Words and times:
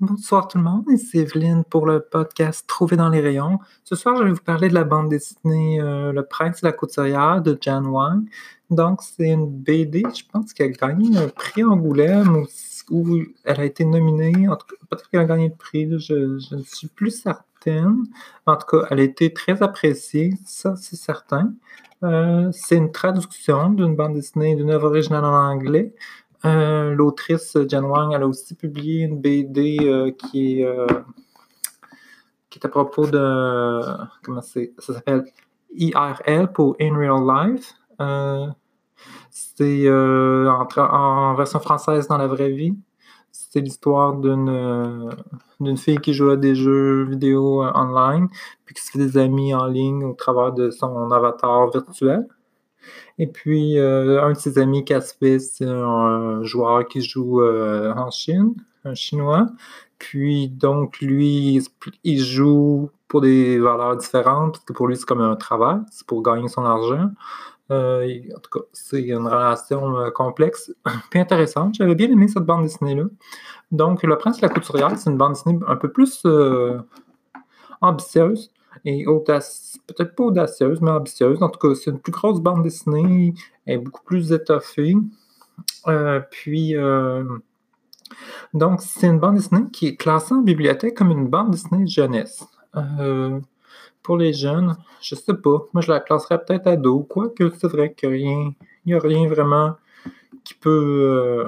Bonsoir 0.00 0.46
tout 0.46 0.58
le 0.58 0.64
monde, 0.64 0.84
ici 0.92 1.18
Evelyne 1.18 1.64
pour 1.68 1.84
le 1.84 1.98
podcast 1.98 2.64
Trouver 2.68 2.94
dans 2.94 3.08
les 3.08 3.18
rayons. 3.18 3.58
Ce 3.82 3.96
soir, 3.96 4.14
je 4.16 4.22
vais 4.22 4.30
vous 4.30 4.36
parler 4.36 4.68
de 4.68 4.74
la 4.74 4.84
bande 4.84 5.08
dessinée 5.08 5.80
euh, 5.80 6.12
Le 6.12 6.22
Prince 6.24 6.60
de 6.60 6.68
la 6.68 6.72
Couturière 6.72 7.42
de 7.42 7.58
Jan 7.60 7.84
Wang. 7.84 8.22
Donc, 8.70 9.02
c'est 9.02 9.30
une 9.30 9.50
BD, 9.50 10.04
je 10.14 10.22
pense 10.32 10.52
qu'elle 10.52 10.70
a 10.80 10.86
gagné 10.86 11.18
un 11.18 11.26
prix 11.26 11.64
Angoulême 11.64 12.46
ou, 12.92 13.18
elle 13.42 13.60
a 13.60 13.64
été 13.64 13.84
nominée. 13.84 14.46
En 14.46 14.54
tout 14.54 14.68
cas, 14.68 14.76
peut-être 14.88 15.10
qu'elle 15.10 15.22
a 15.22 15.24
gagné 15.24 15.48
le 15.48 15.56
prix, 15.56 15.90
je, 15.90 16.38
je, 16.38 16.54
ne 16.54 16.62
suis 16.62 16.86
plus 16.86 17.10
certaine. 17.10 18.04
En 18.46 18.54
tout 18.54 18.66
cas, 18.66 18.86
elle 18.90 19.00
a 19.00 19.02
été 19.02 19.32
très 19.32 19.64
appréciée, 19.64 20.34
ça 20.44 20.76
c'est 20.76 20.94
certain. 20.94 21.52
Euh, 22.04 22.50
c'est 22.52 22.76
une 22.76 22.92
traduction 22.92 23.70
d'une 23.70 23.96
bande 23.96 24.14
dessinée 24.14 24.54
d'une 24.54 24.70
œuvre 24.70 24.90
originale 24.90 25.24
en 25.24 25.34
anglais. 25.34 25.92
Euh, 26.44 26.94
l'autrice 26.94 27.56
Jan 27.68 27.82
Wang, 27.82 28.12
elle 28.14 28.22
a 28.22 28.26
aussi 28.26 28.54
publié 28.54 29.04
une 29.04 29.20
BD 29.20 29.78
euh, 29.80 30.12
qui 30.12 30.60
est 30.60 30.64
euh, 30.64 30.86
à 32.62 32.68
propos 32.68 33.06
de 33.06 33.80
comment 34.24 34.42
c'est 34.42 34.72
ça 34.78 34.94
s'appelle 34.94 35.24
IRL 35.76 36.50
pour 36.52 36.74
In 36.80 36.96
Real 36.96 37.22
Life. 37.22 37.74
c'est 39.30 39.88
en, 39.88 41.34
version 41.34 41.60
française 41.60 42.08
dans 42.08 42.18
la 42.18 42.26
vraie 42.26 42.50
vie. 42.50 42.74
C'est 43.30 43.60
l'histoire 43.60 44.14
d'une 44.14 45.14
d'une 45.60 45.76
fille 45.76 45.98
qui 45.98 46.14
joue 46.14 46.30
à 46.30 46.36
des 46.36 46.56
jeux 46.56 47.04
vidéo 47.04 47.62
online 47.62 48.28
puis 48.64 48.74
qui 48.74 48.82
se 48.82 48.90
fait 48.90 48.98
des 48.98 49.18
amis 49.18 49.54
en 49.54 49.66
ligne 49.66 50.04
au 50.04 50.14
travers 50.14 50.52
de 50.52 50.70
son 50.70 51.12
avatar 51.12 51.70
virtuel. 51.70 52.26
Et 53.18 53.26
puis, 53.26 53.78
euh, 53.78 54.22
un 54.22 54.32
de 54.32 54.38
ses 54.38 54.58
amis, 54.58 54.84
Casper, 54.84 55.40
c'est 55.40 55.66
un 55.66 56.42
joueur 56.44 56.86
qui 56.86 57.02
joue 57.02 57.40
euh, 57.42 57.92
en 57.94 58.10
Chine, 58.10 58.54
un 58.84 58.94
Chinois. 58.94 59.48
Puis, 59.98 60.48
donc, 60.48 61.00
lui, 61.00 61.60
il 62.04 62.20
joue 62.20 62.90
pour 63.08 63.20
des 63.20 63.58
valeurs 63.58 63.96
différentes, 63.96 64.52
parce 64.52 64.64
que 64.64 64.72
pour 64.72 64.86
lui, 64.86 64.96
c'est 64.96 65.04
comme 65.04 65.20
un 65.20 65.34
travail, 65.34 65.80
c'est 65.90 66.06
pour 66.06 66.22
gagner 66.22 66.48
son 66.48 66.64
argent. 66.64 67.10
Euh, 67.70 68.20
en 68.36 68.40
tout 68.40 68.50
cas, 68.50 68.64
c'est 68.72 69.02
une 69.02 69.26
relation 69.26 70.10
complexe, 70.14 70.72
puis 71.10 71.18
intéressante. 71.18 71.74
J'avais 71.74 71.96
bien 71.96 72.08
aimé 72.10 72.28
cette 72.28 72.44
bande 72.44 72.62
dessinée-là. 72.62 73.04
Donc, 73.72 74.04
Le 74.04 74.16
Prince 74.16 74.36
de 74.36 74.42
la 74.42 74.48
Couturière, 74.48 74.96
c'est 74.96 75.10
une 75.10 75.18
bande 75.18 75.32
dessinée 75.32 75.58
un 75.66 75.76
peu 75.76 75.90
plus 75.90 76.24
ambitieuse 77.80 78.52
et 78.84 79.04
peut-être 79.04 80.14
pas 80.14 80.24
audacieuse, 80.24 80.80
mais 80.80 80.90
ambitieuse. 80.90 81.42
En 81.42 81.48
tout 81.48 81.58
cas, 81.58 81.74
c'est 81.74 81.90
une 81.90 82.00
plus 82.00 82.12
grosse 82.12 82.40
bande 82.40 82.62
dessinée, 82.62 83.34
elle 83.66 83.74
est 83.74 83.78
beaucoup 83.78 84.02
plus 84.04 84.32
étoffée. 84.32 84.94
Euh, 85.86 86.20
puis, 86.30 86.76
euh, 86.76 87.24
donc, 88.54 88.80
c'est 88.80 89.06
une 89.06 89.18
bande 89.18 89.36
dessinée 89.36 89.64
qui 89.72 89.88
est 89.88 89.96
classée 89.96 90.34
en 90.34 90.42
bibliothèque 90.42 90.96
comme 90.96 91.10
une 91.10 91.28
bande 91.28 91.50
dessinée 91.50 91.84
de 91.84 91.88
jeunesse. 91.90 92.46
Euh, 92.76 93.40
pour 94.02 94.16
les 94.16 94.32
jeunes, 94.32 94.76
je 95.00 95.14
sais 95.14 95.34
pas. 95.34 95.66
Moi, 95.72 95.82
je 95.82 95.90
la 95.90 96.00
classerais 96.00 96.42
peut-être 96.44 96.66
ado, 96.66 97.00
quoique 97.00 97.50
c'est 97.58 97.68
vrai 97.68 97.92
qu'il 97.92 98.54
n'y 98.86 98.94
a 98.94 98.98
rien 98.98 99.28
vraiment 99.28 99.76
qui 100.44 100.54
peut 100.54 101.44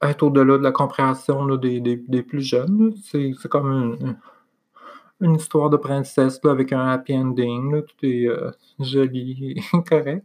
être 0.00 0.22
au-delà 0.22 0.58
de 0.58 0.62
la 0.62 0.72
compréhension 0.72 1.46
des, 1.56 2.22
plus 2.26 2.42
jeunes. 2.42 2.94
C'est 3.02 3.34
comme 3.48 3.70
une, 4.00 4.16
une 5.20 5.36
histoire 5.36 5.70
de 5.70 5.76
princesse 5.76 6.40
avec 6.44 6.72
un 6.72 6.88
happy 6.88 7.16
ending. 7.16 7.82
tout 7.82 8.06
est 8.06 8.26
euh, 8.26 8.50
joli 8.80 9.54
et 9.56 9.82
correct. 9.88 10.24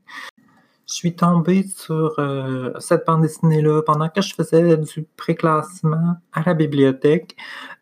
Je 0.90 0.96
suis 0.96 1.16
tombée 1.16 1.64
sur 1.68 2.16
euh, 2.18 2.72
cette 2.80 3.06
bande 3.06 3.22
dessinée-là 3.22 3.84
pendant 3.84 4.10
que 4.10 4.24
je 4.24 4.34
faisais 4.34 4.76
du 4.76 5.06
préclassement 5.18 6.16
à 6.34 6.42
la 6.44 6.56
bibliothèque. 6.56 7.36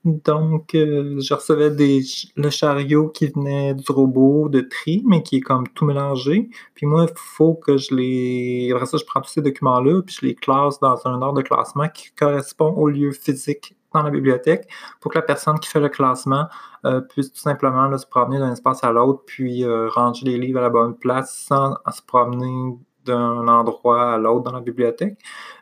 Donc, 0.03 0.75
euh, 0.75 1.17
je 1.21 1.33
recevais 1.33 1.71
des, 1.71 2.01
le 2.35 2.49
chariot 2.49 3.07
qui 3.07 3.27
venait 3.27 3.73
du 3.75 3.89
robot 3.89 4.49
de 4.49 4.59
tri, 4.59 5.03
mais 5.05 5.23
qui 5.23 5.37
est 5.37 5.41
comme 5.41 5.69
tout 5.69 5.85
mélangé. 5.85 6.49
Puis 6.75 6.85
moi, 6.85 7.07
il 7.09 7.13
faut 7.15 7.53
que 7.53 7.77
je 7.77 7.95
les... 7.95 8.73
Après 8.73 8.87
ça, 8.87 8.97
je 8.97 9.05
prends 9.05 9.21
tous 9.21 9.29
ces 9.29 9.41
documents-là, 9.41 10.01
puis 10.01 10.17
je 10.19 10.25
les 10.25 10.35
classe 10.35 10.77
dans 10.81 10.99
un 11.07 11.21
ordre 11.21 11.41
de 11.41 11.47
classement 11.47 11.87
qui 11.87 12.11
correspond 12.11 12.71
au 12.71 12.89
lieu 12.89 13.13
physique 13.13 13.76
dans 13.97 14.03
la 14.03 14.11
bibliothèque 14.11 14.67
pour 14.99 15.11
que 15.11 15.17
la 15.17 15.21
personne 15.21 15.59
qui 15.59 15.69
fait 15.69 15.79
le 15.79 15.89
classement 15.89 16.47
euh, 16.85 17.01
puisse 17.01 17.31
tout 17.31 17.39
simplement 17.39 17.95
se 17.97 18.05
promener 18.05 18.39
d'un 18.39 18.51
espace 18.51 18.83
à 18.83 18.91
l'autre, 18.91 19.23
puis 19.25 19.63
euh, 19.63 19.89
ranger 19.89 20.25
les 20.25 20.37
livres 20.37 20.59
à 20.59 20.63
la 20.63 20.69
bonne 20.69 20.95
place 20.95 21.35
sans 21.35 21.75
se 21.91 22.01
promener 22.01 22.77
d'un 23.05 23.47
endroit 23.47 24.13
à 24.13 24.17
l'autre 24.17 24.43
dans 24.43 24.53
la 24.53 24.61
bibliothèque. 24.61 25.19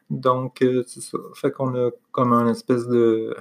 Donc, 0.09 0.61
euh, 0.61 0.83
c'est 0.87 1.01
ça. 1.01 1.17
Fait 1.35 1.51
qu'on 1.51 1.73
a 1.75 1.89
comme 2.11 2.33
un 2.33 2.47
espèce 2.47 2.87
de 2.87 3.35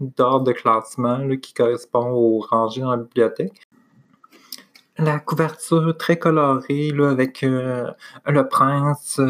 d'ordre 0.00 0.46
de 0.46 0.52
classement 0.52 1.28
qui 1.36 1.52
correspond 1.52 2.10
au 2.12 2.40
rangé 2.40 2.80
dans 2.80 2.92
la 2.92 2.96
bibliothèque. 2.96 3.66
La 4.96 5.18
couverture 5.18 5.94
très 5.98 6.18
colorée 6.18 6.90
là, 6.90 7.10
avec 7.10 7.42
le 7.42 8.42
prince 8.48 9.20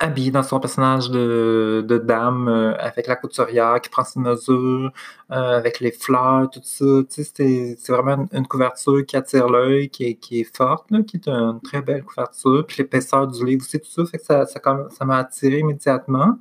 habillé 0.00 0.30
dans 0.30 0.42
son 0.42 0.58
personnage 0.58 1.10
de, 1.10 2.02
dame 2.04 2.48
euh, 2.48 2.74
avec 2.78 3.06
la 3.06 3.16
couturière 3.16 3.80
qui 3.82 3.90
prend 3.90 4.02
ses 4.02 4.18
mesures, 4.18 4.90
euh, 5.30 5.58
avec 5.58 5.78
les 5.80 5.92
fleurs, 5.92 6.48
tout 6.50 6.60
ça. 6.64 6.84
C'est 7.08 7.76
vraiment 7.88 8.26
une, 8.32 8.46
couverture 8.46 9.04
qui 9.06 9.16
attire 9.16 9.48
l'œil, 9.48 9.90
qui 9.90 10.04
est, 10.06 10.14
qui 10.14 10.40
est 10.40 10.56
forte, 10.56 10.88
qui 11.06 11.18
est 11.18 11.28
une 11.28 11.60
très 11.60 11.82
belle 11.82 12.02
couverture. 12.02 12.64
Puis 12.66 12.78
l'épaisseur 12.78 13.26
du 13.26 13.44
livre 13.44 13.62
aussi, 13.62 13.78
tout 13.78 13.90
ça, 13.90 14.06
fait 14.06 14.18
que 14.18 14.24
ça, 14.24 14.46
ça, 14.46 15.04
m'a 15.04 15.18
attiré 15.18 15.58
immédiatement. 15.58 16.38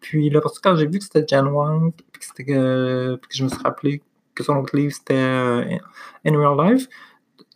Puis 0.00 0.30
là, 0.30 0.40
parce 0.40 0.58
que 0.58 0.68
quand 0.68 0.76
j'ai 0.76 0.86
vu 0.86 0.98
que 0.98 1.04
c'était 1.04 1.24
Jan 1.28 1.46
Wang, 1.46 1.92
puis 2.12 2.44
que, 2.44 2.52
euh, 2.52 3.16
que 3.16 3.36
je 3.36 3.44
me 3.44 3.48
suis 3.48 3.62
rappelé 3.62 4.02
que 4.34 4.44
son 4.44 4.56
autre 4.56 4.76
livre 4.76 4.92
c'était 4.92 5.80
In 6.24 6.38
Real 6.38 6.72
Life, 6.72 6.88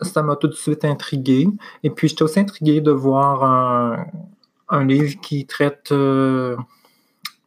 ça 0.00 0.22
m'a 0.22 0.36
tout 0.36 0.48
de 0.48 0.54
suite 0.54 0.84
intrigué. 0.84 1.48
Et 1.84 1.90
puis 1.90 2.08
j'étais 2.08 2.24
aussi 2.24 2.40
intrigué 2.40 2.80
de 2.80 2.90
voir 2.90 3.44
un 3.44 4.06
un 4.68 4.84
livre 4.84 5.20
qui 5.20 5.46
traite 5.46 5.92
euh, 5.92 6.56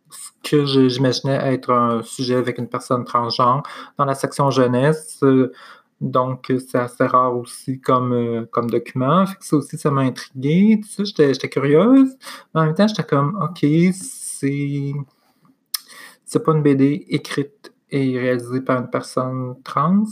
ce 0.09 0.50
que 0.50 0.66
j'imaginais 0.66 1.53
être 1.53 1.72
un 1.72 2.03
sujet 2.03 2.35
avec 2.35 2.57
une 2.57 2.67
personne 2.67 3.05
transgenre 3.05 3.63
dans 3.97 4.05
la 4.05 4.16
section 4.16 4.50
jeunesse. 4.50 5.19
Euh, 5.23 5.51
donc, 6.00 6.51
c'est 6.59 6.78
assez 6.78 7.05
rare 7.07 7.35
aussi 7.35 7.81
comme, 7.81 8.13
euh, 8.13 8.45
comme 8.51 8.69
document. 8.69 9.25
ça 9.39 9.57
aussi, 9.57 9.78
ça 9.78 9.89
m'a 9.89 10.01
intrigué. 10.01 10.79
j'étais 11.00 11.50
curieuse. 11.50 12.16
Mais 12.53 12.61
en 12.61 12.66
même 12.66 12.75
temps, 12.75 12.88
j'étais 12.88 13.03
comme, 13.03 13.38
OK, 13.41 13.66
c'est. 13.94 14.94
C'est 16.29 16.44
pas 16.44 16.51
une 16.51 16.61
BD 16.61 17.05
écrite 17.07 17.72
et 17.89 18.19
réalisée 18.19 18.59
par 18.59 18.79
une 18.79 18.89
personne 18.89 19.55
trans. 19.63 20.03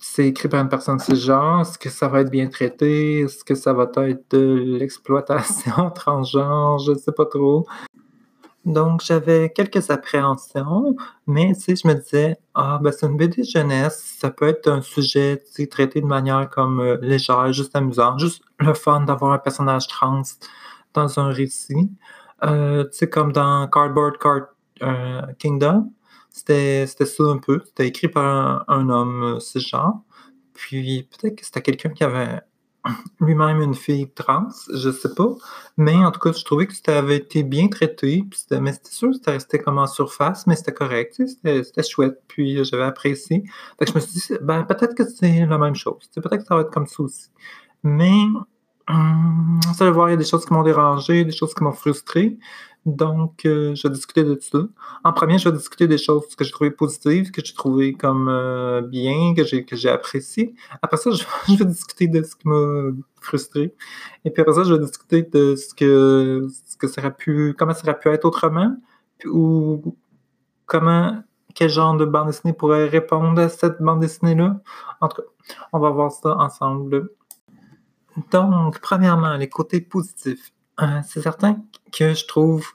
C'est 0.00 0.26
écrit 0.26 0.48
par 0.48 0.60
une 0.60 0.68
personne 0.68 0.98
de 0.98 1.02
ce 1.02 1.14
genre, 1.14 1.62
est-ce 1.62 1.78
que 1.78 1.88
ça 1.88 2.08
va 2.08 2.20
être 2.20 2.30
bien 2.30 2.48
traité, 2.48 3.20
est-ce 3.20 3.44
que 3.44 3.54
ça 3.54 3.72
va 3.72 3.90
être 4.08 4.30
de 4.30 4.76
l'exploitation 4.78 5.90
transgenre, 5.94 6.78
je 6.78 6.92
ne 6.92 6.98
sais 6.98 7.12
pas 7.12 7.26
trop. 7.26 7.66
Donc 8.66 9.00
j'avais 9.02 9.50
quelques 9.50 9.90
appréhensions, 9.90 10.94
mais 11.26 11.54
tu 11.54 11.60
sais, 11.60 11.76
je 11.76 11.88
me 11.88 11.94
disais, 11.94 12.36
ah 12.54 12.78
ben 12.82 12.92
c'est 12.92 13.06
une 13.06 13.16
BD 13.16 13.42
jeunesse, 13.42 14.16
ça 14.18 14.30
peut 14.30 14.48
être 14.48 14.68
un 14.68 14.82
sujet 14.82 15.42
traité 15.70 16.00
de 16.02 16.06
manière 16.06 16.50
comme 16.50 16.80
euh, 16.80 16.98
légère, 17.00 17.52
juste 17.52 17.74
amusant, 17.74 18.18
juste 18.18 18.42
le 18.58 18.74
fun 18.74 19.00
d'avoir 19.02 19.32
un 19.32 19.38
personnage 19.38 19.86
trans 19.88 20.22
dans 20.92 21.18
un 21.18 21.30
récit. 21.30 21.90
Euh, 22.44 22.84
tu 22.84 22.98
sais, 22.98 23.08
comme 23.08 23.32
dans 23.32 23.66
Cardboard 23.68 24.18
Card 24.18 24.48
euh, 24.82 25.22
Kingdom, 25.38 25.90
c'était 26.46 27.06
ça 27.06 27.24
un 27.24 27.38
peu. 27.38 27.60
C'était 27.66 27.88
écrit 27.88 28.08
par 28.08 28.64
un, 28.68 28.88
homme 28.88 29.38
euh, 29.38 29.60
genre. 29.60 30.02
Puis 30.54 31.08
peut-être 31.10 31.36
que 31.36 31.44
c'était 31.44 31.62
quelqu'un 31.62 31.90
qui 31.90 32.04
avait 32.04 32.40
lui-même 33.20 33.60
une 33.60 33.74
fille 33.74 34.10
trans, 34.10 34.48
je 34.72 34.90
sais 34.90 35.14
pas. 35.14 35.34
Mais 35.76 35.94
en 35.96 36.10
tout 36.10 36.20
cas, 36.20 36.32
je 36.32 36.44
trouvais 36.44 36.66
que 36.66 36.74
ça 36.74 37.02
été 37.12 37.42
bien 37.42 37.68
traité. 37.68 38.24
Mais 38.60 38.72
c'était 38.72 38.90
sûr 38.90 39.08
que 39.08 39.14
c'était 39.16 39.32
resté 39.32 39.58
comme 39.58 39.78
en 39.78 39.86
surface, 39.86 40.46
mais 40.46 40.56
c'était 40.56 40.72
correct. 40.72 41.20
C'était 41.26 41.82
chouette. 41.82 42.22
Puis 42.28 42.58
euh, 42.58 42.64
j'avais 42.64 42.84
apprécié. 42.84 43.44
Fait 43.78 43.84
que 43.84 43.92
je 43.92 43.94
me 43.96 44.00
suis 44.00 44.20
dit, 44.20 44.40
ben, 44.42 44.64
peut-être 44.64 44.94
que 44.94 45.04
c'est 45.06 45.46
la 45.46 45.58
même 45.58 45.74
chose. 45.74 46.08
Peut-être 46.14 46.38
que 46.38 46.44
ça 46.44 46.54
va 46.54 46.62
être 46.62 46.70
comme 46.70 46.86
ça 46.86 47.02
aussi. 47.02 47.28
Mais 47.82 48.24
hum, 48.88 49.60
ça 49.76 49.84
va 49.84 49.90
voir, 49.90 50.08
il 50.08 50.12
y 50.12 50.14
a 50.14 50.18
des 50.18 50.24
choses 50.24 50.46
qui 50.46 50.52
m'ont 50.52 50.62
dérangé, 50.62 51.24
des 51.24 51.32
choses 51.32 51.54
qui 51.54 51.62
m'ont 51.62 51.72
frustré. 51.72 52.38
Donc, 52.96 53.44
euh, 53.44 53.74
je 53.74 53.86
vais 53.86 53.94
discuter 53.94 54.24
de 54.24 54.34
tout 54.34 54.48
ça. 54.50 54.58
En 55.04 55.12
premier, 55.12 55.38
je 55.38 55.48
vais 55.48 55.56
discuter 55.56 55.86
des 55.86 55.98
choses 55.98 56.34
que 56.34 56.44
j'ai 56.44 56.50
trouvées 56.50 56.70
positives, 56.70 57.30
que 57.30 57.44
j'ai 57.44 57.54
trouvées 57.54 57.92
comme 57.92 58.28
euh, 58.28 58.80
bien, 58.80 59.34
que 59.34 59.44
j'ai, 59.44 59.64
que 59.64 59.76
j'ai 59.76 59.88
appréciées. 59.88 60.54
Après 60.82 60.96
ça, 60.96 61.10
je, 61.48 61.56
vais 61.56 61.64
discuter 61.64 62.08
de 62.08 62.22
ce 62.22 62.34
qui 62.34 62.48
m'a 62.48 62.90
frustré. 63.20 63.74
Et 64.24 64.30
puis 64.30 64.42
après 64.42 64.54
ça, 64.54 64.64
je 64.64 64.74
vais 64.74 64.80
discuter 64.80 65.22
de 65.22 65.54
ce 65.56 65.74
que, 65.74 66.48
ce 66.66 66.76
que 66.76 66.88
ça 66.88 67.00
aurait 67.00 67.14
pu, 67.14 67.54
comment 67.56 67.74
ça 67.74 67.82
aurait 67.84 67.98
pu 67.98 68.08
être 68.08 68.24
autrement, 68.24 68.76
ou 69.26 69.96
comment, 70.66 71.22
quel 71.54 71.68
genre 71.68 71.96
de 71.96 72.04
bande 72.04 72.28
dessinée 72.28 72.52
pourrait 72.52 72.88
répondre 72.88 73.40
à 73.40 73.48
cette 73.48 73.80
bande 73.80 74.00
dessinée-là. 74.00 74.60
En 75.00 75.08
tout 75.08 75.22
cas, 75.22 75.56
on 75.72 75.78
va 75.78 75.90
voir 75.90 76.10
ça 76.10 76.36
ensemble. 76.36 77.10
Donc, 78.32 78.80
premièrement, 78.80 79.36
les 79.36 79.48
côtés 79.48 79.80
positifs. 79.80 80.52
C'est 81.04 81.20
certain 81.20 81.62
que 81.92 82.14
je 82.14 82.26
trouve 82.26 82.66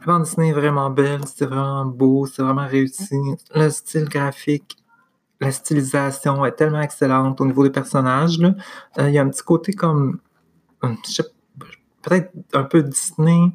la 0.00 0.06
bande 0.06 0.24
dessinée 0.24 0.48
est 0.48 0.52
vraiment 0.52 0.90
belle, 0.90 1.20
c'est 1.26 1.46
vraiment 1.46 1.84
beau, 1.84 2.26
c'est 2.26 2.42
vraiment 2.42 2.66
réussi. 2.66 3.16
Le 3.54 3.68
style 3.70 4.08
graphique, 4.08 4.76
la 5.40 5.50
stylisation 5.52 6.44
est 6.44 6.52
tellement 6.52 6.80
excellente 6.80 7.40
au 7.40 7.46
niveau 7.46 7.64
des 7.64 7.70
personnages. 7.70 8.38
Euh, 8.40 9.08
il 9.08 9.14
y 9.14 9.18
a 9.18 9.22
un 9.22 9.28
petit 9.28 9.42
côté 9.42 9.72
comme, 9.72 10.20
hum, 10.82 10.96
peut-être 12.02 12.30
un 12.52 12.64
peu 12.64 12.82
Disney, 12.82 13.52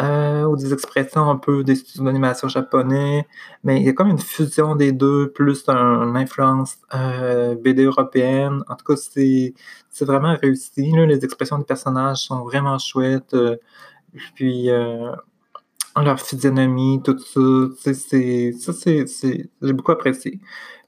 euh, 0.00 0.44
ou 0.44 0.56
des 0.56 0.72
expressions 0.72 1.28
un 1.28 1.36
peu 1.36 1.62
des 1.64 1.74
studios 1.76 2.04
d'animation 2.04 2.48
japonais, 2.48 3.26
mais 3.62 3.78
il 3.80 3.86
y 3.86 3.88
a 3.90 3.92
comme 3.92 4.08
une 4.08 4.18
fusion 4.18 4.74
des 4.74 4.92
deux, 4.92 5.30
plus 5.32 5.68
une 5.68 6.16
influence 6.16 6.78
euh, 6.94 7.54
BD 7.56 7.84
européenne. 7.84 8.62
En 8.68 8.76
tout 8.76 8.84
cas, 8.86 8.96
c'est 8.96 9.54
vraiment 10.04 10.34
réussi. 10.40 10.92
Les 10.92 11.24
expressions 11.24 11.58
des 11.58 11.64
personnages 11.64 12.24
sont 12.24 12.42
vraiment 12.44 12.78
chouettes. 12.78 13.36
Puis 14.34 14.70
leur 16.00 16.20
physionomie, 16.20 17.02
tout 17.04 17.18
ça, 17.18 17.92
c'est 17.94 18.52
ça, 18.52 18.72
c'est 18.72 19.50
j'ai 19.60 19.72
beaucoup 19.72 19.92
apprécié. 19.92 20.40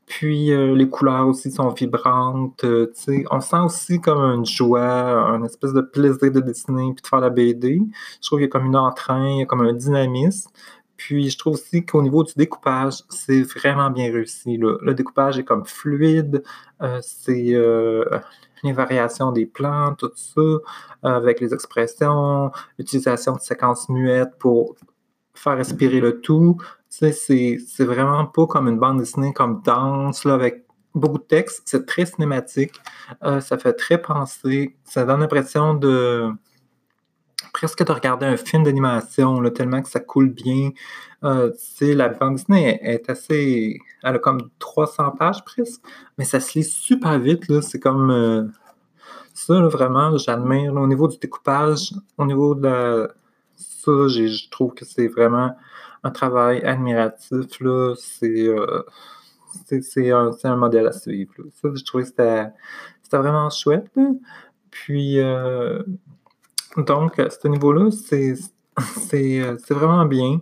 Puis 0.06 0.52
euh, 0.52 0.74
les 0.74 0.88
couleurs 0.88 1.28
aussi 1.28 1.50
sont 1.50 1.68
vibrantes. 1.70 2.64
Euh, 2.64 2.92
on 3.30 3.40
sent 3.40 3.60
aussi 3.64 4.00
comme 4.00 4.20
une 4.20 4.44
joie, 4.44 4.82
un 4.82 5.42
espèce 5.44 5.72
de 5.72 5.80
plaisir 5.80 6.30
de 6.30 6.40
dessiner 6.40 6.92
puis 6.94 7.02
de 7.02 7.06
faire 7.06 7.20
la 7.20 7.30
BD. 7.30 7.80
Je 8.20 8.26
trouve 8.26 8.38
qu'il 8.38 8.44
y 8.46 8.48
a 8.48 8.50
comme 8.50 8.66
une 8.66 8.76
entrain, 8.76 9.28
il 9.28 9.38
y 9.38 9.42
a 9.42 9.46
comme 9.46 9.62
un 9.62 9.72
dynamisme. 9.72 10.50
Puis 10.96 11.30
je 11.30 11.38
trouve 11.38 11.54
aussi 11.54 11.84
qu'au 11.84 12.02
niveau 12.02 12.22
du 12.22 12.32
découpage, 12.36 13.02
c'est 13.08 13.42
vraiment 13.42 13.90
bien 13.90 14.12
réussi. 14.12 14.56
Le 14.58 14.94
découpage 14.94 15.38
est 15.38 15.44
comme 15.44 15.64
fluide. 15.64 16.42
Euh, 16.82 17.00
c'est 17.02 17.54
les 18.62 18.72
variations 18.72 19.32
des 19.32 19.46
plans, 19.46 19.94
tout 19.94 20.10
ça, 20.14 20.40
avec 21.02 21.40
les 21.40 21.52
expressions, 21.52 22.50
l'utilisation 22.78 23.34
de 23.34 23.40
séquences 23.40 23.88
muettes 23.90 24.38
pour 24.38 24.74
faire 25.34 25.56
respirer 25.56 26.00
le 26.00 26.20
tout 26.20 26.56
c'est 27.18 27.84
vraiment 27.84 28.26
pas 28.26 28.46
comme 28.46 28.68
une 28.68 28.78
bande 28.78 28.98
dessinée 28.98 29.32
comme 29.32 29.62
danse, 29.62 30.24
là, 30.24 30.34
avec 30.34 30.64
beaucoup 30.94 31.18
de 31.18 31.24
texte. 31.24 31.62
C'est 31.64 31.86
très 31.86 32.06
cinématique. 32.06 32.72
Euh, 33.24 33.40
ça 33.40 33.58
fait 33.58 33.72
très 33.72 34.00
penser. 34.00 34.76
Ça 34.84 35.04
donne 35.04 35.20
l'impression 35.20 35.74
de 35.74 36.30
presque 37.52 37.84
de 37.84 37.92
regarder 37.92 38.26
un 38.26 38.36
film 38.36 38.64
d'animation, 38.64 39.42
tellement 39.50 39.82
que 39.82 39.88
ça 39.88 40.00
coule 40.00 40.30
bien. 40.30 40.70
Euh, 41.24 41.52
la 41.80 42.08
bande 42.08 42.36
dessinée 42.36 42.78
est, 42.82 43.08
assez. 43.10 43.78
Elle 44.02 44.16
a 44.16 44.18
comme 44.18 44.50
300 44.58 45.12
pages 45.12 45.44
presque, 45.44 45.80
mais 46.18 46.24
ça 46.24 46.40
se 46.40 46.58
lit 46.58 46.64
super 46.64 47.18
vite. 47.18 47.60
C'est 47.62 47.80
comme. 47.80 48.10
Euh, 48.10 48.44
ça, 49.34 49.60
vraiment, 49.62 50.16
j'admire. 50.16 50.74
Au 50.74 50.86
niveau 50.86 51.08
du 51.08 51.18
découpage, 51.18 51.92
au 52.18 52.24
niveau 52.24 52.54
de 52.54 53.08
Ça, 53.84 54.08
je 54.08 54.48
trouve 54.50 54.72
que 54.74 54.84
c'est 54.84 55.08
vraiment 55.08 55.54
un 56.04 56.10
travail 56.10 56.62
admiratif. 56.62 57.60
Là, 57.60 57.94
c'est, 57.98 58.48
euh, 58.48 58.82
c'est, 59.82 60.10
un, 60.10 60.30
un, 60.44 60.56
modèle 60.56 60.86
à 60.86 60.92
suivre. 60.92 61.32
Ça, 61.60 61.68
je 61.74 61.84
trouvais 61.84 62.04
que 62.04 62.10
c'était, 62.10 62.46
vraiment 63.12 63.50
chouette. 63.50 63.90
Puis, 64.70 65.18
euh, 65.18 65.82
donc, 66.76 67.18
à 67.18 67.30
ce 67.30 67.46
niveau-là, 67.48 67.90
c'est, 67.90 68.34
c'est, 69.08 69.40
vraiment 69.70 70.06
bien. 70.06 70.40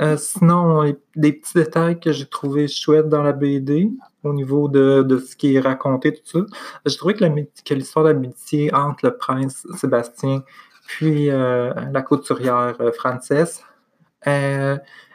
Euh, 0.00 0.16
sinon, 0.16 0.84
des 1.14 1.32
petits 1.32 1.54
détails 1.54 2.00
que 2.00 2.12
j'ai 2.12 2.26
trouvé 2.26 2.66
chouettes 2.66 3.08
dans 3.08 3.22
la 3.22 3.32
BD, 3.32 3.90
au 4.22 4.32
niveau 4.32 4.68
de, 4.68 5.02
de, 5.02 5.18
ce 5.18 5.36
qui 5.36 5.54
est 5.54 5.60
raconté, 5.60 6.12
tout 6.12 6.22
ça. 6.24 6.40
J'ai 6.86 6.96
trouvé 6.96 7.14
que 7.14 7.74
l'histoire 7.74 8.04
d'amitié 8.04 8.72
entre 8.74 9.04
le 9.04 9.16
prince 9.16 9.66
Sébastien 9.76 10.42
puis 10.86 11.26
la 11.28 12.02
couturière 12.02 12.76
Frances 12.96 13.62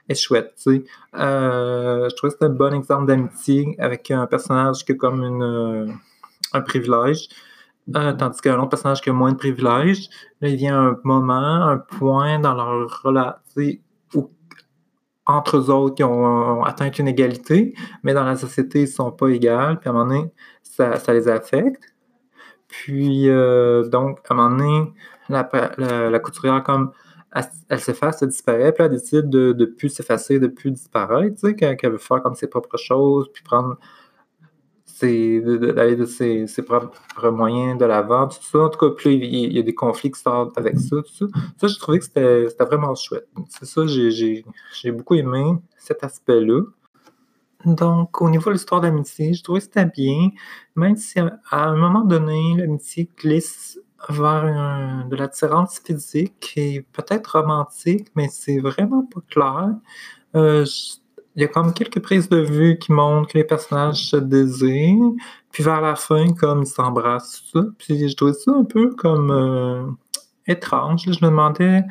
est 0.10 0.16
chouette. 0.16 0.60
Euh, 0.68 2.10
je 2.10 2.16
trouvais 2.16 2.30
que 2.30 2.34
c'était 2.34 2.46
un 2.46 2.50
bon 2.50 2.74
exemple 2.74 3.06
d'amitié 3.06 3.76
avec 3.80 4.10
un 4.12 4.26
personnage 4.26 4.84
qui 4.84 4.92
a 4.92 4.96
comme 4.96 5.24
une, 5.24 5.44
euh, 5.44 5.88
un 6.54 6.62
privilège, 6.62 7.30
euh, 7.96 8.14
tandis 8.14 8.42
qu'un 8.42 8.60
autre 8.60 8.70
personnage 8.70 9.02
qui 9.02 9.10
a 9.10 9.14
moins 9.14 9.32
de 9.32 9.38
privilèges. 9.38 10.10
Là, 10.42 10.50
il 10.50 10.56
vient 10.56 10.80
un 10.80 11.00
moment, 11.04 11.68
un 11.68 11.78
point 11.78 12.40
dans 12.40 12.56
leur 12.56 13.02
relation 13.04 13.40
où 14.16 14.32
entre 15.26 15.58
eux 15.58 15.70
autres, 15.70 15.96
ils 16.00 16.06
ont, 16.06 16.64
atteint 16.64 16.90
une 16.90 17.08
égalité, 17.08 17.76
mais 18.04 18.14
dans 18.16 18.24
la 18.24 18.36
société, 18.36 18.80
ils 18.80 18.84
ne 18.84 18.88
sont 18.88 19.12
pas 19.12 19.28
égaux. 19.28 19.78
Puis 19.80 19.88
à 19.88 19.90
un 19.90 19.94
moment 19.94 20.06
donné, 20.06 20.32
ça, 20.64 20.98
ça 20.98 21.14
les 21.14 21.28
affecte. 21.28 21.84
Puis, 22.68 23.28
donc, 23.28 24.20
à 24.28 24.34
un 24.34 24.36
moment 24.36 24.50
donné, 24.50 24.94
la, 25.30 25.50
la, 26.10 26.20
couturière, 26.20 26.64
comme 26.64 26.92
elle, 27.70 27.80
s'efface, 27.80 28.22
elle 28.22 28.30
disparaît, 28.30 28.72
puis 28.74 28.84
elle 28.84 28.92
décide 28.92 29.30
de 29.30 29.56
ne 29.58 29.66
plus 29.66 29.90
s'effacer, 29.90 30.40
de 30.40 30.48
plus 30.48 30.72
disparaître, 30.72 31.36
tu 31.36 31.48
sais, 31.48 31.56
qu'elle 31.56 31.92
veut 31.92 31.98
faire 31.98 32.22
comme 32.24 32.36
ses 32.36 32.48
propres 32.48 32.78
choses, 32.78 33.30
puis 33.32 33.44
prendre 33.44 33.78
d'aller 35.02 35.96
de, 35.96 36.06
ses, 36.06 36.46
propres 36.64 37.30
moyens 37.30 37.78
de 37.78 37.86
l'avant, 37.86 38.28
tout 38.28 38.42
ça. 38.42 38.60
En 38.60 38.70
tout 38.70 38.80
cas, 38.80 38.94
puis 38.96 39.16
il, 39.16 39.54
y 39.54 39.60
a 39.60 39.62
des 39.62 39.74
conflits 39.74 40.12
qui 40.12 40.20
sortent 40.20 40.58
avec 40.58 40.78
ça, 40.78 40.98
tout 40.98 41.14
ça. 41.14 41.26
Ça, 41.58 41.68
j'ai 41.68 41.78
trouvé 41.78 42.00
que 42.00 42.06
c'était 42.06 42.48
vraiment 42.60 42.94
chouette. 42.96 43.28
C'est 43.50 43.66
ça, 43.66 43.86
j'ai 43.88 44.44
beaucoup 44.92 45.16
aimé 45.16 45.56
cet 45.78 46.04
aspect-là. 46.04 46.62
Donc, 47.66 48.22
au 48.22 48.30
niveau 48.30 48.50
de 48.50 48.54
l'histoire 48.54 48.82
d'amitié, 48.82 49.34
je 49.34 49.44
trouvais 49.44 49.60
que 49.60 49.66
c'était 49.66 49.86
bien, 49.86 50.30
même 50.76 50.96
si 50.96 51.20
à 51.20 51.70
un 51.70 51.76
moment 51.76 52.06
donné, 52.06 52.56
l'amitié 52.58 53.10
glisse 53.18 53.80
vers 54.08 55.06
de 55.10 55.16
l'attirance 55.16 55.80
physique 55.86 56.54
et 56.56 56.86
peut-être 56.94 57.40
romantique, 57.40 58.08
mais 58.16 58.28
c'est 58.30 58.60
vraiment 58.60 59.06
pas 59.06 59.22
clair. 59.30 59.70
Euh, 60.36 60.66
il 61.36 61.42
y 61.44 61.46
a 61.46 61.48
comme 61.48 61.74
quelques 61.74 62.02
prises 62.02 62.30
de 62.30 62.38
vue 62.38 62.78
qui 62.80 62.92
montrent 62.92 63.30
que 63.30 63.38
les 63.38 63.44
personnages 63.44 64.10
se 64.10 64.18
désirent, 64.18 65.14
puis 65.52 65.64
vers 65.64 65.82
la 65.82 65.96
fin, 65.96 66.34
comme 66.34 66.64
ils 66.64 66.68
s'embrassent, 66.68 67.44
ça. 67.54 67.62
Puis 67.78 68.10
je 68.10 68.16
trouvais 68.16 68.34
ça 68.34 68.52
un 68.52 68.64
peu 68.64 68.90
comme 68.96 69.32
euh, 69.32 69.86
étrange. 70.48 71.04
Je 71.06 71.26
me 71.26 71.30
demandais 71.30 71.84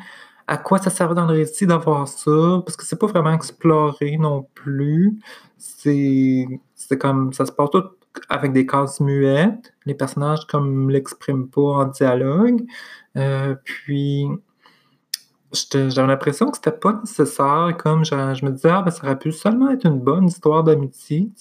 à 0.47 0.57
quoi 0.57 0.79
ça 0.79 0.89
servait 0.89 1.15
dans 1.15 1.25
le 1.25 1.33
récit 1.33 1.67
d'avoir 1.67 2.07
ça, 2.07 2.61
parce 2.65 2.75
que 2.75 2.85
c'est 2.85 2.99
pas 2.99 3.07
vraiment 3.07 3.33
exploré 3.33 4.17
non 4.17 4.47
plus. 4.55 5.19
C'est 5.57 6.47
comme 6.99 7.33
ça 7.33 7.45
se 7.45 7.51
passe 7.51 7.69
tout 7.71 7.83
avec 8.29 8.53
des 8.53 8.65
cases 8.65 8.99
muettes. 8.99 9.73
Les 9.89 9.95
personnages, 9.95 10.45
comme, 10.45 10.91
l'expriment 10.91 11.47
pas 11.47 11.61
en 11.61 11.85
dialogue. 11.85 12.63
Euh, 13.17 13.55
puis, 13.63 14.27
j'avais 15.73 16.07
l'impression 16.07 16.51
que 16.51 16.57
c'était 16.57 16.71
pas 16.71 16.93
nécessaire. 16.93 17.75
Comme 17.79 18.05
je, 18.05 18.13
me 18.45 18.51
disais, 18.51 18.69
ah, 18.69 18.83
ben, 18.83 18.91
ça 18.91 19.03
aurait 19.03 19.17
pu 19.17 19.31
seulement 19.31 19.71
être 19.71 19.85
une 19.85 19.99
bonne 19.99 20.27
histoire 20.27 20.63
d'amitié. 20.63 21.31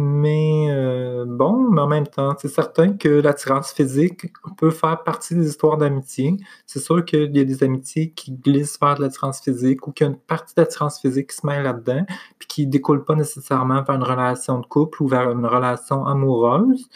Mais 0.00 0.68
euh, 0.70 1.24
bon, 1.26 1.70
mais 1.70 1.80
en 1.80 1.88
même 1.88 2.06
temps, 2.06 2.36
c'est 2.38 2.48
certain 2.48 2.92
que 2.92 3.08
l'attirance 3.08 3.72
physique 3.72 4.32
peut 4.56 4.70
faire 4.70 5.02
partie 5.02 5.34
des 5.34 5.48
histoires 5.48 5.76
d'amitié. 5.76 6.36
C'est 6.66 6.78
sûr 6.78 7.04
qu'il 7.04 7.36
y 7.36 7.40
a 7.40 7.44
des 7.44 7.64
amitiés 7.64 8.12
qui 8.12 8.30
glissent 8.30 8.78
vers 8.80 8.94
de 8.94 9.02
l'attirance 9.02 9.40
physique 9.40 9.88
ou 9.88 9.92
qu'il 9.92 10.06
y 10.06 10.08
a 10.08 10.12
une 10.12 10.18
partie 10.18 10.54
d'attirance 10.54 11.00
physique 11.00 11.30
qui 11.30 11.36
se 11.36 11.46
met 11.46 11.60
là-dedans, 11.62 12.04
puis 12.38 12.46
qui 12.46 12.66
ne 12.66 12.70
découle 12.70 13.04
pas 13.04 13.16
nécessairement 13.16 13.82
vers 13.82 13.96
une 13.96 14.04
relation 14.04 14.60
de 14.60 14.66
couple 14.66 15.02
ou 15.02 15.08
vers 15.08 15.32
une 15.32 15.46
relation 15.46 16.06
amoureuse. 16.06 16.88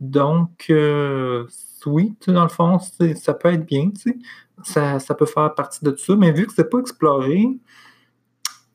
Donc, 0.00 0.66
euh, 0.70 1.46
oui, 1.86 2.14
dans 2.26 2.42
le 2.42 2.48
fond, 2.48 2.78
ça 2.78 3.34
peut 3.34 3.52
être 3.52 3.66
bien, 3.66 3.90
ça, 4.62 4.98
ça 4.98 5.14
peut 5.14 5.26
faire 5.26 5.54
partie 5.54 5.84
de 5.84 5.90
tout 5.90 5.98
ça, 5.98 6.16
mais 6.16 6.32
vu 6.32 6.46
que 6.46 6.52
c'est 6.54 6.70
pas 6.70 6.78
exploré, 6.78 7.58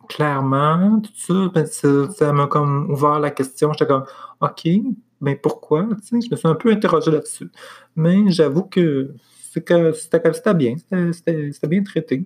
clairement, 0.08 1.02
tout 1.02 1.12
ça, 1.16 1.52
ben, 1.54 1.66
ça, 1.66 2.34
m'a 2.34 2.48
comme 2.48 2.92
ouvert 2.92 3.20
la 3.20 3.32
question. 3.32 3.74
J'étais 3.74 3.88
comme, 3.88 4.06
OK, 4.42 4.68
mais 5.22 5.36
pourquoi? 5.36 5.88
je 6.12 6.16
me 6.16 6.36
suis 6.36 6.48
un 6.48 6.56
peu 6.56 6.72
interrogé 6.72 7.12
là-dessus. 7.12 7.50
Mais 7.96 8.30
j'avoue 8.32 8.64
que 8.64 9.16
c'était 9.52 10.54
bien, 10.54 10.76
c'était 11.12 11.68
bien 11.68 11.84
traité. 11.84 12.26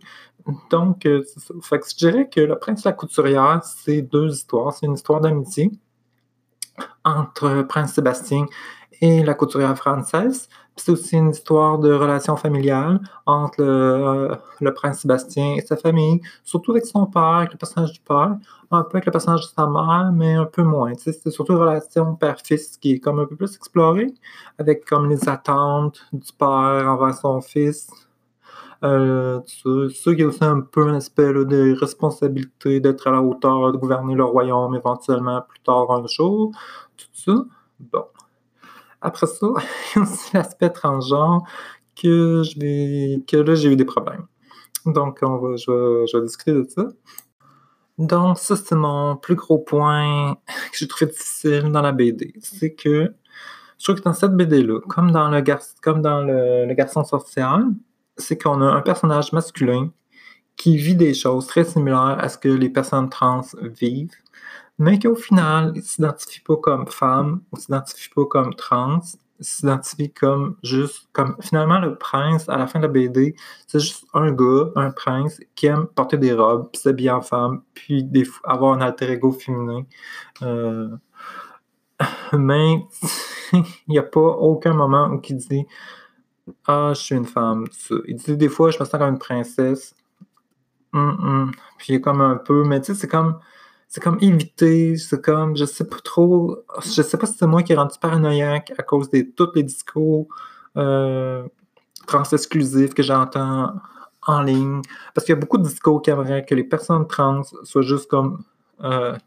Donc, 0.71 1.05
euh, 1.05 1.23
je 1.47 1.95
dirais 1.95 2.27
que 2.27 2.41
Le 2.41 2.57
Prince 2.57 2.85
et 2.85 2.89
la 2.89 2.93
Couturière, 2.93 3.61
c'est 3.63 4.01
deux 4.01 4.33
histoires. 4.33 4.73
C'est 4.73 4.87
une 4.87 4.93
histoire 4.93 5.21
d'amitié 5.21 5.71
entre 7.03 7.63
Prince 7.63 7.93
Sébastien 7.93 8.45
et 9.01 9.23
la 9.23 9.33
couturière 9.33 9.77
française. 9.77 10.49
C'est 10.75 10.91
aussi 10.91 11.17
une 11.17 11.31
histoire 11.31 11.77
de 11.77 11.91
relation 11.91 12.37
familiale 12.37 13.01
entre 13.25 13.61
euh, 13.61 14.35
le, 14.61 14.73
prince 14.73 15.01
Sébastien 15.01 15.55
et 15.55 15.61
sa 15.61 15.75
famille, 15.75 16.21
surtout 16.43 16.71
avec 16.71 16.85
son 16.85 17.05
père, 17.05 17.21
avec 17.21 17.51
le 17.51 17.57
personnage 17.57 17.91
du 17.91 17.99
père, 17.99 18.37
un 18.71 18.83
peu 18.83 18.97
avec 18.97 19.05
le 19.05 19.11
personnage 19.11 19.41
de 19.41 19.53
sa 19.53 19.67
mère, 19.67 20.11
mais 20.13 20.35
un 20.35 20.45
peu 20.45 20.63
moins. 20.63 20.93
C'est 20.97 21.29
surtout 21.29 21.53
une 21.53 21.59
relation 21.59 22.15
père-fils 22.15 22.77
qui 22.77 22.93
est 22.93 22.99
comme 22.99 23.19
un 23.19 23.25
peu 23.25 23.35
plus 23.35 23.55
explorée, 23.55 24.13
avec 24.57 24.85
comme 24.85 25.09
les 25.09 25.27
attentes 25.27 25.99
du 26.13 26.31
père 26.31 26.47
envers 26.87 27.15
son 27.15 27.41
fils. 27.41 27.89
Euh, 28.83 29.41
ça, 29.45 30.11
il 30.11 30.19
y 30.19 30.23
a 30.23 30.27
aussi 30.27 30.43
un 30.43 30.61
peu 30.61 30.87
un 30.87 30.95
aspect 30.95 31.33
de 31.33 31.75
responsabilité 31.77 32.79
d'être 32.79 33.07
à 33.07 33.11
la 33.11 33.21
hauteur, 33.21 33.73
de 33.73 33.77
gouverner 33.77 34.15
le 34.15 34.23
royaume 34.23 34.75
éventuellement 34.75 35.41
plus 35.41 35.59
tard 35.59 35.91
un 35.91 36.07
jour. 36.07 36.51
Tout 36.95 37.07
ça. 37.13 37.33
Bon. 37.79 38.05
Après 39.01 39.27
ça, 39.27 39.47
il 39.95 39.99
y 39.99 39.99
a 39.99 40.01
aussi 40.03 40.29
l'aspect 40.33 40.69
transgenre 40.69 41.43
que 41.95 42.43
je 42.43 43.19
que 43.25 43.37
là, 43.37 43.55
j'ai 43.55 43.71
eu 43.71 43.75
des 43.75 43.85
problèmes. 43.85 44.25
Donc, 44.85 45.19
on 45.21 45.37
va, 45.37 45.55
je, 45.57 46.17
vais, 46.17 46.25
discuter 46.25 46.53
de 46.53 46.65
ça. 46.67 46.87
Donc, 47.97 48.37
ça, 48.37 48.55
c'est 48.55 48.75
mon 48.75 49.17
plus 49.17 49.35
gros 49.35 49.59
point 49.59 50.35
que 50.71 50.77
j'ai 50.77 50.87
trouvé 50.87 51.11
difficile 51.11 51.71
dans 51.71 51.81
la 51.81 51.91
BD. 51.91 52.33
C'est 52.39 52.73
que 52.73 53.13
je 53.77 53.83
trouve 53.83 53.97
que 53.97 54.03
dans 54.03 54.13
cette 54.13 54.35
BD-là, 54.35 54.79
comme 54.87 55.11
dans 55.11 55.29
le, 55.29 56.65
le, 56.65 56.73
garçon 56.73 57.03
social, 57.03 57.65
c'est 58.17 58.37
qu'on 58.41 58.61
a 58.61 58.65
un 58.65 58.81
personnage 58.81 59.31
masculin 59.31 59.91
qui 60.57 60.75
vit 60.75 60.95
des 60.95 61.13
choses 61.13 61.47
très 61.47 61.63
similaires 61.63 62.17
à 62.19 62.27
ce 62.27 62.37
que 62.37 62.49
les 62.49 62.69
personnes 62.69 63.09
trans 63.09 63.41
vivent, 63.79 64.11
mais 64.79 64.97
qu'au 64.97 65.15
final, 65.15 65.73
il 65.75 65.79
ne 65.79 65.83
s'identifie 65.83 66.39
pas 66.39 66.55
comme 66.55 66.87
femme, 66.87 67.41
il 67.51 67.55
ne 67.57 67.61
s'identifie 67.61 68.09
pas 68.09 68.25
comme 68.25 68.55
trans, 68.55 69.01
il 69.39 69.45
s'identifie 69.45 70.11
comme 70.11 70.55
juste, 70.63 71.09
comme 71.11 71.35
finalement 71.41 71.79
le 71.79 71.97
prince 71.97 72.47
à 72.47 72.57
la 72.57 72.65
fin 72.65 72.79
de 72.79 72.85
la 72.85 72.91
BD, 72.91 73.35
c'est 73.67 73.79
juste 73.79 74.05
un 74.13 74.31
gars, 74.31 74.71
un 74.75 74.91
prince 74.91 75.39
qui 75.55 75.67
aime 75.67 75.87
porter 75.87 76.17
des 76.17 76.33
robes, 76.33 76.69
puis 76.71 76.81
s'habiller 76.81 77.11
en 77.11 77.21
femme, 77.21 77.61
puis 77.73 78.09
avoir 78.45 78.73
un 78.73 78.81
alter 78.81 79.11
ego 79.11 79.31
féminin. 79.31 79.83
Euh, 80.43 80.89
mais 82.33 82.85
il 83.53 83.63
n'y 83.89 83.99
a 83.99 84.03
pas 84.03 84.21
aucun 84.21 84.73
moment 84.73 85.07
où 85.09 85.21
il 85.27 85.35
dit 85.37 85.65
Ah, 86.65 86.93
je 86.95 87.01
suis 87.01 87.15
une 87.15 87.25
femme. 87.25 87.65
Il 88.07 88.15
dit 88.15 88.37
des 88.37 88.49
fois, 88.49 88.71
je 88.71 88.79
me 88.79 88.85
sens 88.85 88.99
comme 88.99 89.09
une 89.09 89.19
princesse. 89.19 89.95
Puis 90.91 91.89
il 91.89 91.95
est 91.95 92.01
comme 92.01 92.21
un 92.21 92.35
peu, 92.37 92.63
mais 92.63 92.79
tu 92.81 92.93
sais, 92.93 93.01
c'est 93.01 93.07
comme. 93.07 93.39
C'est 93.89 94.01
comme 94.01 94.19
éviter, 94.21 94.97
c'est 94.97 95.19
comme, 95.19 95.57
je 95.57 95.65
sais 95.65 95.87
pas 95.87 95.97
trop, 96.03 96.59
je 96.83 97.01
sais 97.01 97.17
pas 97.17 97.25
si 97.25 97.33
c'est 97.33 97.47
moi 97.47 97.63
qui 97.63 97.73
est 97.73 97.75
rendu 97.75 97.95
paranoïaque 97.99 98.71
à 98.77 98.83
cause 98.83 99.09
de 99.09 99.21
tous 99.21 99.49
les 99.55 99.63
discours 99.63 100.27
euh, 100.77 101.47
trans-exclusifs 102.05 102.93
que 102.93 103.01
j'entends 103.01 103.73
en 104.27 104.41
ligne. 104.43 104.81
Parce 105.13 105.25
qu'il 105.25 105.33
y 105.33 105.37
a 105.37 105.41
beaucoup 105.41 105.57
de 105.57 105.63
discours 105.63 106.03
qui 106.03 106.11
aimeraient 106.11 106.45
que 106.45 106.53
les 106.53 106.63
personnes 106.63 107.07
trans 107.07 107.41
soient 107.63 107.81
juste 107.81 108.07
comme 108.07 108.43
euh, 108.83 109.17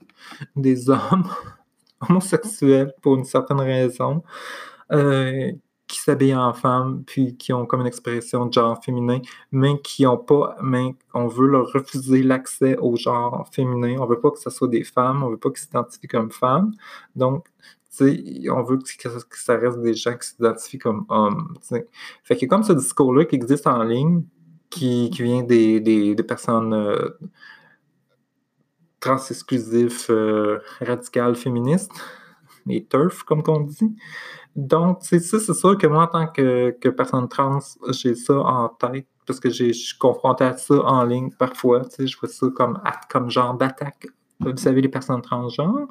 des 0.54 0.88
hommes 0.88 1.28
homosexuels 2.09 2.95
pour 3.02 3.16
une 3.16 3.25
certaine 3.25 3.61
raison, 3.61 4.23
euh, 4.92 5.50
qui 5.92 6.00
s'habillent 6.00 6.34
en 6.34 6.54
femme, 6.54 7.04
puis 7.06 7.37
qui 7.37 7.52
ont 7.52 7.66
comme 7.66 7.82
une 7.82 7.87
expression 7.87 8.46
de 8.46 8.52
genre 8.52 8.82
féminin, 8.82 9.20
mais 9.52 9.78
qui 9.82 10.06
ont 10.06 10.16
pas, 10.16 10.56
mais 10.62 10.96
on 11.12 11.26
veut 11.26 11.46
leur 11.46 11.70
refuser 11.70 12.22
l'accès 12.22 12.78
au 12.78 12.96
genre 12.96 13.46
féminin. 13.52 13.96
On 14.00 14.06
veut 14.06 14.18
pas 14.18 14.30
que 14.30 14.38
ce 14.38 14.49
soit 14.49 14.68
des 14.68 14.84
femmes, 14.84 15.22
on 15.22 15.28
veut 15.28 15.37
pas 15.37 15.50
qu'ils 15.50 15.61
s'identifient 15.61 16.08
comme 16.08 16.30
femmes. 16.30 16.72
Donc, 17.14 17.46
on 18.00 18.62
veut 18.62 18.78
que, 18.78 19.37
ça 19.37 19.56
reste 19.58 19.82
des 19.82 19.92
gens 19.92 20.16
qui 20.16 20.28
s'identifient 20.28 20.78
comme 20.78 21.04
hommes. 21.11 21.58
Fait 22.25 22.42
a 22.42 22.46
comme 22.46 22.62
ce 22.62 22.72
discours-là 22.72 23.26
qui 23.26 23.34
existe 23.34 23.66
en 23.66 23.82
ligne, 23.82 24.22
qui, 24.70 25.11
vient 25.11 25.42
des, 25.42 26.16
personnes 26.26 26.72
euh, 26.72 27.11
trans-exclusifs 29.00 30.08
euh, 30.08 30.58
radicales 30.80 31.37
féministes, 31.37 31.92
les 32.66 32.85
TERF, 32.85 33.23
comme 33.23 33.42
on 33.47 33.61
dit. 33.61 33.97
Donc, 34.57 34.99
c'est 35.02 35.21
ça, 35.21 35.38
c'est 35.40 35.54
sûr 35.54 35.78
que 35.78 35.87
moi, 35.87 36.04
en 36.04 36.07
tant 36.07 36.26
que, 36.26 36.88
personne 36.90 37.28
trans, 37.28 37.61
j'ai 37.90 38.14
ça 38.14 38.35
en 38.35 38.69
tête, 38.69 39.07
parce 39.26 39.40
que 39.40 39.50
je 39.50 39.73
suis 39.73 39.99
confronté 39.99 40.45
à 40.45 40.57
ça 40.57 40.75
en 40.75 41.04
ligne 41.04 41.31
parfois. 41.31 41.83
Je 41.99 42.16
vois 42.19 42.28
ça 42.28 42.47
comme, 42.54 43.31
genre 43.31 43.54
d'attaque, 43.54 44.07
vous 44.40 44.57
savez, 44.57 44.81
les 44.81 44.88
personnes 44.88 45.23
transgenres. 45.23 45.88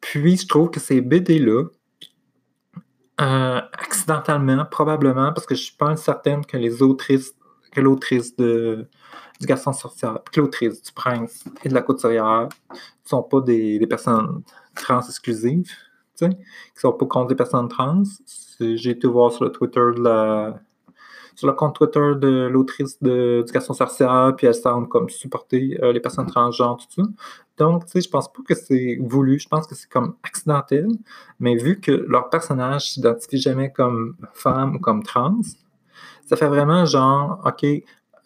Puis, 0.00 0.36
je 0.36 0.46
trouve 0.46 0.70
que 0.70 0.80
ces 0.80 1.00
BD-là, 1.00 1.64
euh, 3.20 3.60
accidentellement, 3.72 4.64
probablement, 4.64 5.32
parce 5.32 5.46
que 5.46 5.54
je 5.54 5.62
suis 5.62 5.76
pas 5.76 5.96
certaine 5.96 6.44
que 6.44 6.56
les 6.56 6.82
autrices, 6.82 7.34
que 7.72 7.80
l'autrice 7.80 8.36
de 8.36 8.88
du 9.40 9.46
garçon 9.46 9.72
sorcière, 9.72 10.20
puis 10.30 10.40
l'autrice 10.40 10.82
du 10.82 10.92
prince 10.92 11.44
et 11.64 11.68
de 11.68 11.74
la 11.74 11.82
couturière 11.82 12.48
ne 12.70 12.76
sont 13.04 13.22
pas 13.22 13.40
des, 13.40 13.84
personnes 13.86 14.42
trans 14.74 15.00
exclusives, 15.00 15.70
qui 16.18 16.26
sont 16.76 16.92
pas 16.92 17.06
contre 17.06 17.30
les 17.30 17.36
personnes 17.36 17.68
trans. 17.68 18.02
J'ai 18.60 18.90
été 18.90 19.06
voir 19.06 19.32
sur 19.32 19.44
le 19.44 19.50
Twitter 19.50 19.80
de 19.96 20.02
la 20.02 20.60
sur 21.34 21.48
le 21.48 21.52
compte 21.52 21.74
Twitter 21.74 22.12
de 22.16 22.46
l'autrice 22.46 23.02
du 23.02 23.44
garçon 23.52 23.74
sorcière, 23.74 24.34
puis 24.36 24.46
elle 24.46 24.54
semble 24.54 24.88
comme 24.88 25.08
supporter 25.08 25.78
euh, 25.82 25.92
les 25.92 26.00
personnes 26.00 26.26
transgenres, 26.26 26.76
tout 26.76 27.02
ça. 27.02 27.08
Donc, 27.56 27.86
tu 27.86 27.92
sais, 27.92 28.00
je 28.00 28.08
pense 28.08 28.32
pas 28.32 28.42
que 28.46 28.54
c'est 28.54 28.98
voulu, 29.00 29.38
je 29.38 29.48
pense 29.48 29.66
que 29.66 29.74
c'est 29.74 29.88
comme 29.88 30.16
accidentel, 30.22 30.88
mais 31.40 31.56
vu 31.56 31.80
que 31.80 31.92
leur 31.92 32.30
personnage 32.30 32.92
s'identifie 32.92 33.38
jamais 33.38 33.72
comme 33.72 34.16
femme 34.32 34.76
ou 34.76 34.78
comme 34.78 35.02
trans, 35.02 35.40
ça 36.26 36.36
fait 36.36 36.48
vraiment 36.48 36.84
genre, 36.86 37.40
OK, 37.44 37.66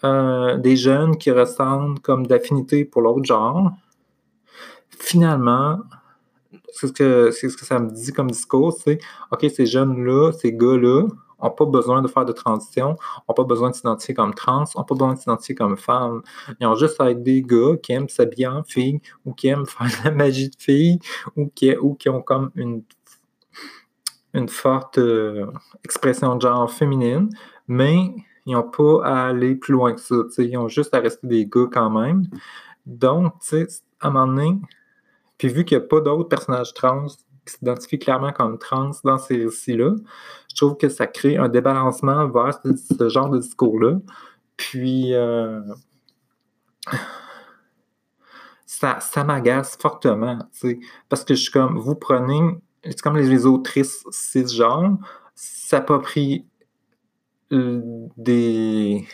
euh, 0.04 0.56
des 0.58 0.76
jeunes 0.76 1.16
qui 1.16 1.30
ressentent 1.30 2.00
comme 2.00 2.26
d'affinité 2.26 2.84
pour 2.84 3.02
l'autre 3.02 3.24
genre, 3.24 3.72
finalement, 4.90 5.78
c'est 6.72 6.86
ce, 6.86 6.92
que, 6.92 7.30
ce 7.30 7.46
que 7.46 7.64
ça 7.64 7.78
me 7.78 7.90
dit 7.90 8.12
comme 8.12 8.30
discours, 8.30 8.72
c'est 8.72 8.98
OK, 9.30 9.46
ces 9.54 9.66
jeunes-là, 9.66 10.32
ces 10.32 10.52
gars-là, 10.52 11.06
n'ont 11.42 11.50
pas 11.50 11.66
besoin 11.66 12.02
de 12.02 12.08
faire 12.08 12.24
de 12.24 12.32
transition, 12.32 12.96
n'ont 13.28 13.34
pas 13.34 13.44
besoin 13.44 13.70
de 13.70 13.74
s'identifier 13.74 14.14
comme 14.14 14.34
trans, 14.34 14.64
n'ont 14.76 14.84
pas 14.84 14.94
besoin 14.94 15.14
de 15.14 15.18
s'identifier 15.18 15.54
comme 15.54 15.76
femme. 15.76 16.22
Ils 16.60 16.66
ont 16.66 16.74
juste 16.74 17.00
à 17.00 17.10
être 17.10 17.22
des 17.22 17.42
gars 17.42 17.76
qui 17.82 17.92
aiment 17.92 18.08
s'habiller 18.08 18.48
en 18.48 18.62
fille 18.64 19.00
ou 19.24 19.32
qui 19.32 19.48
aiment 19.48 19.66
faire 19.66 19.86
de 19.86 20.08
la 20.08 20.10
magie 20.10 20.50
de 20.50 20.56
fille 20.58 20.98
ou 21.36 21.50
qui, 21.54 21.76
ou 21.76 21.94
qui 21.94 22.08
ont 22.08 22.22
comme 22.22 22.50
une, 22.54 22.82
une 24.34 24.48
forte 24.48 24.98
euh, 24.98 25.46
expression 25.84 26.36
de 26.36 26.42
genre 26.42 26.70
féminine, 26.70 27.30
mais 27.66 28.14
ils 28.46 28.54
n'ont 28.54 28.62
pas 28.62 29.04
à 29.04 29.26
aller 29.28 29.54
plus 29.54 29.72
loin 29.72 29.92
que 29.92 30.00
ça. 30.00 30.16
Ils 30.38 30.56
ont 30.56 30.68
juste 30.68 30.94
à 30.94 31.00
rester 31.00 31.26
des 31.26 31.46
gars 31.46 31.68
quand 31.70 31.90
même. 31.90 32.24
Donc, 32.86 33.34
à 34.00 34.08
un 34.08 34.10
moment 34.10 34.26
donné, 34.26 34.58
puis 35.38 35.48
vu 35.48 35.64
qu'il 35.64 35.78
n'y 35.78 35.84
a 35.84 35.86
pas 35.86 36.00
d'autres 36.00 36.28
personnages 36.28 36.74
trans 36.74 37.06
qui 37.46 37.54
s'identifient 37.54 37.98
clairement 37.98 38.32
comme 38.32 38.58
trans 38.58 38.90
dans 39.04 39.18
ces 39.18 39.44
récits-là, 39.44 39.94
je 40.50 40.56
trouve 40.56 40.76
que 40.76 40.88
ça 40.88 41.06
crée 41.06 41.36
un 41.36 41.48
débalancement 41.48 42.28
vers 42.28 42.60
ce, 42.62 43.08
genre 43.08 43.30
de 43.30 43.38
discours-là. 43.38 43.98
Puis, 44.56 45.14
euh, 45.14 45.60
ça, 48.66 49.00
ça 49.00 49.24
m'agace 49.24 49.76
fortement, 49.80 50.38
parce 51.08 51.24
que 51.24 51.34
je 51.34 51.40
suis 51.40 51.52
comme, 51.52 51.78
vous 51.78 51.94
prenez, 51.94 52.40
c'est 52.84 53.00
comme 53.00 53.16
les, 53.16 53.28
les 53.28 53.46
autrices 53.46 54.04
cisgenres, 54.10 54.98
s'approprient 55.34 56.44
des, 57.50 59.06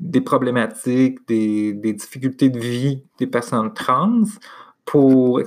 des 0.00 0.20
problématiques, 0.20 1.26
des, 1.28 1.72
difficultés 1.92 2.48
de 2.48 2.58
vie 2.58 3.02
des 3.18 3.26
personnes 3.26 3.72
trans 3.72 4.22
pour, 4.84 5.40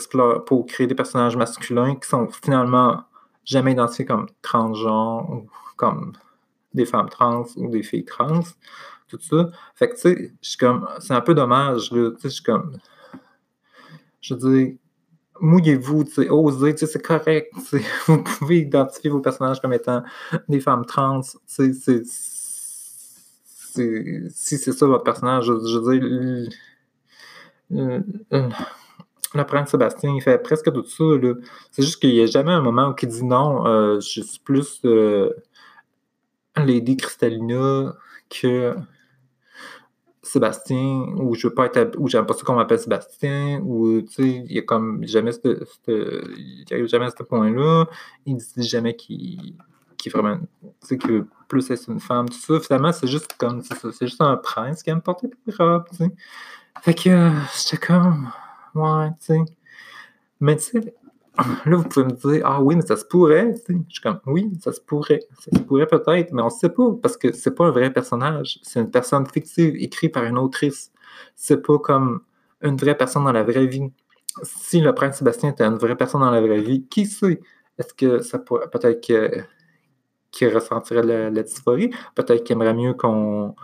créer 0.67 0.87
des 0.87 0.95
personnages 0.95 1.37
masculins 1.37 1.95
qui 1.95 2.07
sont 2.07 2.27
finalement 2.27 3.03
jamais 3.45 3.71
identifiés 3.71 4.05
comme 4.05 4.27
transgenres 4.41 5.29
ou 5.29 5.47
comme 5.75 6.13
des 6.73 6.85
femmes 6.85 7.09
trans 7.09 7.45
ou 7.55 7.69
des 7.69 7.83
filles 7.83 8.05
trans, 8.05 8.41
tout 9.07 9.19
ça. 9.21 9.49
Fait 9.75 9.89
que, 9.89 9.95
tu 9.95 10.01
sais, 10.01 10.31
je 10.41 10.49
suis 10.49 10.57
comme, 10.57 10.87
c'est 10.99 11.13
un 11.13 11.21
peu 11.21 11.33
dommage, 11.33 11.89
tu 11.89 11.95
sais, 11.95 12.11
je 12.23 12.27
suis 12.29 12.43
comme, 12.43 12.77
je 14.21 14.35
dire, 14.35 14.75
mouillez-vous, 15.39 16.05
osez, 16.29 16.77
c'est 16.77 17.01
correct. 17.01 17.53
Vous 18.07 18.23
pouvez 18.23 18.59
identifier 18.59 19.09
vos 19.09 19.21
personnages 19.21 19.61
comme 19.61 19.73
étant 19.73 20.03
des 20.49 20.59
femmes 20.59 20.85
trans. 20.85 21.21
si 21.47 21.73
c'est 24.33 24.71
ça 24.73 24.85
votre 24.87 25.03
personnage, 25.03 25.45
je, 25.45 25.77
veux 25.77 25.99
dire, 25.99 26.49
le, 29.33 29.43
prince 29.45 29.71
Sébastien, 29.71 30.13
il 30.15 30.21
fait 30.21 30.37
presque 30.41 30.71
tout 30.71 30.85
ça. 30.85 31.03
C'est 31.71 31.83
juste 31.83 31.99
qu'il 31.99 32.13
n'y 32.13 32.21
a 32.21 32.25
jamais 32.25 32.51
un 32.51 32.61
moment 32.61 32.89
où 32.89 32.95
il 33.01 33.07
dit 33.07 33.23
non, 33.23 33.65
euh, 33.67 33.99
je 33.99 34.21
suis 34.21 34.39
plus 34.43 34.81
euh, 34.85 35.31
Lady 36.55 36.97
Cristallina 36.97 37.95
que 38.29 38.75
Sébastien, 40.23 41.05
ou 41.17 41.35
je 41.35 41.47
veux 41.47 41.53
pas 41.53 41.67
être, 41.67 41.97
ou 41.97 42.07
j'aime 42.07 42.25
pas 42.25 42.33
ça 42.33 42.43
qu'on 42.43 42.55
m'appelle 42.55 42.79
Sébastien, 42.79 43.61
ou 43.63 44.01
tu 44.01 44.13
sais, 44.13 44.43
il 44.45 44.51
y 44.51 44.59
a 44.59 44.61
comme 44.61 45.05
jamais 45.07 45.31
ce, 45.31 45.65
jamais 46.85 47.09
ce 47.09 47.23
point-là. 47.23 47.85
Il 48.25 48.37
dit 48.37 48.67
jamais 48.67 48.95
qu'il 48.95 49.55
qui 49.97 50.09
vraiment, 50.09 50.39
que 50.89 51.25
plus 51.47 51.71
être 51.71 51.89
une 51.89 51.99
femme, 51.99 52.29
tout 52.29 52.37
ça. 52.37 52.59
Finalement, 52.59 52.91
c'est 52.91 53.07
juste 53.07 53.33
comme, 53.37 53.61
c'est 53.61 54.07
juste 54.07 54.21
un 54.21 54.37
prince 54.37 54.83
qui 54.83 54.89
aime 54.89 55.01
porter 55.01 55.27
des 55.27 55.53
robes, 55.55 55.85
tu 55.89 55.97
sais. 55.97 56.11
Fait 56.81 56.93
que, 56.93 57.09
euh, 57.09 57.31
j'étais 57.55 57.85
comme, 57.85 58.29
ouais, 58.75 59.09
tu 59.19 59.25
sais. 59.25 59.39
Mais 60.39 60.55
tu 60.57 60.63
sais, 60.63 60.93
Là, 61.65 61.77
vous 61.77 61.83
pouvez 61.83 62.05
me 62.05 62.11
dire, 62.11 62.41
ah 62.45 62.61
oui, 62.61 62.75
mais 62.75 62.81
ça 62.81 62.97
se 62.97 63.05
pourrait. 63.05 63.53
Je 63.67 63.73
suis 63.89 64.01
comme, 64.01 64.19
oui, 64.25 64.51
ça 64.59 64.71
se 64.71 64.81
pourrait. 64.81 65.19
Ça 65.39 65.55
se 65.55 65.63
pourrait 65.63 65.85
peut-être, 65.87 66.31
mais 66.31 66.41
on 66.41 66.45
ne 66.45 66.51
sait 66.51 66.69
pas 66.69 66.91
parce 67.01 67.15
que 67.15 67.31
c'est 67.31 67.53
pas 67.53 67.67
un 67.67 67.71
vrai 67.71 67.91
personnage. 67.91 68.59
C'est 68.63 68.79
une 68.79 68.89
personne 68.89 69.25
fictive 69.27 69.75
écrite 69.75 70.13
par 70.13 70.23
une 70.23 70.37
autrice. 70.37 70.91
C'est 71.35 71.61
pas 71.65 71.77
comme 71.77 72.21
une 72.61 72.75
vraie 72.75 72.97
personne 72.97 73.25
dans 73.25 73.31
la 73.31 73.43
vraie 73.43 73.67
vie. 73.67 73.91
Si 74.43 74.81
le 74.81 74.93
prince 74.93 75.17
Sébastien 75.17 75.49
était 75.49 75.63
une 75.63 75.77
vraie 75.77 75.95
personne 75.95 76.21
dans 76.21 76.31
la 76.31 76.41
vraie 76.41 76.61
vie, 76.61 76.85
qui 76.87 77.05
sait? 77.05 77.39
Est-ce 77.77 77.93
que 77.93 78.19
ça 78.19 78.39
pourrait, 78.39 78.67
peut-être 78.69 79.05
que 79.05 79.43
qui 80.31 80.47
ressentirait 80.47 81.03
la, 81.03 81.29
la 81.29 81.43
dysphorie? 81.43 81.91
Peut-être 82.15 82.43
qu'il 82.43 82.55
aimerait 82.55 82.73
mieux 82.73 82.93
qu'on 82.93 83.55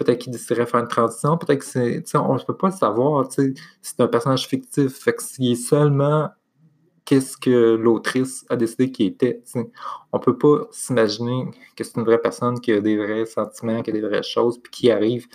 peut-être 0.00 0.18
qu'il 0.18 0.32
déciderait 0.32 0.66
faire 0.66 0.80
une 0.80 0.88
transition, 0.88 1.36
peut-être 1.36 1.58
que 1.58 1.64
c'est. 1.64 2.16
On 2.16 2.34
ne 2.34 2.42
peut 2.42 2.56
pas 2.56 2.68
le 2.68 2.74
savoir. 2.74 3.28
C'est 3.30 4.00
un 4.00 4.06
personnage 4.06 4.48
fictif. 4.48 4.94
Fait 4.94 5.12
que 5.12 5.22
s'il 5.22 5.56
seulement 5.56 6.30
qu'est-ce 7.04 7.36
que 7.36 7.74
l'autrice 7.74 8.46
a 8.48 8.56
décidé 8.56 8.90
qu'il 8.90 9.06
était. 9.06 9.42
On 10.12 10.18
ne 10.18 10.22
peut 10.22 10.38
pas 10.38 10.68
s'imaginer 10.70 11.50
que 11.76 11.84
c'est 11.84 11.96
une 11.96 12.04
vraie 12.04 12.20
personne 12.20 12.60
qui 12.60 12.72
a 12.72 12.80
des 12.80 12.96
vrais 12.96 13.26
sentiments, 13.26 13.82
qui 13.82 13.90
a 13.90 13.92
des 13.92 14.00
vraies 14.00 14.22
choses, 14.22 14.58
puis 14.58 14.70
qui 14.70 14.90
arrive 14.90 15.26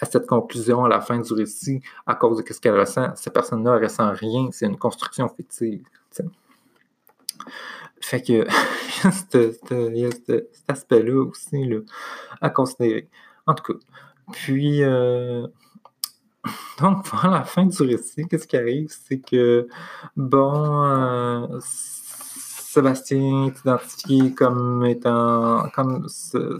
à 0.00 0.06
cette 0.06 0.26
conclusion 0.26 0.84
à 0.84 0.88
la 0.88 1.00
fin 1.00 1.18
du 1.18 1.32
récit 1.32 1.80
à 2.06 2.14
cause 2.14 2.42
de 2.42 2.52
ce 2.52 2.60
qu'elle 2.60 2.78
ressent. 2.78 3.14
Cette 3.14 3.32
personne-là 3.32 3.78
ne 3.78 3.84
ressent 3.84 4.12
rien, 4.12 4.48
c'est 4.50 4.66
une 4.66 4.78
construction 4.78 5.28
fictive. 5.28 5.82
Fait 8.00 8.22
que 8.22 8.32
il 9.92 9.98
y 9.98 10.04
a 10.04 10.10
cet 10.10 10.50
aspect-là 10.68 11.24
aussi 11.26 11.70
à 12.40 12.50
considérer. 12.50 13.08
En 13.46 13.54
tout 13.54 13.72
cas, 13.72 13.78
puis, 14.32 14.82
euh, 14.82 15.46
donc, 16.80 17.06
à 17.22 17.28
la 17.28 17.44
fin 17.44 17.66
du 17.66 17.82
récit, 17.82 18.26
qu'est-ce 18.28 18.46
qui 18.46 18.56
arrive? 18.56 18.88
C'est 18.90 19.20
que, 19.20 19.68
bon, 20.16 20.84
euh, 20.84 21.60
Sébastien 21.60 23.46
est 23.46 23.60
identifié 23.60 24.32
comme 24.32 24.84
étant, 24.86 25.68
comme 25.74 26.06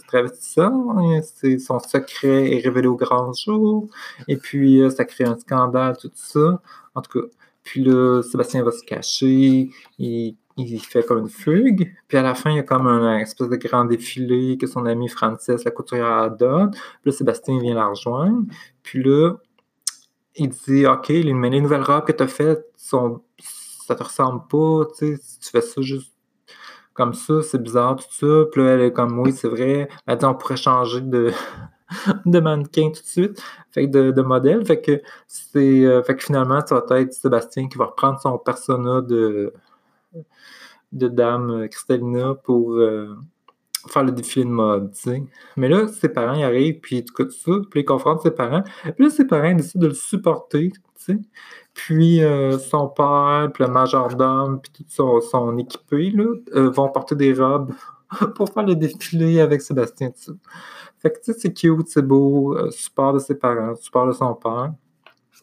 travestissant, 0.08 0.96
son 1.58 1.78
secret 1.78 2.56
est 2.56 2.60
révélé 2.60 2.88
au 2.88 2.96
grand 2.96 3.32
jour, 3.32 3.88
et 4.26 4.36
puis 4.36 4.82
euh, 4.82 4.90
ça 4.90 5.04
crée 5.04 5.24
un 5.24 5.38
scandale, 5.38 5.96
tout 5.96 6.10
ça. 6.14 6.60
En 6.94 7.02
tout 7.02 7.20
cas, 7.20 7.26
puis 7.62 7.84
là, 7.84 8.22
Sébastien 8.22 8.64
va 8.64 8.72
se 8.72 8.82
cacher, 8.82 9.70
et 10.00 10.34
il 10.56 10.80
fait 10.80 11.04
comme 11.04 11.18
une 11.18 11.28
fugue. 11.28 11.92
Puis 12.08 12.18
à 12.18 12.22
la 12.22 12.34
fin, 12.34 12.50
il 12.50 12.56
y 12.56 12.58
a 12.58 12.62
comme 12.62 12.86
un, 12.86 13.18
espèce 13.18 13.48
de 13.48 13.56
grand 13.56 13.84
défilé 13.84 14.56
que 14.58 14.66
son 14.66 14.84
ami 14.86 15.08
Frances, 15.08 15.48
la 15.48 15.70
couturière, 15.70 16.30
donne. 16.32 16.70
Puis 16.70 16.80
là, 17.06 17.12
Sébastien 17.12 17.58
vient 17.60 17.74
la 17.74 17.86
rejoindre. 17.86 18.42
Puis 18.82 19.02
là, 19.02 19.34
il 20.36 20.48
dit 20.50 20.86
Ok, 20.86 21.08
les, 21.08 21.22
les 21.22 21.60
nouvelles 21.60 21.82
robes 21.82 22.04
que 22.04 22.12
tu 22.12 22.22
as 22.22 22.28
faites, 22.28 22.66
sont, 22.76 23.22
ça 23.86 23.94
te 23.94 24.02
ressemble 24.02 24.46
pas. 24.48 24.86
Tu 24.98 25.16
sais, 25.16 25.22
si 25.22 25.38
tu 25.40 25.50
fais 25.50 25.60
ça 25.60 25.80
juste 25.80 26.12
comme 26.94 27.14
ça, 27.14 27.42
c'est 27.42 27.62
bizarre, 27.62 27.96
tout 27.96 28.04
ça. 28.10 28.44
Puis 28.52 28.62
là, 28.62 28.70
elle 28.72 28.82
est 28.82 28.92
comme 28.92 29.18
Oui, 29.18 29.32
c'est 29.32 29.48
vrai. 29.48 29.88
Elle 30.06 30.18
dit 30.18 30.24
On 30.24 30.34
pourrait 30.34 30.56
changer 30.56 31.00
de. 31.00 31.32
de 32.26 32.38
mannequin 32.38 32.90
tout 32.90 33.02
de 33.02 33.06
suite, 33.06 33.42
fait 33.72 33.88
de, 33.88 34.12
de 34.12 34.22
modèle, 34.22 34.64
fait 34.64 34.80
que 34.80 35.02
c'est, 35.26 35.84
euh, 35.84 36.04
fait 36.04 36.14
que 36.14 36.22
finalement, 36.22 36.60
ça 36.64 36.84
va 36.88 37.00
être 37.00 37.12
Sébastien 37.12 37.68
qui 37.68 37.78
va 37.78 37.86
reprendre 37.86 38.20
son 38.20 38.38
persona 38.38 39.00
de, 39.00 39.52
de 40.92 41.08
Dame 41.08 41.50
euh, 41.50 41.68
Cristalina 41.68 42.34
pour 42.34 42.72
euh, 42.72 43.14
faire 43.88 44.04
le 44.04 44.12
défilé 44.12 44.44
de 44.44 44.50
mode. 44.50 44.92
Mais 45.56 45.68
là, 45.68 45.88
ses 45.88 46.08
parents 46.08 46.34
y 46.34 46.42
arrivent, 46.42 46.80
puis 46.80 47.04
tout 47.04 47.30
ça, 47.30 47.52
puis 47.70 47.80
ils 47.80 47.84
confrontent 47.84 48.22
ses 48.22 48.30
parents. 48.30 48.62
Puis 48.82 49.04
là, 49.04 49.10
ses 49.10 49.26
parents 49.26 49.54
décident 49.54 49.82
de 49.82 49.88
le 49.88 49.94
supporter. 49.94 50.72
Puis 51.72 52.22
euh, 52.22 52.58
son 52.58 52.88
père, 52.88 53.50
puis 53.54 53.64
le 53.64 53.70
majordome, 53.70 54.60
puis 54.60 54.70
tout 54.72 54.84
son, 54.88 55.20
son 55.20 55.50
là, 55.52 56.70
vont 56.70 56.88
porter 56.90 57.14
des 57.16 57.32
robes 57.32 57.72
pour 58.34 58.52
faire 58.52 58.64
le 58.64 58.76
défilé 58.76 59.40
avec 59.40 59.62
Sébastien. 59.62 60.10
Fait 60.98 61.10
que, 61.10 61.18
tu 61.20 61.32
sais, 61.32 61.38
c'est 61.38 61.54
cute, 61.54 61.88
c'est 61.88 62.06
beau, 62.06 62.54
support 62.70 63.14
de 63.14 63.18
ses 63.18 63.34
parents, 63.34 63.74
support 63.76 64.06
de 64.06 64.12
son 64.12 64.34
père. 64.34 64.72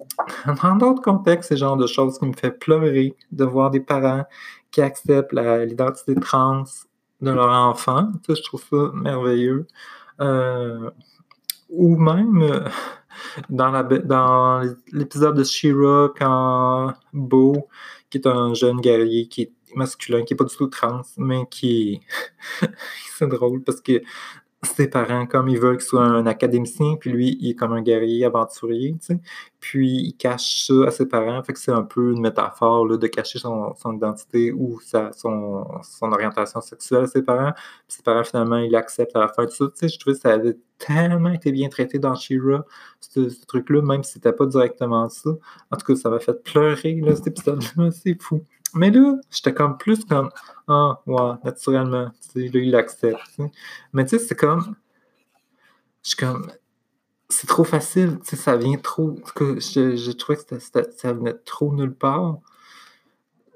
Dans 0.64 0.76
d'autres 0.76 1.02
contextes, 1.02 1.50
c'est 1.50 1.58
genre 1.58 1.78
de 1.78 1.88
choses 1.88 2.20
qui 2.20 2.26
me 2.26 2.34
fait 2.34 2.52
pleurer 2.52 3.16
de 3.32 3.46
voir 3.46 3.72
des 3.72 3.80
parents 3.80 4.26
qui 4.72 4.82
acceptent 4.82 5.34
l'identité 5.34 6.16
trans 6.16 6.64
de 7.22 7.32
leur 7.32 7.52
enfant. 7.52 8.12
Je 8.28 8.42
trouve 8.44 8.64
ça 8.70 8.92
merveilleux. 8.94 9.68
Euh, 10.20 10.90
ou 11.70 11.98
même 11.98 12.42
euh, 12.42 12.68
dans 13.50 14.62
l'épisode 14.92 15.36
de 15.36 15.44
She-Ra, 15.44 16.10
quand 16.18 16.94
Beau, 17.14 17.68
qui 18.10 18.18
est 18.18 18.28
un 18.28 18.54
jeune 18.54 18.80
guerrier 18.80 19.28
qui 19.28 19.44
est 19.44 19.54
masculin, 19.76 20.24
qui 20.24 20.34
n'est 20.34 20.38
pas 20.38 20.46
du 20.46 20.56
tout 20.56 20.68
trans, 20.68 21.02
mais 21.18 21.46
qui 21.50 22.02
c'est 23.18 23.28
drôle 23.28 23.64
parce 23.64 23.82
que 23.82 24.02
ses 24.64 24.90
parents, 24.90 25.28
comme 25.28 25.50
ils 25.50 25.60
veulent 25.60 25.78
qu'il 25.78 25.86
soit 25.86 26.04
un 26.04 26.26
académicien, 26.26 26.96
puis 27.00 27.12
lui, 27.12 27.38
il 27.40 27.52
est 27.52 27.56
comme 27.56 27.74
un 27.74 27.82
guerrier 27.82 28.26
aventurier, 28.26 28.96
tu 29.00 29.14
sais. 29.14 29.20
Puis 29.60 29.90
il 29.90 30.14
cache 30.14 30.66
ça 30.66 30.88
à 30.88 30.92
ses 30.92 31.08
parents, 31.08 31.44
fait 31.44 31.54
que 31.54 31.60
c'est 31.60 31.72
un 31.72 31.84
peu 31.84 32.12
une 32.12 32.22
métaphore 32.22 32.88
là, 32.88 32.98
de 32.98 33.08
cacher 33.08 33.40
son, 33.40 33.76
identité 33.94 34.52
ou 34.52 34.80
sa, 34.82 35.12
son, 35.14 35.66
son, 35.84 36.12
orientation 36.12 36.62
sexuelle 36.62 37.04
à 37.04 37.08
ses 37.08 37.22
parents. 37.22 37.54
Puis 37.88 37.98
ses 37.98 38.04
parents, 38.04 38.24
finalement, 38.24 38.58
ils 38.58 38.72
l'acceptent 38.72 39.16
à 39.16 39.20
la 39.20 39.28
fin 39.28 39.46
de 39.46 39.52
ça. 39.52 39.66
Tu 39.68 39.72
sais, 39.76 39.90
je 39.90 40.00
trouvais 40.00 40.16
que 40.16 40.22
ça 40.22 40.34
avait 40.34 40.58
tellement 40.80 41.32
été 41.32 41.52
bien 41.52 41.70
traité 41.70 42.00
dans 42.00 42.16
She-Ra, 42.16 42.66
ce, 43.00 43.46
truc-là, 43.48 43.82
même 43.82 44.04
si 44.04 44.14
c'était 44.14 44.34
pas 44.34 44.46
directement 44.46 45.10
ça. 45.10 45.32
En 45.72 45.78
tout 45.78 45.86
cas, 45.86 45.96
ça 45.96 46.10
m'a 46.10 46.20
fait 46.20 46.44
pleurer, 46.44 46.96
là, 47.02 47.16
cet 47.16 47.28
épisode-là, 47.28 47.92
c'est 48.04 48.20
fou. 48.22 48.44
Mais 48.74 48.92
là, 48.92 49.16
j'étais 49.32 49.54
comme 49.54 49.78
plus 49.78 50.04
comme 50.06 50.30
Ah, 50.68 51.02
ouais, 51.06 51.34
naturellement. 51.44 52.12
Tu 52.34 52.48
sais, 52.48 52.58
là, 52.58 52.60
il 52.64 52.76
accepte. 52.76 53.38
Mais 53.94 54.06
tu 54.06 54.18
sais, 54.18 54.26
c'est 54.26 54.36
comme. 54.36 54.76
Je 56.04 56.10
suis 56.10 56.18
comme. 56.18 56.52
C'est 57.30 57.48
trop 57.48 57.66
facile, 57.66 58.20
tu 58.20 58.30
sais, 58.30 58.36
ça 58.36 58.56
vient 58.56 58.78
trop. 58.78 59.16
Que 59.36 59.60
je, 59.60 60.12
trouvais 60.12 60.38
que 60.38 60.60
ça 60.60 61.14
venait 61.14 61.34
trop 61.34 61.74
nulle 61.74 61.94
part. 61.94 62.38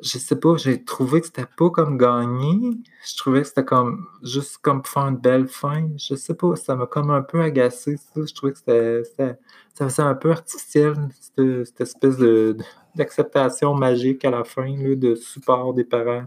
Je 0.01 0.17
sais 0.17 0.35
pas, 0.35 0.57
j'ai 0.57 0.83
trouvé 0.83 1.21
que 1.21 1.27
c'était 1.27 1.45
pas 1.45 1.69
comme 1.69 1.97
gagné. 1.97 2.77
Je 3.05 3.17
trouvais 3.17 3.41
que 3.41 3.47
c'était 3.47 3.63
comme 3.65 4.07
juste 4.23 4.57
comme 4.57 4.83
faire 4.83 5.07
une 5.07 5.17
belle 5.17 5.47
fin. 5.47 5.89
Je 5.95 6.15
sais 6.15 6.33
pas, 6.33 6.55
ça 6.55 6.75
m'a 6.75 6.87
comme 6.87 7.11
un 7.11 7.21
peu 7.21 7.41
agacé, 7.41 7.97
ça. 7.97 8.21
Je 8.25 8.33
trouvais 8.33 8.53
que 8.53 8.59
c'était. 8.59 9.39
Ça 9.73 9.87
faisait 9.87 10.01
un 10.01 10.15
peu 10.15 10.31
artificiel, 10.31 10.95
cette, 11.19 11.81
espèce 11.81 12.17
de 12.17 12.57
d'acceptation 12.95 13.73
magique 13.75 14.25
à 14.25 14.31
la 14.31 14.43
fin, 14.43 14.75
là, 14.75 14.95
de 14.95 15.15
support 15.15 15.73
des 15.73 15.85
parents 15.85 16.25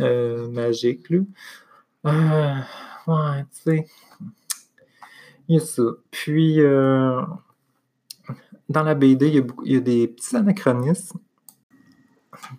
euh, 0.00 0.48
magiques. 0.48 1.08
Là. 1.10 1.20
Euh, 2.06 2.60
ouais, 3.06 3.44
tu 3.54 3.62
sais. 3.62 3.86
Il 5.48 5.56
y 5.56 5.58
a 5.58 5.60
ça. 5.60 5.82
Puis, 6.10 6.60
euh, 6.60 7.22
dans 8.68 8.82
la 8.82 8.94
BD, 8.94 9.28
il 9.28 9.34
y, 9.36 9.46
il 9.64 9.72
y, 9.72 9.76
a 9.76 9.80
des 9.80 10.08
petits 10.08 10.36
anachronismes. 10.36 11.18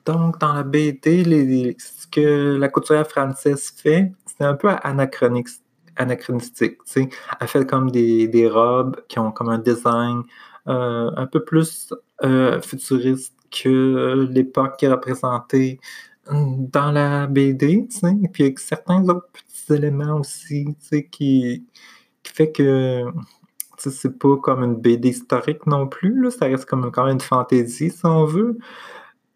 Donc, 0.06 0.40
dans 0.40 0.54
la 0.54 0.64
BD, 0.64 1.76
ce 1.80 2.08
que 2.08 2.58
la 2.58 2.70
couturière 2.70 3.08
française 3.08 3.74
fait, 3.76 4.12
c'est 4.26 4.46
un 4.46 4.56
peu 4.56 4.70
anachronique, 4.84 5.50
anachronistique. 5.96 6.78
sais. 6.86 7.10
Elle 7.40 7.48
fait 7.48 7.66
comme 7.66 7.92
des, 7.92 8.50
robes 8.52 8.98
qui 9.08 9.20
ont 9.20 9.32
comme 9.32 9.50
un 9.50 9.60
design 9.60 10.24
euh, 10.68 11.12
un 11.16 11.26
peu 11.28 11.44
plus 11.44 11.94
euh, 12.24 12.62
futuriste 12.62 13.34
que 13.52 14.28
l'époque 14.32 14.78
qui 14.78 14.86
est 14.86 14.92
représentée 14.92 15.80
dans 16.32 16.92
la 16.92 17.28
BD, 17.28 17.88
et 18.04 18.28
puis 18.32 18.44
avec 18.44 18.60
certains 18.60 19.04
autres 19.10 19.28
petits 19.34 19.74
éléments 19.74 20.20
aussi, 20.20 20.68
qui, 21.12 21.66
qui 22.24 22.34
fait 22.34 22.52
que 22.52 23.06
c'est 23.78 24.20
pas 24.20 24.38
comme 24.38 24.64
une 24.64 24.76
BD 24.76 25.10
historique 25.10 25.66
non 25.66 25.88
plus, 25.88 26.22
là, 26.22 26.32
ça 26.32 26.46
reste 26.46 26.66
comme 26.66 26.92
quand 26.92 27.06
même 27.06 27.16
une 27.16 27.22
fantaisie 27.22 27.90
si 27.90 28.06
on 28.06 28.26
veut. 28.26 28.58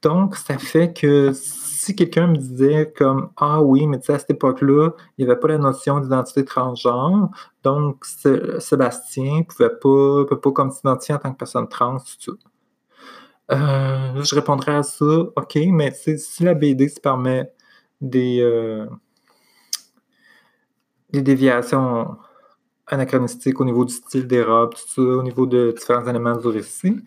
Donc, 0.03 0.35
ça 0.35 0.57
fait 0.57 0.93
que 0.93 1.31
si 1.33 1.95
quelqu'un 1.95 2.27
me 2.27 2.37
disait 2.37 2.93
comme 2.95 3.29
Ah 3.37 3.61
oui, 3.61 3.87
mais 3.87 3.99
tu 3.99 4.07
sais, 4.07 4.13
à 4.13 4.19
cette 4.19 4.31
époque-là, 4.31 4.91
il 5.17 5.25
n'y 5.25 5.31
avait 5.31 5.39
pas 5.39 5.47
la 5.47 5.57
notion 5.57 5.99
d'identité 5.99 6.45
transgenre, 6.45 7.29
donc 7.63 8.05
Sébastien 8.05 9.39
ne 9.39 9.43
pouvait 9.43 9.69
pas, 9.69 10.35
pas 10.35 10.51
comme 10.51 10.71
s'identifier 10.71 11.15
en 11.15 11.19
tant 11.19 11.31
que 11.31 11.37
personne 11.37 11.67
trans, 11.69 11.97
tout 11.97 12.05
ça. 12.19 12.31
Euh, 13.51 14.23
je 14.23 14.35
répondrais 14.35 14.75
à 14.75 14.83
ça, 14.83 15.05
ok, 15.05 15.59
mais 15.67 15.93
si 15.93 16.43
la 16.43 16.53
BD 16.53 16.87
se 16.89 16.99
permet 16.99 17.51
des, 18.01 18.39
euh, 18.41 18.85
des 21.11 21.21
déviations 21.21 22.17
anachronistiques 22.87 23.59
au 23.59 23.65
niveau 23.65 23.85
du 23.85 23.93
style 23.93 24.27
des 24.27 24.43
robes, 24.43 24.73
tout 24.73 24.87
ça, 24.87 25.01
au 25.01 25.23
niveau 25.23 25.45
de 25.45 25.73
différents 25.77 26.05
éléments 26.07 26.35
du 26.35 26.47
récit, 26.47 27.03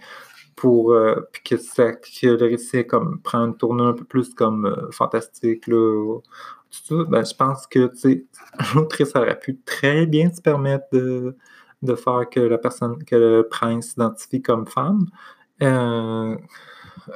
pour 0.57 0.92
euh, 0.92 1.16
que, 1.45 1.57
ça, 1.57 1.92
que 1.92 2.27
le 2.27 2.47
récit 2.47 2.87
comme, 2.87 3.21
prend 3.21 3.47
une 3.47 3.57
tournure 3.57 3.88
un 3.88 3.92
peu 3.92 4.05
plus 4.05 4.35
comme 4.35 4.88
fantastique, 4.90 5.66
là, 5.66 6.19
ben, 6.90 7.25
je 7.25 7.35
pense 7.35 7.66
que 7.66 7.90
l'autrice 8.75 9.14
aurait 9.14 9.38
pu 9.38 9.59
très 9.64 10.07
bien 10.07 10.33
se 10.33 10.40
permettre 10.40 10.87
de, 10.92 11.37
de 11.83 11.95
faire 11.95 12.29
que 12.31 12.40
la 12.40 12.59
personne, 12.59 13.03
que 13.05 13.16
le 13.16 13.49
prince 13.49 13.90
s'identifie 13.90 14.42
comme 14.42 14.66
femme. 14.66 15.07
Euh, 15.62 16.37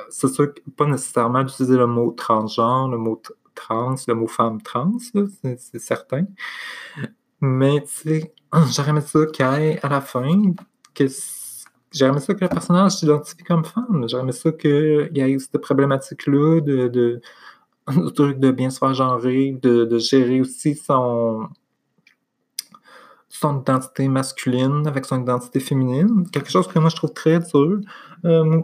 c'est 0.08 0.28
sûr 0.28 0.54
que 0.54 0.60
pas 0.76 0.86
nécessairement 0.86 1.42
d'utiliser 1.42 1.76
le 1.76 1.86
mot 1.86 2.12
transgenre, 2.12 2.88
le 2.88 2.98
mot 2.98 3.20
trans, 3.54 3.96
le 4.06 4.14
mot 4.14 4.26
femme 4.26 4.62
trans, 4.62 4.92
c'est 5.34 5.78
certain. 5.78 6.26
Mais 7.40 7.84
j'aurais 8.52 8.90
aimé 8.90 9.00
ça 9.00 9.26
qu'à 9.26 9.88
la 9.88 10.00
fin, 10.00 10.42
que 10.94 11.08
aimé 11.98 12.20
ça 12.20 12.34
que 12.34 12.44
le 12.44 12.48
personnage 12.48 12.92
s'identifie 12.92 13.44
comme 13.44 13.64
femme. 13.64 14.06
Aimé 14.12 14.32
ça 14.32 14.52
qu'il 14.52 15.10
y 15.14 15.20
ait 15.20 15.38
cette 15.38 15.58
problématique-là 15.58 16.60
de, 16.60 16.88
de, 16.88 17.20
truc 18.14 18.38
de 18.38 18.50
bien 18.50 18.70
se 18.70 18.78
faire 18.78 18.94
genrer, 18.94 19.58
de, 19.60 19.84
de 19.84 19.98
gérer 19.98 20.40
aussi 20.40 20.74
son, 20.74 21.48
son 23.28 23.60
identité 23.60 24.08
masculine 24.08 24.86
avec 24.86 25.06
son 25.06 25.22
identité 25.22 25.60
féminine. 25.60 26.28
Quelque 26.30 26.50
chose 26.50 26.68
que 26.68 26.78
moi 26.78 26.90
je 26.90 26.96
trouve 26.96 27.12
très 27.12 27.38
dur. 27.38 27.80
Euh, 28.24 28.60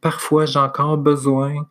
parfois, 0.00 0.46
j'ai 0.46 0.58
encore 0.58 0.98
besoin 0.98 1.66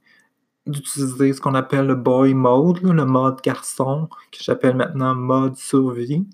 d'utiliser 0.67 1.33
ce 1.33 1.41
qu'on 1.41 1.55
appelle 1.55 1.87
le 1.87 1.95
boy 1.95 2.33
mode, 2.33 2.81
le 2.83 3.05
mode 3.05 3.41
garçon, 3.41 4.07
que 4.31 4.39
j'appelle 4.41 4.75
maintenant 4.75 5.15
mode 5.15 5.55
survie. 5.55 6.25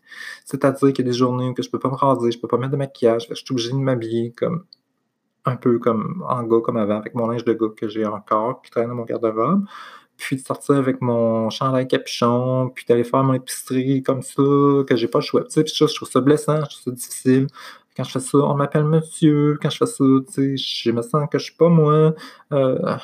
C'est-à-dire 0.45 0.93
qu'il 0.93 1.05
y 1.05 1.07
a 1.07 1.11
des 1.11 1.17
journées 1.17 1.49
où 1.49 1.55
je 1.61 1.69
peux 1.69 1.79
pas 1.79 1.89
me 1.89 1.95
raser, 1.95 2.31
je 2.31 2.39
peux 2.39 2.47
pas 2.47 2.57
mettre 2.57 2.71
de 2.71 2.77
maquillage, 2.77 3.27
je 3.29 3.35
suis 3.35 3.45
obligé 3.51 3.71
de 3.71 3.77
m'habiller 3.77 4.31
comme 4.31 4.65
un 5.45 5.55
peu 5.55 5.79
comme 5.79 6.23
en 6.27 6.43
gars 6.43 6.59
comme 6.63 6.77
avant, 6.77 6.97
avec 6.97 7.15
mon 7.15 7.27
linge 7.27 7.45
de 7.45 7.53
gars 7.53 7.69
que 7.75 7.87
j'ai 7.87 8.05
encore, 8.05 8.61
qui 8.61 8.71
traîne 8.71 8.89
dans 8.89 8.95
mon 8.95 9.05
garde-robe. 9.05 9.65
Puis 10.17 10.35
de 10.35 10.41
sortir 10.41 10.75
avec 10.75 10.99
mon 11.01 11.49
chandail 11.51 11.87
capuchon, 11.87 12.71
puis 12.73 12.85
d'aller 12.87 13.03
faire 13.03 13.23
mon 13.23 13.33
épicerie 13.33 14.01
comme 14.01 14.23
ça, 14.23 14.41
que 14.87 14.95
j'ai 14.95 15.07
pas 15.07 15.19
le 15.19 15.23
choix. 15.23 15.43
Tu 15.43 15.61
sais, 15.63 15.63
je 15.65 15.95
trouve 15.95 16.09
ça 16.09 16.21
blessant, 16.21 16.57
je 16.65 16.69
trouve 16.71 16.83
ça 16.85 16.91
difficile. 16.91 17.47
Quand 17.95 18.03
je 18.03 18.11
fais 18.11 18.19
ça, 18.19 18.37
on 18.39 18.55
m'appelle 18.55 18.85
monsieur. 18.85 19.57
Quand 19.61 19.69
je 19.69 19.77
fais 19.77 19.85
ça, 19.85 20.03
tu 20.33 20.57
sais, 20.57 20.57
je 20.57 20.91
me 20.91 21.01
sens 21.01 21.27
que 21.31 21.37
je 21.37 21.45
suis 21.45 21.55
pas 21.55 21.69
moi. 21.69 22.13
Euh, 22.51 22.97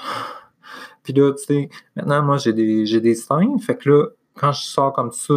puis 1.04 1.14
là, 1.14 1.32
tu 1.34 1.44
sais, 1.44 1.70
maintenant, 1.96 2.24
moi, 2.24 2.38
j'ai 2.38 2.54
des, 2.54 2.86
j'ai 2.86 3.02
des 3.02 3.16
seins. 3.16 3.58
Fait 3.60 3.76
que 3.76 3.90
là, 3.90 4.08
quand 4.36 4.52
je 4.52 4.64
sors 4.64 4.94
comme 4.94 5.12
ça, 5.12 5.34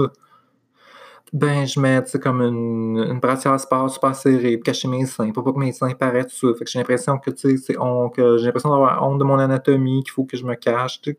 ben, 1.32 1.66
je 1.66 1.80
mets, 1.80 2.02
tu 2.04 2.10
sais, 2.10 2.20
comme 2.20 2.40
une, 2.40 2.98
une 2.98 3.18
brassière 3.18 3.58
sport 3.58 3.90
super 3.90 4.14
serrée 4.14 4.56
pour 4.56 4.64
cacher 4.64 4.88
mes 4.88 5.06
seins, 5.06 5.32
pour 5.32 5.44
pas 5.44 5.52
que 5.52 5.58
mes 5.58 5.72
seins 5.72 5.92
paraissent 5.92 6.32
ça. 6.32 6.48
Fait 6.56 6.64
que 6.64 6.70
j'ai 6.70 6.78
l'impression 6.78 7.18
que, 7.18 7.30
tu 7.30 7.50
sais, 7.50 7.56
c'est 7.56 7.74
que 7.74 8.38
j'ai 8.38 8.46
l'impression 8.46 8.70
d'avoir 8.70 9.02
honte 9.02 9.18
de 9.18 9.24
mon 9.24 9.38
anatomie, 9.38 10.02
qu'il 10.04 10.12
faut 10.12 10.24
que 10.24 10.36
je 10.36 10.44
me 10.44 10.54
cache. 10.54 11.00
Tu 11.02 11.16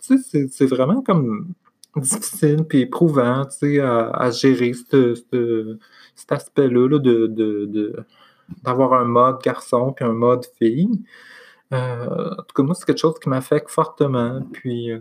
sais, 0.00 0.48
c'est 0.50 0.66
vraiment 0.66 1.00
comme 1.00 1.54
difficile 1.96 2.64
puis 2.68 2.80
éprouvant, 2.82 3.44
tu 3.46 3.76
sais, 3.76 3.80
à, 3.80 4.30
gérer 4.30 4.72
cet 4.74 6.32
aspect-là 6.32 6.88
là, 6.88 6.98
de, 6.98 7.26
de, 7.26 7.96
d'avoir 8.62 8.94
un 8.94 9.04
mode 9.04 9.40
garçon 9.42 9.92
puis 9.92 10.04
un 10.04 10.12
mode 10.12 10.44
fille. 10.58 11.02
Euh, 11.72 12.30
en 12.32 12.42
tout 12.42 12.54
cas, 12.54 12.62
moi, 12.62 12.74
c'est 12.74 12.84
quelque 12.84 12.98
chose 12.98 13.18
qui 13.18 13.28
m'affecte 13.28 13.70
fortement. 13.70 14.40
Puis, 14.52 14.90
euh, 14.92 15.00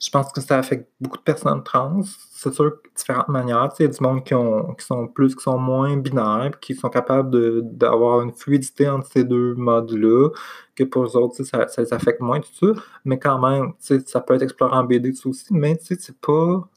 je 0.00 0.10
pense 0.10 0.32
que 0.32 0.40
ça 0.40 0.58
affecte 0.58 0.90
beaucoup 1.00 1.16
de 1.16 1.22
personnes 1.22 1.62
trans. 1.62 2.00
C'est 2.30 2.52
sûr, 2.52 2.64
de 2.64 2.80
différentes 2.96 3.28
manières. 3.28 3.68
Il 3.78 3.82
y 3.82 3.86
a 3.86 3.88
du 3.88 4.02
monde 4.02 4.24
qui, 4.24 4.34
ont, 4.34 4.74
qui 4.74 4.84
sont 4.84 5.08
plus, 5.08 5.34
qui 5.34 5.42
sont 5.42 5.58
moins 5.58 5.96
binaires, 5.96 6.58
qui 6.60 6.74
sont 6.74 6.88
capables 6.88 7.62
d'avoir 7.76 8.22
une 8.22 8.32
fluidité 8.32 8.88
entre 8.88 9.08
ces 9.08 9.24
deux 9.24 9.54
modes-là, 9.54 10.30
que 10.76 10.84
pour 10.84 11.04
eux 11.04 11.16
autres, 11.16 11.42
ça, 11.44 11.66
ça, 11.68 11.82
les 11.82 11.92
affecte 11.92 12.20
moins, 12.20 12.40
tout 12.40 12.74
ça. 12.74 12.80
Mais 13.04 13.18
quand 13.18 13.38
même, 13.38 13.72
ça 13.78 14.20
peut 14.20 14.34
être 14.34 14.42
exploré 14.42 14.76
en 14.76 14.84
BD, 14.84 15.12
tout 15.12 15.30
aussi. 15.30 15.46
Mais 15.50 15.78
c'est 15.80 16.20
pas, 16.20 16.68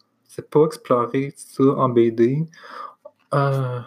pas 0.49 0.65
exploré, 0.65 1.33
ça, 1.35 1.63
en 1.63 1.89
BD. 1.89 2.47
Euh, 3.33 3.79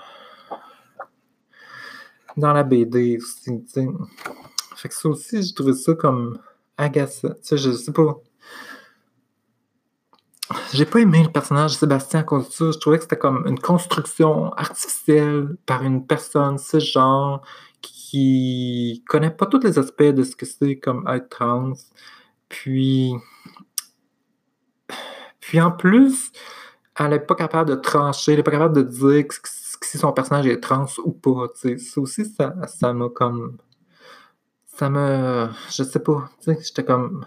dans 2.37 2.53
la 2.53 2.63
BD 2.63 3.19
aussi, 3.19 3.65
sais. 3.67 3.87
Fait 4.77 4.89
que 4.89 4.95
ça 4.95 5.09
aussi, 5.09 5.43
j'ai 5.43 5.55
trouvé 5.55 5.73
ça 5.75 5.95
comme 5.95 6.39
agaçant. 6.77 7.31
Tu 7.31 7.35
sais, 7.43 7.57
je 7.57 7.71
sais 7.73 7.93
pas. 7.93 8.17
J'ai 10.73 10.85
pas 10.85 11.01
aimé 11.01 11.23
le 11.23 11.31
personnage 11.31 11.73
de 11.73 11.77
Sébastien 11.79 12.21
à 12.21 12.23
cause 12.23 12.49
de 12.49 12.53
ça. 12.53 12.71
Je 12.73 12.79
trouvais 12.79 12.99
que 12.99 13.05
c'était 13.05 13.17
comme 13.17 13.47
une 13.47 13.59
construction 13.59 14.53
artificielle 14.53 15.57
par 15.65 15.83
une 15.83 16.07
personne 16.07 16.59
genre 16.59 17.43
qui 17.81 19.03
connaît 19.09 19.31
pas 19.31 19.47
tous 19.47 19.61
les 19.61 19.79
aspects 19.79 20.03
de 20.03 20.23
ce 20.23 20.37
que 20.37 20.47
c'est 20.47 20.77
comme 20.77 21.07
être 21.09 21.29
trans. 21.29 21.73
Puis. 22.49 23.15
Puis 25.41 25.61
en 25.61 25.71
plus, 25.71 26.33
elle 26.99 27.13
est 27.13 27.21
pas 27.21 27.35
capable 27.35 27.71
de 27.71 27.75
trancher, 27.75 28.33
elle 28.33 28.39
est 28.41 28.43
pas 28.43 28.51
capable 28.51 28.77
de 28.77 28.83
dire 28.83 29.29
que 29.29 29.35
si 29.85 29.99
son 29.99 30.13
personnage 30.13 30.47
est 30.47 30.61
trans 30.61 30.87
ou 31.05 31.13
pas. 31.13 31.49
Ça 31.55 32.01
aussi, 32.01 32.25
ça, 32.25 32.55
ça 32.67 32.93
m'a 32.93 33.09
comme. 33.09 33.59
Ça 34.67 34.91
me. 34.91 35.49
Je 35.71 35.83
sais 35.83 36.01
pas. 36.01 36.31
J'étais 36.47 36.85
comme. 36.85 37.25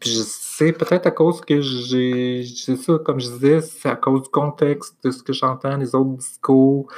Puis 0.00 0.24
sais 0.58 0.72
peut-être 0.72 1.06
à 1.06 1.10
cause 1.12 1.40
que 1.40 1.60
j'ai. 1.60 2.44
C'est 2.44 2.76
ça, 2.76 2.98
comme 3.04 3.20
je 3.20 3.28
disais, 3.28 3.60
c'est 3.60 3.88
à 3.88 3.96
cause 3.96 4.22
du 4.22 4.28
contexte 4.28 4.96
de 5.04 5.10
ce 5.12 5.22
que 5.22 5.32
j'entends, 5.32 5.76
les 5.76 5.94
autres 5.94 6.16
discours 6.16 6.88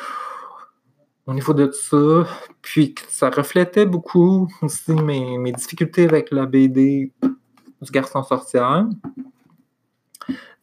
au 1.26 1.34
niveau 1.34 1.52
de 1.52 1.70
ça. 1.70 2.26
Puis 2.62 2.94
ça 3.08 3.28
reflétait 3.30 3.86
beaucoup 3.86 4.48
aussi 4.62 4.92
mes, 4.92 5.36
mes 5.38 5.52
difficultés 5.52 6.04
avec 6.04 6.30
la 6.30 6.46
BD 6.46 7.12
du 7.22 7.90
garçon 7.90 8.22
sorcière 8.22 8.86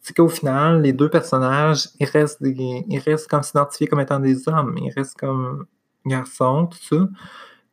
c'est 0.00 0.16
qu'au 0.16 0.28
final, 0.28 0.82
les 0.82 0.92
deux 0.92 1.10
personnages, 1.10 1.88
ils 2.00 2.06
restent, 2.06 2.40
ils 2.42 2.98
restent 2.98 3.28
comme 3.28 3.42
s'identifier 3.42 3.86
comme 3.86 4.00
étant 4.00 4.20
des 4.20 4.48
hommes, 4.48 4.76
ils 4.78 4.92
restent 4.92 5.18
comme 5.18 5.66
garçons, 6.06 6.66
tout 6.66 6.78
ça. 6.78 7.08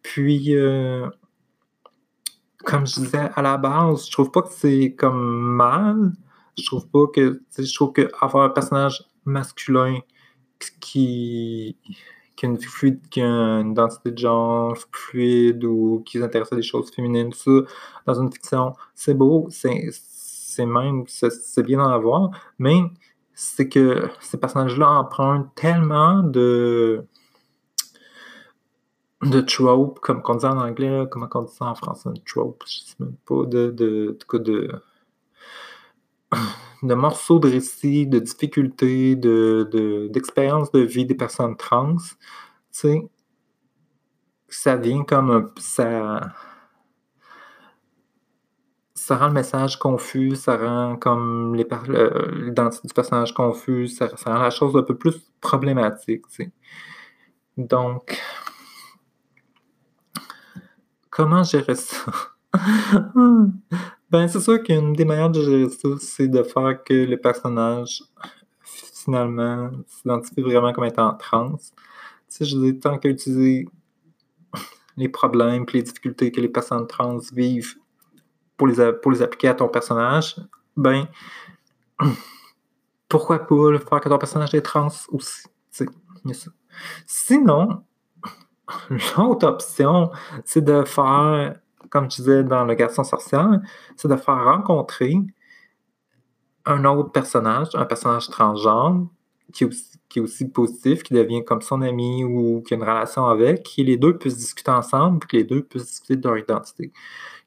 Puis, 0.02 0.56
euh, 0.56 1.08
comme 2.66 2.86
je 2.86 2.96
disais 2.96 3.30
à 3.36 3.42
la 3.42 3.58
base, 3.58 4.08
je 4.08 4.12
trouve 4.12 4.32
pas 4.32 4.42
que 4.42 4.52
c'est 4.52 4.96
comme 4.98 5.56
mal. 5.56 6.14
Je 6.58 6.66
trouve 6.66 6.88
pas 6.88 7.08
que. 7.14 7.42
Je 7.58 7.74
trouve 7.74 7.94
qu'avoir 7.94 8.46
un 8.46 8.50
personnage 8.50 9.04
masculin 9.26 10.00
qui, 10.80 11.78
a 12.44 12.46
une 12.46 12.60
fluide, 12.60 13.02
qui 13.10 13.22
a 13.22 13.26
une 13.26 13.72
identité 13.72 14.12
de 14.12 14.18
genre 14.18 14.76
fluide 14.92 15.64
ou 15.64 16.04
qui 16.06 16.20
s'intéresse 16.20 16.52
à 16.54 16.56
des 16.56 16.62
choses 16.62 16.92
féminines, 16.92 17.32
tout 17.32 17.66
ça, 17.66 17.74
dans 18.06 18.22
une 18.22 18.32
fiction, 18.32 18.74
c'est 18.94 19.14
beau, 19.14 19.48
c'est 19.50 19.90
c'est 20.56 20.66
même, 20.66 21.04
c'est 21.08 21.64
bien 21.64 21.80
d'en 21.80 21.90
avoir, 21.90 22.32
mais 22.60 22.82
c'est 23.34 23.68
que 23.68 24.10
ces 24.22 24.38
personnages-là 24.38 24.90
empruntent 24.90 25.54
tellement 25.56 26.24
de 26.24 27.06
de 29.22 29.42
tropes, 29.42 30.00
comme 30.02 30.22
on 30.26 30.36
dit 30.36 30.46
en 30.46 30.60
anglais, 30.60 31.06
comment 31.10 31.28
on 31.34 31.42
dit 31.44 31.54
ça 31.54 31.66
en 31.66 31.76
français, 31.76 32.10
trope, 32.26 32.64
je 32.68 32.80
sais 32.80 32.96
même 33.00 33.16
pas, 33.26 33.46
de, 33.46 33.72
de, 33.72 34.18
de, 34.34 34.82
de, 36.84 36.94
morceaux 36.94 37.40
de 37.40 37.50
récits, 37.50 38.06
de 38.08 38.20
difficultés, 38.20 39.16
de, 39.16 40.10
d'expériences 40.12 40.72
de, 40.72 40.82
vie 40.82 41.06
des 41.06 41.16
personnes 41.16 41.56
trans, 41.58 41.96
tu 41.96 42.12
sais, 42.72 43.10
ça 44.48 44.76
vient 44.76 45.04
comme 45.04 45.52
ça 45.58 46.22
ça 49.06 49.18
rend 49.18 49.28
le 49.28 49.34
message 49.34 49.78
confus, 49.78 50.36
ça 50.36 50.58
rend 50.58 50.96
comme 50.96 51.54
l'identité 51.54 52.88
du 52.88 52.94
personnage 52.96 53.36
confus, 53.36 53.88
ça, 53.88 54.10
rend 54.26 54.40
la 54.40 54.50
chose 54.50 54.76
un 54.76 54.82
peu 54.82 54.98
plus 54.98 55.16
problématique. 55.40 56.24
Donc, 57.56 58.20
comment 61.12 61.44
gérer 61.44 61.76
ça? 61.76 62.14
ben, 64.10 64.28
c'est 64.28 64.40
sûr 64.40 64.64
qu'une 64.64 64.94
des 64.94 65.06
manières 65.06 65.30
de 65.30 65.40
gérer 65.40 65.70
ça, 65.70 65.90
c'est 66.00 66.28
de 66.28 66.42
faire 66.42 66.84
que 66.84 66.96
le 66.96 67.18
personnage, 67.18 68.02
finalement, 68.64 69.70
s'identifie 69.86 70.42
vraiment 70.42 70.74
comme 70.74 70.86
étant 70.86 71.14
trans. 71.14 71.60
Je 72.42 72.58
dis, 72.58 72.80
tant 72.80 72.98
qu'à 72.98 73.10
utiliser 73.10 73.68
les 74.98 75.10
problèmes 75.10 75.64
et 75.68 75.74
les 75.74 75.84
difficultés 75.84 76.32
que 76.32 76.42
les 76.42 76.50
personnes 76.50 76.88
trans 76.88 77.20
vivent 77.32 77.76
pour 78.58 78.68
les, 78.68 78.94
pour 78.94 79.12
les 79.12 79.22
appliquer 79.22 79.50
à 79.50 79.54
ton 79.54 79.68
personnage, 79.68 80.36
ben, 80.76 81.08
pourquoi 83.10 83.40
pas 83.40 83.80
faire 83.80 84.02
que 84.02 84.10
ton 84.10 84.18
personnage 84.18 84.54
est 84.56 84.62
trans 84.62 84.90
aussi? 85.10 85.48
Sinon, 87.06 87.84
l'autre 89.18 89.48
option, 89.48 90.12
c'est 90.44 90.64
de 90.64 90.84
faire, 90.84 91.56
comme 91.90 92.10
je 92.10 92.18
disais 92.18 92.44
dans 92.44 92.66
Le 92.66 92.74
Garçon 92.74 93.04
Sorcière, 93.04 93.62
c'est 93.96 94.08
de 94.08 94.16
faire 94.16 94.44
rencontrer 94.44 95.16
un 96.66 96.84
autre 96.86 97.12
personnage, 97.12 97.68
un 97.74 97.86
personnage 97.86 98.28
transgenre, 98.30 99.08
qui 99.54 99.64
est, 99.64 100.20
aussi, 100.20 100.50
positif, 100.50 101.04
qui 101.04 101.14
devient 101.14 101.46
comme 101.46 101.62
son 101.62 101.82
ami 101.82 102.24
ou 102.24 102.62
qui 102.68 102.74
a 102.74 102.78
une 102.78 102.84
relation 102.84 103.26
avec, 103.28 103.78
et 103.78 103.84
les 103.84 103.96
deux 103.96 104.18
puissent 104.18 104.38
discuter 104.38 104.72
ensemble, 104.72 105.20
que 105.26 105.38
les 105.38 105.44
deux 105.44 105.64
puissent 105.64 105.86
discuter 105.86 106.16
de 106.18 106.28
leur 106.28 106.38
identité 106.38 106.92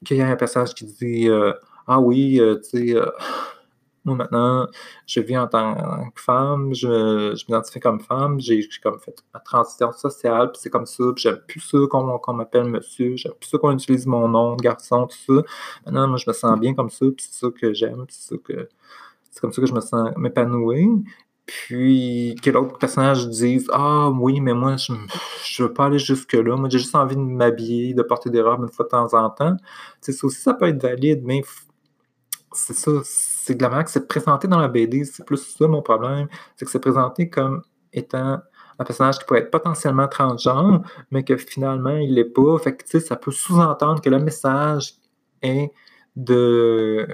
qu'il 0.05 0.17
y 0.17 0.23
a 0.23 0.29
un 0.29 0.37
personnage 0.37 0.75
qui 0.75 0.85
dit 0.87 1.29
euh, 1.29 1.53
Ah 1.87 2.01
oui, 2.01 2.41
euh, 2.41 2.57
tu 2.57 2.89
sais, 2.89 2.97
euh, 2.97 3.07
moi 4.05 4.17
maintenant, 4.17 4.67
je 5.07 5.21
vis 5.21 5.37
en 5.37 5.47
tant 5.49 6.11
que 6.11 6.21
femme, 6.21 6.75
je, 6.75 7.35
je 7.37 7.45
m'identifie 7.49 7.81
comme 7.81 8.01
femme, 8.01 8.41
j'ai 8.41 8.67
comme 8.83 8.99
fait 9.01 9.15
ma 9.35 9.41
transition 9.41 9.93
sociale, 9.93 10.51
puis 10.53 10.61
c'est 10.63 10.71
comme 10.71 10.87
ça, 10.87 11.05
puis 11.15 11.23
j'aime 11.23 11.41
plus 11.47 11.61
ça 11.61 11.79
qu'on 11.91 12.35
m'appelle 12.35 12.65
monsieur, 12.65 13.17
j'aime 13.17 13.35
plus 13.41 13.51
ça 13.51 13.59
qu'on 13.59 13.73
utilise 13.73 14.07
mon 14.07 14.29
nom 14.29 14.57
garçon, 14.57 15.07
tout 15.07 15.17
ça. 15.27 15.43
Maintenant, 15.87 16.09
moi, 16.09 16.17
je 16.17 16.25
me 16.29 16.33
sens 16.33 16.59
bien 16.59 16.75
comme 16.75 16.91
ça, 16.91 17.07
puis 17.17 17.27
c'est 17.29 17.47
ça 17.47 17.49
que 17.51 17.75
j'aime, 17.75 18.07
c'est 18.09 18.35
ça 18.35 18.37
que 18.43 18.69
c'est 19.31 19.41
comme 19.41 19.53
ça 19.53 19.61
que 19.61 19.69
je 19.69 19.75
me 19.75 19.81
sens 19.81 20.11
m'épanouir. 20.17 20.89
Puis 21.49 22.37
que 22.43 22.51
l'autre 22.51 22.77
personnage 22.77 23.27
dise 23.29 23.69
Ah 23.73 24.11
oui, 24.11 24.41
mais 24.41 24.53
moi, 24.53 24.77
je, 24.77 24.93
je 25.45 25.63
veux 25.63 25.73
pas 25.73 25.87
aller 25.87 25.99
jusque-là. 25.99 26.57
Moi, 26.57 26.69
j'ai 26.69 26.79
juste 26.79 26.95
envie 26.95 27.17
de 27.17 27.23
m'habiller, 27.23 27.95
de 27.95 28.03
porter 28.03 28.29
des 28.29 28.43
robes 28.43 28.63
une 28.63 28.69
fois 28.69 28.85
de 28.85 28.91
temps 28.91 29.15
en 29.15 29.31
temps. 29.31 29.57
C'est 30.03 30.13
ça 30.13 30.27
aussi, 30.27 30.41
ça 30.43 30.53
peut 30.53 30.69
être 30.69 30.83
valide, 30.83 31.23
mais 31.25 31.43
c'est 32.53 32.75
ça, 32.75 32.91
c'est 33.05 33.55
de 33.55 33.63
la 33.63 33.71
manière 33.71 33.87
que 33.87 33.91
c'est 33.91 34.07
présenté 34.07 34.47
dans 34.47 34.61
la 34.61 34.69
BD. 34.69 35.05
C'est 35.05 35.25
plus 35.25 35.39
ça 35.39 35.67
mon 35.67 35.81
problème. 35.81 36.29
C'est 36.57 36.67
que 36.67 36.71
c'est 36.71 36.81
présenté 36.81 37.31
comme 37.31 37.63
étant 37.95 38.41
un 38.79 38.85
personnage 38.85 39.19
qui 39.19 39.25
pourrait 39.25 39.41
être 39.41 39.51
potentiellement 39.51 40.07
transgenre, 40.07 40.83
mais 41.11 41.25
que 41.25 41.37
finalement, 41.39 41.97
il 41.97 42.15
l'est 42.15 42.25
pas. 42.25 42.59
Fait 42.59 42.77
que, 42.77 42.85
tu 42.85 42.91
sais, 42.91 43.01
ça 43.01 43.17
peut 43.17 43.33
sous-entendre 43.33 44.03
que 44.03 44.11
le 44.11 44.19
message 44.19 44.97
est 45.43 45.73
de 46.15 47.09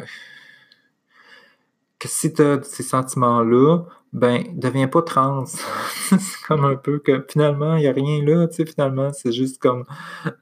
que 2.01 2.09
si 2.09 2.33
tu 2.33 2.43
as 2.43 2.63
ces 2.63 2.83
sentiments-là, 2.83 3.85
ben, 4.15 4.45
deviens 4.55 4.87
pas 4.87 5.03
trans. 5.03 5.45
c'est 5.47 6.47
comme 6.47 6.65
un 6.65 6.77
peu 6.77 7.01
que 7.01 7.27
finalement, 7.29 7.77
il 7.77 7.81
n'y 7.81 7.89
a 7.89 7.93
rien 7.93 8.25
là, 8.25 8.47
tu 8.47 8.55
sais, 8.55 8.67
finalement, 8.67 9.13
c'est 9.13 9.33
juste 9.33 9.61
comme 9.61 9.85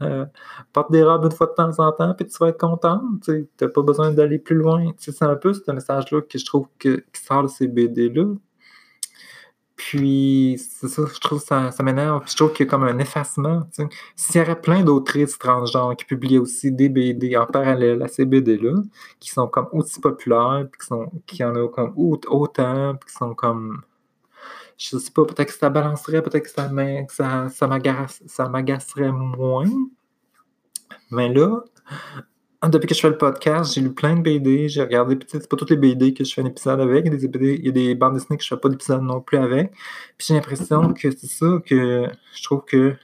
euh, 0.03 0.27
porte 0.75 0.93
des 0.93 1.03
robes 1.03 1.25
une 1.25 1.33
fois 1.33 1.47
de 1.47 1.55
temps 1.55 1.85
en 1.85 1.91
temps, 1.93 2.15
puis 2.15 2.27
tu 2.27 2.37
vas 2.39 2.49
être 2.49 2.61
contente, 2.61 3.03
tu 3.25 3.49
n'as 3.61 3.69
pas 3.69 3.83
besoin 3.83 4.13
d'aller 4.13 4.39
plus 4.39 4.57
loin. 4.57 4.93
Tu 4.93 4.95
sais, 4.99 5.13
c'est 5.13 5.25
un 5.25 5.37
peu 5.37 5.55
ce 5.55 5.71
message-là 5.71 6.21
que 6.21 6.39
je 6.39 6.45
trouve 6.45 6.69
que, 6.79 7.05
qui 7.13 7.23
sort 7.23 7.45
de 7.45 7.49
ces 7.49 7.67
BD-là. 7.67 8.27
Puis, 9.77 10.57
c'est 10.59 10.89
ça, 10.89 11.03
je 11.13 11.19
trouve 11.19 11.41
ça, 11.41 11.71
ça 11.71 11.83
m'énerve. 11.83 12.23
Je 12.27 12.37
trouve 12.37 12.53
qu'il 12.53 12.67
y 12.67 12.69
a 12.69 12.71
comme 12.71 12.85
un 12.85 12.99
effacement. 12.99 13.63
S'il 14.17 14.41
y 14.41 14.45
aurait 14.45 14.61
plein 14.61 14.83
d'autrices 14.83 15.39
transgenres 15.39 15.97
qui 15.97 16.05
publiaient 16.05 16.39
aussi 16.39 16.71
des 16.71 16.89
BD 16.89 17.37
en 17.37 17.47
parallèle 17.47 18.03
à 18.03 18.09
ces 18.09 18.25
BD-là, 18.25 18.83
qui 19.19 19.31
sont 19.31 19.49
comme 19.49 19.69
aussi 19.73 20.01
populaires, 20.01 20.67
puis 20.71 20.81
qui, 20.81 20.87
sont, 20.87 21.13
qui 21.27 21.45
en 21.45 21.57
ont 21.57 21.69
comme 21.69 21.93
autant, 21.97 22.97
puis 22.97 23.11
qui 23.11 23.17
sont 23.17 23.35
comme. 23.35 23.83
Je 24.79 24.99
sais 24.99 25.11
pas, 25.13 25.25
peut-être 25.25 25.53
que 25.53 25.59
ça 25.59 25.71
balancerait, 25.71 26.23
peut-être 26.23 26.45
que 26.45 26.51
ça, 26.51 26.69
ça, 27.09 27.49
ça 28.27 28.49
m'agacerait 28.49 29.13
moins. 29.13 29.71
Mais 31.11 31.29
là, 31.33 31.63
depuis 32.69 32.87
que 32.87 32.95
je 32.95 33.01
fais 33.01 33.11
le 33.11 33.19
podcast, 33.19 33.75
j'ai 33.75 33.81
lu 33.81 33.93
plein 33.93 34.15
de 34.17 34.23
BD, 34.23 34.69
j'ai 34.69 34.83
regardé, 34.83 35.19
c'est 35.27 35.49
pas 35.49 35.57
toutes 35.57 35.71
les 35.71 35.77
BD 35.77 36.15
que 36.15 36.25
je 36.25 36.33
fais 36.33 36.43
un 36.43 36.47
épisode 36.47 36.81
avec, 36.81 37.05
il 37.07 37.13
y 37.13 37.15
a 37.15 37.19
des, 37.19 37.29
BD, 37.29 37.55
il 37.59 37.67
y 37.67 37.69
a 37.69 37.73
des 37.73 37.95
bandes 37.95 38.15
dessinées 38.15 38.37
que 38.37 38.45
je 38.45 38.49
fais 38.49 38.57
pas 38.57 38.69
d'épisode 38.69 39.03
non 39.03 39.21
plus 39.21 39.39
avec. 39.39 39.73
Puis 40.17 40.29
j'ai 40.29 40.35
l'impression 40.35 40.93
que 40.93 41.11
c'est 41.11 41.27
ça 41.27 41.59
que 41.67 42.09
je 42.35 42.43
trouve 42.45 42.65
que 42.65 42.95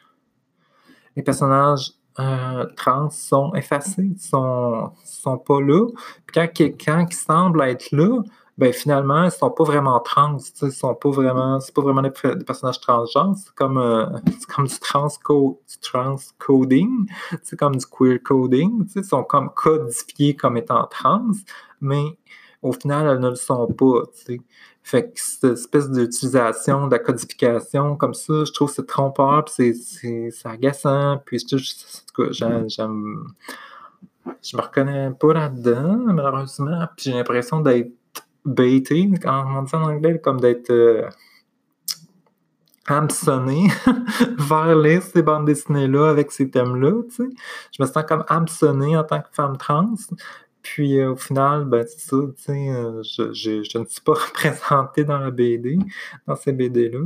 les 1.17 1.23
personnages 1.23 1.93
euh, 2.21 2.67
trans 2.77 3.11
sont 3.11 3.53
effacés, 3.55 4.11
sont, 4.19 4.93
sont 5.05 5.39
pas 5.39 5.61
là. 5.61 5.87
Puis 6.27 6.35
quand 6.35 6.49
quelqu'un 6.53 7.07
qui 7.07 7.17
semble 7.17 7.63
être 7.63 7.91
là, 7.91 8.23
ben 8.59 8.73
finalement, 8.73 9.25
ils 9.25 9.31
sont 9.31 9.53
pas 9.53 9.63
vraiment 9.63 10.01
trans, 10.01 10.37
ils 10.63 10.73
sont 10.73 10.95
pas 10.97 11.11
vraiment, 11.11 11.61
c'est 11.61 11.73
pas 11.73 11.81
vraiment 11.81 12.03
des, 12.03 12.11
personnages 12.11 12.81
transgenres, 12.81 13.37
c'est 13.37 13.55
comme, 13.55 13.79
euh, 13.79 14.07
comme 14.55 14.67
du, 14.67 14.79
transco, 14.81 15.63
du 15.69 15.79
transcoding, 15.79 17.09
c'est 17.45 17.57
comme 17.57 17.77
du 17.77 17.87
queer 17.87 18.19
coding, 18.21 18.85
ils 18.97 19.05
sont 19.05 19.23
comme 19.23 19.51
codifiés 19.55 20.35
comme 20.35 20.57
étant 20.57 20.85
trans, 20.89 21.31
mais 21.81 22.19
au 22.61 22.73
final, 22.73 23.07
elles 23.07 23.21
ne 23.21 23.31
le 23.31 23.37
sont 23.37 23.69
pas, 23.69 24.03
sais. 24.13 24.41
Fait 24.83 25.05
que 25.05 25.21
cette 25.21 25.45
espèce 25.45 25.89
d'utilisation 25.91 26.87
de 26.87 26.93
la 26.93 26.99
codification 26.99 27.95
comme 27.95 28.15
ça, 28.15 28.45
je 28.45 28.53
trouve 28.53 28.71
c'est 28.71 28.87
trompeur, 28.87 29.45
puis 29.45 29.75
c'est 29.75 30.33
agaçant, 30.47 31.23
puis 31.25 31.39
j'aime, 32.31 32.69
je 34.43 34.57
me 34.57 34.63
reconnais 34.63 35.11
pas 35.11 35.33
là-dedans, 35.35 35.97
malheureusement, 36.07 36.89
puis 36.97 37.11
j'ai 37.11 37.13
l'impression 37.13 37.61
d'être 37.61 37.93
baiting, 38.49 39.19
on 39.25 39.63
dit 39.63 39.75
en 39.75 39.83
anglais, 39.83 40.21
comme 40.21 40.41
d'être 40.41 40.71
euh, 40.71 41.09
hameçonné 42.87 43.69
vers 44.39 44.77
lire 44.77 45.03
ces 45.03 45.23
bandes 45.23 45.47
dessinées-là 45.47 46.09
avec 46.09 46.33
ces 46.33 46.51
thèmes-là. 46.51 47.03
Tu 47.11 47.17
sais. 47.17 47.29
Je 47.77 47.83
me 47.83 47.89
sens 47.89 48.05
comme 48.07 48.25
hameçonné 48.29 48.97
en 48.97 49.05
tant 49.05 49.21
que 49.21 49.29
femme 49.33 49.57
trans. 49.57 49.95
Puis 50.63 50.99
euh, 50.99 51.13
au 51.13 51.17
final, 51.17 51.65
ben, 51.65 51.87
c'est 51.87 52.01
ça, 52.01 52.17
tu 52.37 52.43
sais, 52.43 52.71
euh, 52.71 53.03
je, 53.03 53.33
je, 53.33 53.63
je, 53.63 53.79
ne 53.79 53.85
suis 53.87 54.01
pas 54.01 54.13
représentée 54.27 55.05
dans 55.05 55.19
la 55.19 55.31
BD, 55.31 55.79
dans 56.27 56.37
ces 56.37 56.53
BD-là. 56.53 57.05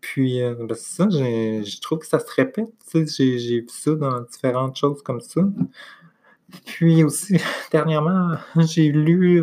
Puis, 0.00 0.42
euh, 0.42 0.54
ben, 0.54 0.74
c'est 0.74 1.02
ça, 1.02 1.08
je 1.10 1.80
trouve 1.80 2.00
que 2.00 2.06
ça 2.06 2.18
se 2.18 2.32
répète. 2.34 2.72
Tu 2.90 3.06
sais, 3.06 3.38
j'ai 3.38 3.60
vu 3.60 3.68
ça 3.68 3.94
dans 3.94 4.20
différentes 4.20 4.76
choses 4.76 5.02
comme 5.02 5.20
ça. 5.20 5.40
Puis 6.66 7.02
aussi, 7.04 7.38
dernièrement, 7.72 8.36
j'ai 8.58 8.90
lu 8.92 9.42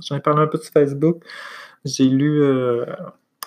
J'en 0.00 0.16
ai 0.16 0.20
parlé 0.20 0.42
un 0.42 0.46
peu 0.46 0.58
sur 0.58 0.72
Facebook. 0.72 1.22
J'ai 1.84 2.04
lu 2.04 2.42
euh, 2.42 2.86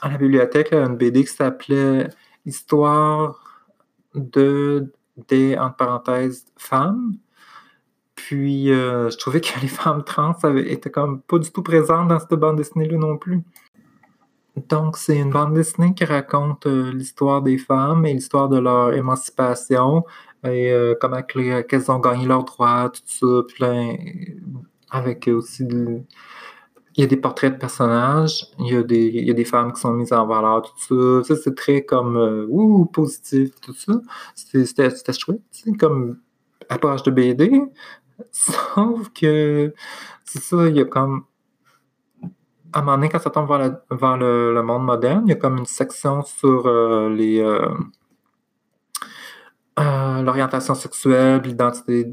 à 0.01 0.09
la 0.09 0.17
bibliothèque 0.17 0.73
une 0.73 0.97
BD 0.97 1.23
qui 1.23 1.33
s'appelait 1.33 2.09
Histoire 2.45 3.65
de 4.13 4.91
des 5.29 5.57
entre 5.57 5.77
parenthèses 5.77 6.45
femmes. 6.57 7.15
Puis 8.15 8.71
euh, 8.71 9.09
je 9.09 9.17
trouvais 9.17 9.41
que 9.41 9.59
les 9.61 9.67
femmes 9.67 10.03
trans 10.03 10.37
étaient 10.57 10.91
comme 10.91 11.21
pas 11.21 11.39
du 11.39 11.51
tout 11.51 11.63
présentes 11.63 12.09
dans 12.09 12.19
cette 12.19 12.33
bande 12.33 12.57
dessinée-là 12.57 12.97
non 12.97 13.17
plus. 13.17 13.41
Donc, 14.69 14.95
c'est 14.95 15.17
une 15.17 15.31
bande 15.31 15.53
dessinée 15.53 15.93
qui 15.93 16.05
raconte 16.05 16.65
euh, 16.65 16.91
l'histoire 16.93 17.41
des 17.41 17.57
femmes 17.57 18.05
et 18.05 18.13
l'histoire 18.13 18.47
de 18.47 18.57
leur 18.57 18.93
émancipation 18.93 20.05
et 20.45 20.71
comment 21.01 21.23
qu'elles 21.23 21.89
ont 21.89 21.97
gagné 21.97 22.27
leurs 22.27 22.43
droits, 22.43 22.91
tout 22.91 23.01
ça, 23.05 23.55
plein, 23.55 23.95
avec 24.95 25.27
aussi 25.27 25.67
il 26.97 27.01
y 27.01 27.03
a 27.03 27.07
des 27.07 27.17
portraits 27.17 27.53
de 27.53 27.57
personnages, 27.57 28.47
il 28.59 28.67
y 28.73 28.75
a 28.75 28.83
des, 28.83 29.07
il 29.07 29.27
y 29.27 29.31
a 29.31 29.33
des 29.33 29.43
femmes 29.45 29.73
qui 29.73 29.81
sont 29.81 29.91
mises 29.93 30.13
en 30.13 30.25
valeur, 30.25 30.61
tout 30.61 31.23
ça. 31.23 31.35
ça 31.35 31.41
c'est 31.41 31.55
très 31.55 31.83
comme 31.83 32.15
euh, 32.15 32.45
ouh, 32.49 32.85
positif, 32.85 33.51
tout 33.61 33.73
ça. 33.73 33.93
C'était 34.33 35.13
chouette, 35.13 35.41
comme 35.77 36.19
approche 36.69 37.03
de 37.03 37.11
BD. 37.11 37.61
Sauf 38.31 39.09
que 39.09 39.73
c'est 40.23 40.41
ça, 40.41 40.67
il 40.69 40.77
y 40.77 40.81
a 40.81 40.85
comme. 40.85 41.25
À 42.73 42.79
un 42.79 42.81
moment 42.81 42.97
donné, 42.97 43.09
quand 43.09 43.19
ça 43.19 43.29
tombe 43.29 43.47
vers, 43.47 44.17
le, 44.17 44.61
monde 44.61 44.83
moderne, 44.85 45.23
il 45.25 45.29
y 45.29 45.33
a 45.33 45.35
comme 45.35 45.57
une 45.57 45.65
section 45.65 46.23
sur 46.23 46.65
euh, 46.67 47.09
les. 47.09 47.39
Euh, 47.41 47.67
l'orientation 49.77 50.75
sexuelle, 50.75 51.41
l'identité 51.43 52.07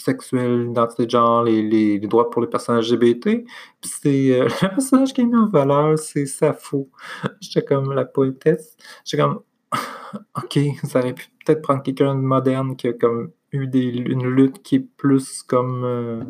sexuelle, 0.00 0.66
l'identité 0.66 1.06
de 1.06 1.10
genre, 1.10 1.44
les, 1.44 1.98
droits 2.00 2.30
pour 2.30 2.42
les 2.42 2.48
personnes 2.48 2.78
LGBT. 2.78 3.44
Puis 3.80 3.90
c'est 4.02 4.40
euh, 4.40 4.44
le 4.62 4.68
personnage 4.68 5.12
qui 5.12 5.20
est 5.20 5.24
mis 5.24 5.36
en 5.36 5.48
valeur, 5.48 5.98
c'est 5.98 6.26
Sappho. 6.26 6.88
J'étais 7.40 7.64
comme 7.64 7.92
la 7.92 8.04
poétesse. 8.04 8.76
J'étais 9.04 9.22
comme, 9.22 9.40
ok, 10.36 10.58
ça 10.84 11.00
aurait 11.00 11.14
pu 11.14 11.26
peut-être 11.44 11.62
prendre 11.62 11.82
quelqu'un 11.82 12.14
de 12.14 12.20
moderne 12.20 12.76
qui 12.76 12.88
a 12.88 12.92
comme 12.92 13.30
eu 13.52 13.66
des, 13.66 13.84
une 13.84 14.26
lutte 14.26 14.62
qui 14.62 14.76
est 14.76 14.86
plus 14.96 15.42
comme 15.42 15.84
euh, 15.84 16.22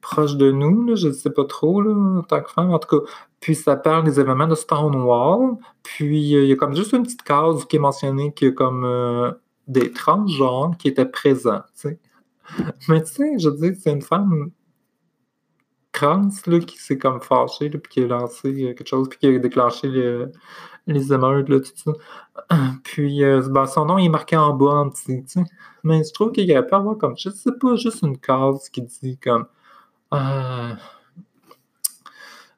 proche 0.00 0.36
de 0.36 0.50
nous, 0.50 0.84
là, 0.86 0.94
je 0.94 1.08
ne 1.08 1.12
sais 1.12 1.30
pas 1.30 1.44
trop, 1.44 1.80
là, 1.80 1.92
en 1.92 2.22
tant 2.22 2.40
que 2.40 2.50
femme. 2.50 2.70
En 2.70 2.78
tout 2.78 2.98
cas, 3.00 3.10
puis 3.40 3.54
ça 3.54 3.76
parle 3.76 4.04
des 4.04 4.20
événements 4.20 4.46
de 4.46 4.54
Stonewall. 4.54 5.56
Puis 5.82 6.36
euh, 6.36 6.44
il 6.44 6.48
y 6.48 6.52
a 6.52 6.56
comme 6.56 6.74
juste 6.74 6.92
une 6.92 7.02
petite 7.02 7.22
case 7.22 7.64
qui 7.64 7.76
est 7.76 7.80
mentionnée 7.80 8.32
qui 8.32 8.46
est 8.46 8.54
comme 8.54 9.34
des 9.68 9.92
transgenres 9.92 10.76
qui 10.78 10.88
étaient 10.88 11.06
présents. 11.06 11.62
Mais 12.88 13.02
tu 13.02 13.12
sais, 13.12 13.38
je 13.38 13.48
veux 13.48 13.56
dire, 13.56 13.74
c'est 13.78 13.92
une 13.92 14.02
femme 14.02 14.50
trans 15.92 16.28
là, 16.46 16.58
qui 16.60 16.78
s'est 16.78 16.98
comme 16.98 17.20
fâchée, 17.20 17.68
là, 17.68 17.78
puis 17.78 17.92
qui 17.92 18.02
a 18.02 18.06
lancé 18.06 18.48
euh, 18.48 18.74
quelque 18.74 18.88
chose, 18.88 19.08
puis 19.08 19.18
qui 19.18 19.26
a 19.26 19.38
déclenché 19.38 19.88
les 20.86 21.12
émeutes, 21.12 21.48
là, 21.48 21.60
tout 21.60 21.72
ça. 21.74 21.92
Puis 22.84 23.22
euh, 23.22 23.66
son 23.66 23.84
nom 23.84 23.98
est 23.98 24.08
marqué 24.08 24.36
en 24.36 24.54
bas 24.54 24.72
en 24.72 24.90
petit, 24.90 25.22
tu 25.24 25.28
sais. 25.28 25.44
Mais 25.84 26.02
je 26.02 26.12
trouve 26.12 26.32
qu'il 26.32 26.48
y 26.48 26.52
aurait 26.56 26.66
pas 26.66 26.78
avoir 26.78 26.96
comme, 26.98 27.16
je 27.16 27.30
sais 27.30 27.52
pas, 27.60 27.76
juste 27.76 28.02
une 28.02 28.18
case 28.18 28.68
qui 28.70 28.82
dit 28.82 29.18
comme. 29.18 29.46
Euh, 30.14 30.74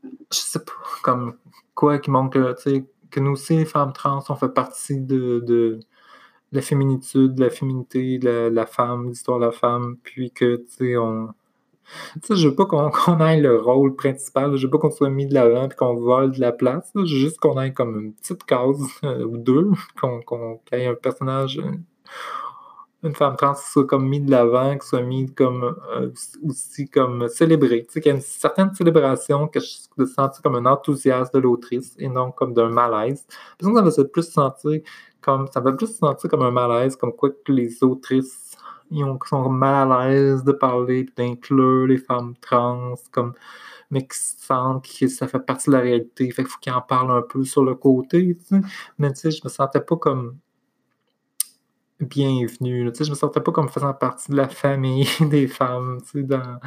je 0.02 0.38
sais 0.38 0.58
pas, 0.60 0.72
comme 1.02 1.36
quoi 1.74 1.98
qui 1.98 2.10
montre 2.10 2.30
que, 2.30 2.62
tu 2.62 2.86
que 3.10 3.20
nous 3.20 3.32
aussi, 3.32 3.56
les 3.56 3.64
femmes 3.64 3.92
trans, 3.92 4.22
on 4.28 4.34
fait 4.36 4.48
partie 4.48 5.00
de 5.00 5.80
la 6.54 6.62
féminitude, 6.62 7.38
la 7.38 7.50
féminité, 7.50 8.18
la, 8.18 8.66
femme, 8.66 9.08
l'histoire 9.08 9.40
de 9.40 9.46
la 9.46 9.52
femme, 9.52 9.96
puis 10.02 10.30
que, 10.30 10.56
tu 10.56 10.64
sais, 10.68 10.96
on... 10.96 11.28
Tu 12.14 12.20
sais, 12.28 12.36
je 12.36 12.48
veux 12.48 12.54
pas 12.54 12.64
qu'on 12.64 13.18
ait 13.26 13.40
le 13.40 13.60
rôle 13.60 13.94
principal, 13.94 14.56
je 14.56 14.66
veux 14.66 14.70
pas 14.70 14.78
qu'on 14.78 14.90
soit 14.90 15.10
mis 15.10 15.26
de 15.26 15.34
l'avant 15.34 15.68
et 15.68 15.74
qu'on 15.74 15.96
vole 15.96 16.32
de 16.32 16.40
la 16.40 16.52
place, 16.52 16.90
je 16.94 17.00
veux 17.00 17.06
juste 17.06 17.38
qu'on 17.38 17.60
ait 17.60 17.72
comme 17.72 18.00
une 18.00 18.14
petite 18.14 18.44
case 18.44 18.80
euh, 19.04 19.24
ou 19.24 19.36
deux, 19.36 19.70
qu'on 20.00 20.20
qu 20.20 20.74
ait 20.74 20.86
un 20.86 20.94
personnage, 20.94 21.60
une 23.04 23.14
femme 23.14 23.36
trans 23.36 23.54
qui 23.54 23.70
soit 23.70 23.86
comme 23.86 24.08
mis 24.08 24.20
de 24.20 24.30
l'avant, 24.30 24.76
qui 24.78 24.86
soit 24.86 25.02
mis 25.02 25.32
comme 25.32 25.76
euh, 25.94 26.10
aussi 26.44 26.88
comme 26.88 27.28
célébré, 27.28 27.84
tu 27.84 27.92
sais, 27.92 28.00
qu'il 28.00 28.10
y 28.10 28.12
a 28.12 28.16
une 28.16 28.22
certaine 28.22 28.74
célébration 28.74 29.46
que 29.46 29.60
je 29.60 30.04
sentir 30.06 30.42
comme 30.42 30.56
un 30.56 30.66
enthousiasme 30.66 31.30
de 31.34 31.38
l'autrice 31.38 31.94
et 31.98 32.08
non 32.08 32.32
comme 32.32 32.54
d'un 32.54 32.70
malaise. 32.70 33.26
Parce 33.58 33.72
que 33.72 33.90
ça 33.90 34.02
me 34.02 34.08
plus 34.08 34.28
sentir 34.28 34.80
comme 35.20 35.46
ça 35.52 35.60
va 35.60 35.72
plus 35.72 35.86
se 35.86 35.94
sentir 35.94 36.30
comme 36.30 36.42
un 36.42 36.50
malaise, 36.50 36.96
comme 36.96 37.12
quoi 37.12 37.30
que 37.30 37.52
les 37.52 37.82
autrices 37.82 38.56
ils 38.90 39.04
ont, 39.04 39.18
sont 39.24 39.48
mal 39.48 39.92
à 39.92 40.08
l'aise 40.08 40.44
de 40.44 40.52
parler, 40.52 41.06
d'inclure 41.16 41.86
les 41.86 41.98
femmes 41.98 42.34
trans, 42.40 42.94
comme 43.10 43.34
mais 43.90 44.06
qui 44.06 44.18
sentent 44.18 44.86
que 44.86 45.08
ça 45.08 45.28
fait 45.28 45.38
partie 45.40 45.70
de 45.70 45.74
la 45.76 45.80
réalité. 45.80 46.30
Fait 46.30 46.42
qu'il 46.42 46.50
faut 46.50 46.58
qu'ils 46.60 46.72
en 46.72 46.80
parlent 46.80 47.10
un 47.12 47.22
peu 47.22 47.44
sur 47.44 47.64
le 47.64 47.74
côté, 47.74 48.36
tu 48.36 48.44
sais. 48.46 48.60
Mais 48.98 49.12
tu 49.12 49.20
sais, 49.20 49.30
je 49.30 49.40
me 49.44 49.48
sentais 49.48 49.80
pas 49.80 49.96
comme 49.96 50.38
bienvenue. 52.00 52.90
Je 52.98 53.10
me 53.10 53.14
sentais 53.14 53.40
pas 53.40 53.52
comme 53.52 53.68
faisant 53.68 53.94
partie 53.94 54.30
de 54.30 54.36
la 54.36 54.48
famille 54.48 55.08
des 55.20 55.46
femmes, 55.46 56.00
dans, 56.14 56.58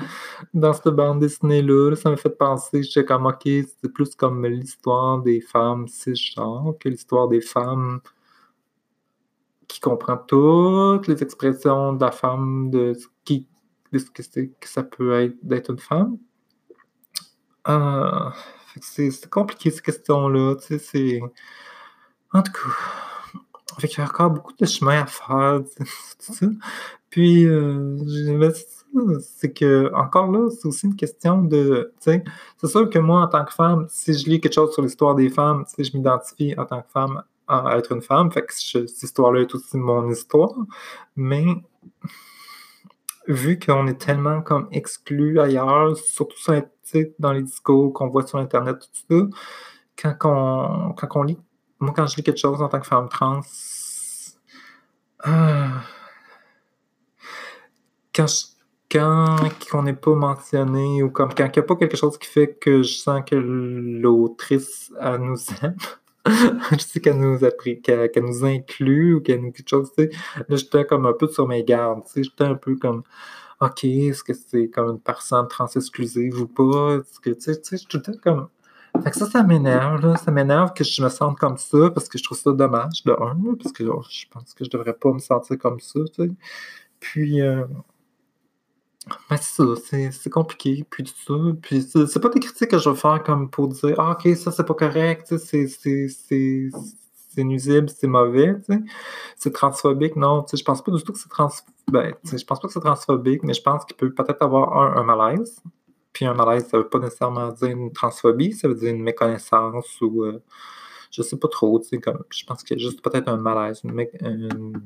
dans 0.54 0.74
cette 0.74 0.88
bande 0.88 1.20
dessinée-là. 1.20 1.96
Ça 1.96 2.10
m'a 2.10 2.18
fait 2.18 2.30
penser, 2.30 2.84
j'étais 2.84 3.06
comme, 3.06 3.26
ok, 3.26 3.42
c'est 3.44 3.94
plus 3.94 4.16
comme 4.16 4.46
l'histoire 4.46 5.22
des 5.22 5.42
femmes 5.42 5.88
cisgenres 5.88 6.76
que 6.80 6.90
l'histoire 6.90 7.28
des 7.28 7.42
femmes 7.42 8.00
qui 9.68 9.80
comprend 9.82 10.18
toutes 10.18 11.08
les 11.08 11.22
expressions 11.22 11.94
de 11.94 12.04
la 12.04 12.12
femme, 12.12 12.70
de 12.72 12.94
ce, 12.94 13.08
qui, 13.26 13.48
de 13.92 14.00
ce 14.00 14.10
que, 14.10 14.24
ça 14.64 14.84
peut 14.84 15.14
être 15.22 15.36
d'être 15.44 15.72
une 15.72 15.80
femme. 15.80 16.18
Euh, 17.68 18.30
c'est 18.82 19.30
compliqué 19.30 19.72
ces 19.72 19.82
questions-là, 19.82 20.56
c'est... 20.60 21.20
En 22.34 22.44
tout 22.44 22.52
cas, 22.52 22.60
fait 23.80 23.88
qu'il 23.88 24.00
y 24.00 24.02
a 24.02 24.06
encore 24.06 24.32
beaucoup 24.32 24.54
de 24.60 24.66
chemin 24.66 25.02
à 25.02 25.06
faire, 25.06 25.62
tout 25.78 26.34
ça. 26.34 26.46
Puis, 27.10 27.46
euh, 27.46 27.98
c'est 29.22 29.54
que, 29.54 29.92
encore 29.94 30.32
là, 30.32 30.50
c'est 30.50 30.68
aussi 30.68 30.88
une 30.88 30.96
question 30.96 31.42
de, 31.42 31.94
c'est 32.00 32.24
sûr 32.66 32.90
que 32.90 33.00
moi, 33.00 33.22
en 33.22 33.28
tant 33.28 33.46
que 33.46 33.54
femme, 33.54 33.88
si 33.90 34.14
je 34.14 34.30
lis 34.30 34.40
quelque 34.40 34.54
chose 34.54 34.74
sur 34.74 34.82
l'histoire 34.82 35.16
des 35.16 35.30
femmes, 35.30 35.66
sais, 35.68 35.84
je 35.84 35.96
m'identifie 35.96 36.54
en 36.58 36.66
tant 36.66 36.82
que 36.82 36.90
femme 36.92 37.24
à 37.48 37.78
être 37.78 37.94
une 37.94 38.02
femme, 38.02 38.32
fait 38.32 38.46
que 38.46 38.54
cette 38.54 39.04
histoire-là 39.04 39.42
est 39.42 39.56
aussi 39.56 39.78
mon 39.78 40.10
histoire, 40.12 40.54
mais 41.16 41.46
vu 43.28 43.58
qu'on 43.60 43.88
est 43.88 44.00
tellement 44.00 44.42
comme 44.42 44.68
exclu 44.72 45.40
ailleurs, 45.40 45.96
surtout 45.98 46.38
sur, 46.38 46.62
dans 47.20 47.32
les 47.32 47.44
discours 47.44 47.94
qu'on 47.94 48.10
voit 48.10 48.26
sur 48.28 48.40
Internet, 48.40 48.80
tout 48.80 49.32
ça, 50.02 50.16
quand 50.18 50.30
on, 50.30 50.94
quand 50.94 51.08
on 51.16 51.24
lit 51.24 51.38
moi, 51.80 51.94
quand 51.96 52.08
je 52.08 52.18
lis 52.18 52.24
quelque 52.24 52.40
chose 52.40 52.62
en 52.62 52.70
tant 52.70 52.80
que 52.80 52.88
femme 52.88 53.10
trans, 53.10 53.42
euh, 55.28 55.68
quand, 58.14 58.28
quand 58.92 59.50
on 59.74 59.84
n'est 59.84 59.94
pas 59.94 60.16
mentionné 60.16 61.04
ou 61.04 61.10
comme 61.10 61.34
quand 61.34 61.46
il 61.46 61.52
n'y 61.52 61.60
a 61.60 61.64
pas 61.64 61.76
quelque 61.76 61.98
chose 61.98 62.18
qui 62.18 62.28
fait 62.28 62.54
que 62.60 62.82
je 62.84 62.94
sens 62.96 63.22
que 63.26 63.36
l'autrice 63.36 64.92
nous 65.20 65.38
aime, 65.62 65.76
je 66.72 66.80
sais 66.80 67.00
qu'elle 67.00 67.20
nous 67.20 67.44
a 67.44 67.52
pris, 67.52 67.82
qu'elle 67.82 68.10
nous 68.18 68.46
inclut 68.46 69.16
ou 69.16 69.22
qu'elle 69.22 69.42
nous 69.42 69.52
quelque 69.52 69.70
chose, 69.70 69.92
tu 69.98 70.04
sais, 70.06 70.10
là 70.48 70.56
j'étais 70.56 70.86
comme 70.86 71.06
un 71.06 71.14
peu 71.14 71.28
sur 71.28 71.48
mes 71.48 71.64
gardes, 71.64 72.04
tu 72.06 72.12
sais, 72.12 72.24
j'étais 72.24 72.44
un 72.44 72.56
peu 72.56 72.76
comme 72.76 73.04
OK, 73.60 73.84
est-ce 73.86 74.24
que 74.24 74.34
c'est 74.34 74.70
comme 74.70 74.90
une 74.92 75.00
personne 75.00 75.48
trans 75.48 75.68
exclusive 75.68 76.42
ou 76.42 76.48
pas? 76.48 77.00
Tu 77.24 77.36
sais, 77.40 77.60
tu 77.60 77.78
sais, 77.78 77.88
comme 78.22 78.50
fait 79.04 79.12
que 79.12 79.18
ça, 79.18 79.30
ça 79.30 79.44
m'énerve. 79.44 80.16
Ça 80.18 80.32
m'énerve 80.32 80.74
que 80.74 80.84
je 80.84 81.04
me 81.04 81.10
sente 81.10 81.38
comme 81.38 81.58
ça 81.58 81.90
parce 81.92 82.10
que 82.10 82.18
je 82.18 82.24
trouve 82.24 82.38
ça 82.38 82.52
dommage, 82.52 83.04
de 83.06 83.12
un, 83.12 83.56
parce 83.56 83.72
que 83.72 83.84
je 83.84 84.26
pense 84.30 84.54
que 84.54 84.66
je 84.66 84.70
devrais 84.70 84.94
pas 84.94 85.12
me 85.12 85.20
sentir 85.20 85.58
comme 85.58 85.80
ça. 85.80 86.00
Puis, 87.00 87.42
euh, 87.42 87.66
ben 89.30 89.38
c'est 89.38 89.64
ça, 89.64 90.12
c'est 90.12 90.30
compliqué, 90.30 90.86
puis 90.90 91.04
tout 91.04 91.14
ça. 91.26 91.34
Puis, 91.62 91.82
c'est 91.82 92.20
pas 92.20 92.30
des 92.30 92.40
critiques 92.40 92.70
que 92.70 92.78
je 92.78 92.90
vais 92.90 92.96
faire 92.96 93.24
comme 93.24 93.50
pour 93.50 93.68
dire, 93.70 93.96
ah, 94.00 94.12
ok, 94.12 94.36
ça, 94.36 94.52
c'est 94.52 94.66
pas 94.66 94.74
correct, 94.74 95.34
c'est 95.38 96.70
nuisible, 97.44 97.90
c'est 97.90 98.08
mauvais. 98.08 98.56
C'est 99.36 99.54
transphobique, 99.54 100.16
non, 100.16 100.44
tu 100.44 100.52
sais, 100.52 100.58
je 100.58 100.66
pense 100.66 100.84
pas 100.84 100.92
du 100.92 101.04
tout 101.04 101.14
que 101.14 101.20
c'est 101.20 101.30
trans... 101.30 101.50
Ben, 101.92 102.14
je 102.26 102.44
pense 102.44 102.60
pas 102.60 102.68
que 102.68 102.74
c'est 102.74 102.80
transphobique, 102.80 103.44
mais 103.44 103.54
je 103.54 103.62
pense 103.62 103.86
qu'il 103.86 103.96
peut 103.96 104.12
peut-être 104.12 104.42
avoir 104.42 104.98
un 104.98 105.04
malaise, 105.04 105.62
puis 106.18 106.26
un 106.26 106.34
malaise, 106.34 106.68
ça 106.68 106.80
veut 106.80 106.90
pas 106.90 106.98
nécessairement 106.98 107.50
dire 107.52 107.68
une 107.68 107.94
transphobie, 107.94 108.52
ça 108.54 108.68
veut 108.68 108.74
dire 108.74 108.90
une 108.90 109.04
méconnaissance 109.04 110.02
ou 110.02 110.24
euh, 110.24 110.42
je 111.12 111.22
sais 111.22 111.38
pas 111.38 111.48
trop, 111.48 111.80
comme, 112.02 112.24
je 112.32 112.44
pense 112.44 112.64
qu'il 112.64 112.76
y 112.76 112.82
a 112.82 112.84
juste 112.84 113.04
peut-être 113.04 113.28
un 113.28 113.38
malaise, 113.38 113.82
une, 113.84 114.82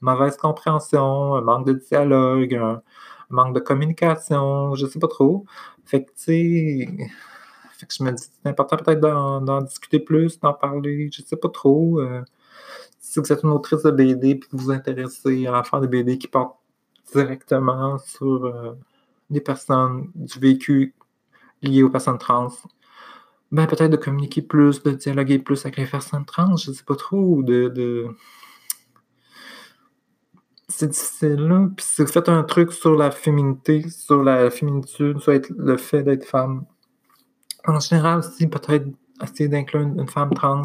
mauvaise 0.00 0.36
compréhension, 0.36 1.36
un 1.36 1.40
manque 1.40 1.68
de 1.68 1.74
dialogue, 1.74 2.56
un, 2.56 2.82
manque 3.30 3.54
de 3.54 3.60
communication, 3.60 4.74
je 4.74 4.86
sais 4.86 4.98
pas 4.98 5.06
trop. 5.06 5.46
Fait 5.84 6.02
que, 6.02 6.10
tu 6.10 6.86
sais, 7.78 7.86
que 7.86 7.94
je 7.96 8.02
me 8.02 8.10
dis, 8.10 8.24
c'est 8.24 8.48
important 8.48 8.76
peut-être 8.76 8.98
d'en 9.00 9.60
discuter 9.60 10.00
plus, 10.00 10.40
d'en 10.40 10.52
parler, 10.52 11.10
je 11.12 11.22
sais 11.22 11.36
pas 11.36 11.48
trop. 11.48 12.00
Euh, 12.00 12.22
si 12.98 13.20
vous 13.20 13.32
êtes 13.32 13.44
une 13.44 13.50
autrice 13.50 13.84
de 13.84 13.92
BD 13.92 14.30
et 14.30 14.38
que 14.40 14.46
vous 14.50 14.64
vous 14.64 14.70
intéressez 14.72 15.46
à 15.46 15.62
faire 15.62 15.80
des 15.80 15.86
BD 15.86 16.18
qui 16.18 16.26
partent 16.26 16.56
directement 17.12 17.98
sur 17.98 18.46
euh, 18.46 18.72
des 19.32 19.40
personnes 19.40 20.10
du 20.14 20.38
vécu 20.38 20.94
lié 21.62 21.82
aux 21.82 21.90
personnes 21.90 22.18
trans, 22.18 22.52
ben 23.50 23.66
peut-être 23.66 23.90
de 23.90 23.96
communiquer 23.96 24.42
plus, 24.42 24.82
de 24.82 24.92
dialoguer 24.92 25.38
plus 25.38 25.64
avec 25.64 25.76
les 25.76 25.86
personnes 25.86 26.24
trans, 26.24 26.56
je 26.56 26.72
sais 26.72 26.84
pas 26.84 26.96
trop, 26.96 27.42
de... 27.42 27.68
de... 27.68 28.08
C'est 30.68 30.88
difficile, 30.88 31.36
là. 31.48 31.68
Puis 31.76 31.86
vous 31.98 32.06
faites 32.06 32.30
un 32.30 32.44
truc 32.44 32.72
sur 32.72 32.96
la 32.96 33.10
féminité, 33.10 33.86
sur 33.90 34.22
la 34.22 34.50
féminitude, 34.50 35.18
sur 35.20 35.38
le 35.50 35.76
fait 35.76 36.02
d'être 36.02 36.24
femme, 36.24 36.64
en 37.66 37.78
général 37.78 38.20
aussi, 38.20 38.46
peut-être 38.46 38.86
essayer 39.22 39.48
d'inclure 39.48 39.82
une, 39.82 40.08
femme 40.08 40.32
trans 40.32 40.64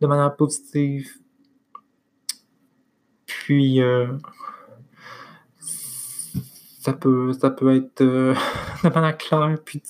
de 0.00 0.06
manière 0.06 0.34
positive. 0.34 1.08
Puis... 3.26 3.80
Euh, 3.80 4.08
ça 6.82 6.92
peut, 6.92 7.32
ça 7.32 7.50
peut 7.50 7.76
être 7.76 8.00
euh, 8.00 8.34
de 8.84 8.88
manière 8.88 9.16
claire. 9.16 9.56
Puis, 9.64 9.80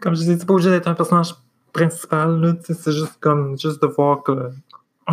comme 0.00 0.14
je 0.14 0.20
disais, 0.20 0.38
c'est 0.38 0.46
pas 0.46 0.52
obligé 0.52 0.68
d'être 0.70 0.86
un 0.86 0.94
personnage 0.94 1.34
principal. 1.72 2.58
C'est 2.62 2.92
juste 2.92 3.18
comme 3.20 3.58
juste 3.58 3.80
de 3.80 3.86
voir 3.86 4.22
que 4.22 4.50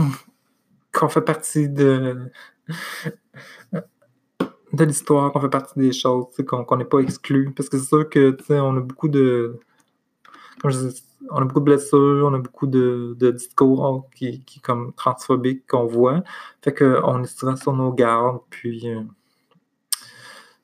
qu'on 0.93 1.07
fait 1.07 1.21
partie 1.21 1.69
de 1.69 2.29
de 4.73 4.83
l'histoire, 4.83 5.31
qu'on 5.31 5.39
fait 5.39 5.49
partie 5.49 5.79
des 5.79 5.93
choses, 5.93 6.25
qu'on 6.45 6.77
n'est 6.77 6.85
pas 6.85 6.99
exclu. 6.99 7.53
Parce 7.55 7.69
que 7.69 7.77
c'est 7.77 7.87
sûr 7.87 8.09
que 8.09 8.35
on 8.49 8.75
a 8.75 8.81
beaucoup 8.81 9.07
de. 9.07 9.59
Comme 10.61 10.71
je 10.71 10.89
on 11.31 11.37
a 11.41 11.45
beaucoup 11.45 11.59
de 11.59 11.65
blessures, 11.65 12.27
on 12.27 12.33
a 12.33 12.39
beaucoup 12.39 12.67
de, 12.67 13.15
de 13.19 13.31
discours 13.31 14.09
qui, 14.15 14.43
qui 14.45 14.59
comme 14.61 14.93
transphobiques 14.93 15.67
qu'on 15.67 15.85
voit. 15.85 16.23
Fait 16.61 16.73
qu'on 16.73 17.23
est 17.23 17.27
souvent 17.27 17.55
sur 17.55 17.73
nos 17.73 17.91
gardes, 17.93 18.39
puis 18.49 18.89
euh, 18.89 19.01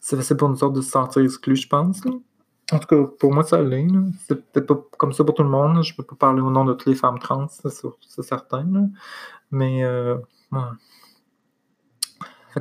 c'est 0.06 0.18
facile 0.18 0.38
pour 0.38 0.50
nous 0.50 0.64
autres 0.64 0.76
de 0.76 0.82
se 0.82 0.92
sentir 0.92 1.24
exclus, 1.24 1.56
je 1.56 1.68
pense. 1.68 2.00
En 2.72 2.78
tout 2.78 2.86
cas, 2.86 3.04
pour 3.18 3.34
moi, 3.34 3.44
ça 3.44 3.60
l'est. 3.60 3.88
C'est 4.28 4.52
peut-être 4.52 4.68
pas 4.68 4.80
comme 5.00 5.14
ça 5.14 5.24
pour 5.24 5.34
tout 5.34 5.42
le 5.42 5.50
monde. 5.50 5.84
Je 5.84 5.96
peux 5.96 6.04
pas 6.04 6.16
parler 6.16 6.42
au 6.42 6.52
nom 6.52 6.64
de 6.64 6.74
toutes 6.74 6.86
les 6.86 6.94
femmes 6.94 7.18
trans, 7.18 7.48
c'est 7.48 8.22
certain. 8.22 8.68
Mais, 9.50 9.84
euh, 9.84 10.16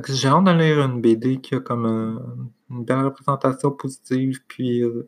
j'ai 0.07 0.27
hâte 0.27 0.43
de 0.43 0.51
lire 0.53 0.79
une 0.85 1.01
BD 1.01 1.39
qui 1.39 1.53
a 1.53 1.59
comme 1.59 1.85
euh, 1.85 2.19
une 2.71 2.83
belle 2.83 3.05
représentation 3.05 3.69
positive, 3.69 4.39
puis 4.47 4.81
euh, 4.81 5.07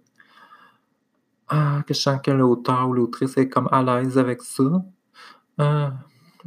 ah, 1.47 1.81
que 1.87 1.95
je 1.95 1.99
sens 1.99 2.21
que 2.21 2.29
l'auteur 2.29 2.87
ou 2.87 2.93
l'autrice 2.93 3.35
est 3.37 3.49
comme 3.49 3.67
à 3.71 3.81
l'aise 3.81 4.19
avec 4.19 4.43
ça. 4.43 4.85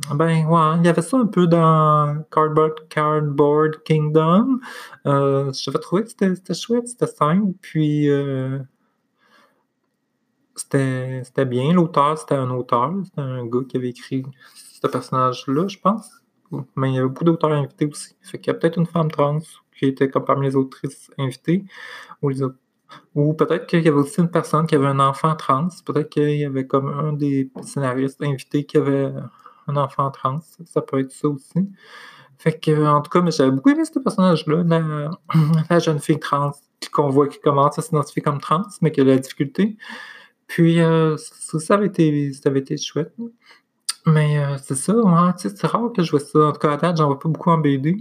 Ben, 0.08 0.46
ouais, 0.46 0.78
il 0.78 0.86
y 0.86 0.88
avait 0.88 1.02
ça 1.02 1.18
un 1.18 1.26
peu 1.26 1.46
dans 1.46 2.24
Cardboard, 2.30 2.88
Cardboard 2.88 3.82
Kingdom. 3.84 4.58
Euh, 5.06 5.52
J'avais 5.52 5.78
trouvé 5.78 6.04
que 6.04 6.08
c'était 6.08 6.54
chouette, 6.54 6.88
c'était 6.88 7.06
simple, 7.06 7.52
puis 7.60 8.08
euh, 8.08 8.58
c'était 10.54 11.44
bien. 11.46 11.72
L'auteur, 11.72 12.18
c'était 12.18 12.34
un 12.34 12.50
auteur, 12.50 12.92
c'était 13.04 13.20
un 13.20 13.46
gars 13.46 13.60
qui 13.68 13.76
avait 13.76 13.90
écrit 13.90 14.24
ce 14.54 14.86
personnage-là, 14.86 15.68
je 15.68 15.78
pense. 15.78 16.10
Mais 16.76 16.90
il 16.90 16.94
y 16.94 16.98
avait 16.98 17.08
beaucoup 17.08 17.24
d'auteurs 17.24 17.52
invités 17.52 17.86
aussi. 17.86 18.16
Fait 18.22 18.38
qu'il 18.38 18.52
y 18.52 18.56
a 18.56 18.58
peut-être 18.58 18.78
une 18.78 18.86
femme 18.86 19.10
trans 19.10 19.38
qui 19.78 19.86
était 19.86 20.08
comme 20.10 20.24
parmi 20.24 20.46
les 20.46 20.56
autrices 20.56 21.10
invitées, 21.18 21.64
ou. 22.22 22.32
Ou 23.14 23.34
peut-être 23.34 23.66
qu'il 23.66 23.84
y 23.84 23.88
avait 23.88 23.98
aussi 23.98 24.20
une 24.20 24.30
personne 24.30 24.66
qui 24.66 24.74
avait 24.74 24.88
un 24.88 24.98
enfant 24.98 25.36
trans. 25.36 25.68
Peut-être 25.86 26.08
qu'il 26.10 26.36
y 26.36 26.44
avait 26.44 26.66
comme 26.66 26.88
un 26.88 27.12
des 27.12 27.48
scénaristes 27.62 28.20
invités 28.20 28.64
qui 28.64 28.78
avait 28.78 29.12
un 29.70 29.76
enfant 29.76 30.10
trans, 30.10 30.40
ça 30.64 30.82
peut 30.82 31.00
être 31.00 31.12
ça 31.12 31.28
aussi. 31.28 31.68
Fait 32.40 32.58
que, 32.58 32.86
en 32.86 33.02
tout 33.02 33.10
cas, 33.10 33.20
mais 33.20 33.32
j'avais 33.32 33.50
beaucoup 33.50 33.68
aimé 33.68 33.84
ce 33.84 33.98
personnage-là, 33.98 34.62
la, 35.68 35.78
jeune 35.78 35.98
fille 35.98 36.18
trans 36.18 36.52
qu'on 36.90 37.10
voit 37.10 37.28
qui 37.28 37.38
commence 37.38 37.78
à 37.78 37.82
s'identifier 37.82 38.22
comme 38.22 38.40
trans, 38.40 38.62
mais 38.80 38.90
qui 38.90 39.02
a 39.02 39.04
la 39.04 39.18
difficulté. 39.18 39.76
Puis, 40.46 40.80
euh, 40.80 41.18
ça, 41.18 41.74
avait 41.74 41.88
été, 41.88 42.32
ça 42.32 42.48
avait 42.48 42.60
été 42.60 42.78
chouette. 42.78 43.14
Mais 44.06 44.38
euh, 44.38 44.56
c'est 44.56 44.74
ça, 44.74 44.94
c'est 45.36 45.66
rare 45.66 45.92
que 45.94 46.02
je 46.02 46.10
vois 46.12 46.20
ça. 46.20 46.38
En 46.38 46.52
tout 46.52 46.60
cas, 46.60 46.72
à 46.72 46.76
date, 46.78 46.96
j'en 46.96 47.08
vois 47.08 47.18
pas 47.18 47.28
beaucoup 47.28 47.50
en 47.50 47.58
BD. 47.58 47.98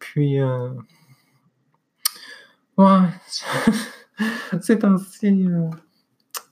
Puis, 0.00 0.40
euh, 0.40 0.70
ouais, 2.78 3.00
ces 4.60 4.78
temps-ci, 4.80 5.46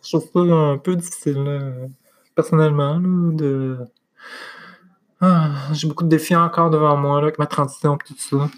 je 0.04 0.16
trouve 0.16 0.30
ça 0.32 0.54
un 0.54 0.78
peu 0.78 0.94
difficile, 0.94 1.90
personnellement, 2.36 3.00
de 3.00 3.78
ah, 5.20 5.50
j'ai 5.72 5.88
beaucoup 5.88 6.04
de 6.04 6.08
défis 6.08 6.36
encore 6.36 6.70
devant 6.70 6.96
moi 6.96 7.18
avec 7.18 7.38
ma 7.38 7.46
transition 7.46 7.94
et 7.94 8.04
tout 8.06 8.14
ça. 8.18 8.48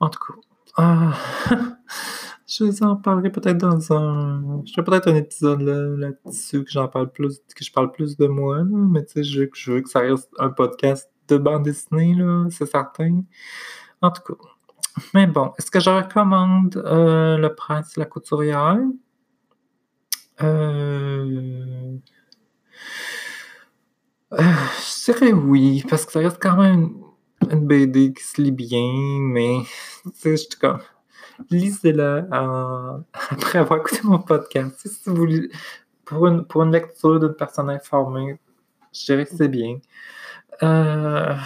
En 0.00 0.08
tout 0.08 0.20
cas. 0.20 0.40
Ah, 0.76 1.14
je 2.46 2.64
vous 2.64 2.82
en 2.82 2.96
parlerai 2.96 3.30
peut-être 3.30 3.58
dans 3.58 3.92
un. 3.92 4.62
Je 4.64 4.72
ferai 4.72 4.84
peut-être 4.84 5.08
un 5.08 5.16
épisode 5.16 5.62
là-dessus 5.62 6.64
que 6.64 6.70
j'en 6.70 6.88
parle 6.88 7.10
plus, 7.10 7.40
que 7.54 7.64
je 7.64 7.72
parle 7.72 7.90
plus 7.92 8.16
de 8.16 8.26
moi, 8.26 8.62
mais 8.64 9.04
tu 9.04 9.12
sais, 9.12 9.24
je, 9.24 9.42
je, 9.54 9.72
veux 9.72 9.80
que 9.80 9.88
ça 9.88 10.00
reste 10.00 10.30
un 10.38 10.50
podcast 10.50 11.10
de 11.28 11.38
bande 11.38 11.64
dessinée, 11.64 12.14
là, 12.14 12.46
c'est 12.50 12.66
certain. 12.66 13.22
En 14.02 14.10
tout 14.10 14.22
cas. 14.22 14.48
Mais 15.14 15.26
bon, 15.26 15.52
est-ce 15.58 15.70
que 15.70 15.80
je 15.80 15.90
recommande 15.90 16.76
euh, 16.76 17.36
Le 17.36 17.54
Prince 17.54 17.96
la 17.96 18.06
couturière? 18.06 18.78
Euh... 20.42 21.96
Euh, 24.32 24.38
je 24.38 25.12
dirais 25.12 25.32
oui, 25.32 25.84
parce 25.88 26.04
que 26.04 26.12
ça 26.12 26.18
reste 26.20 26.42
quand 26.42 26.56
même 26.56 26.94
une 27.50 27.66
BD 27.66 28.12
qui 28.12 28.24
se 28.24 28.40
lit 28.42 28.50
bien, 28.50 29.20
mais 29.20 29.60
tu 30.02 30.10
sais, 30.14 30.30
je 30.32 30.36
suis 30.36 30.48
comme 30.60 30.80
lisez-la 31.50 32.26
après 33.30 33.58
avoir 33.58 33.80
écouté 33.80 34.00
mon 34.04 34.18
podcast. 34.18 34.86
Si 34.86 35.10
vous... 35.10 35.26
pour, 36.04 36.26
une, 36.26 36.44
pour 36.44 36.62
une 36.62 36.72
lecture 36.72 37.20
d'une 37.20 37.34
personne 37.34 37.70
informée, 37.70 38.38
je 38.92 39.04
dirais 39.04 39.26
que 39.26 39.36
c'est 39.36 39.48
bien. 39.48 39.78
Euh... 40.62 41.36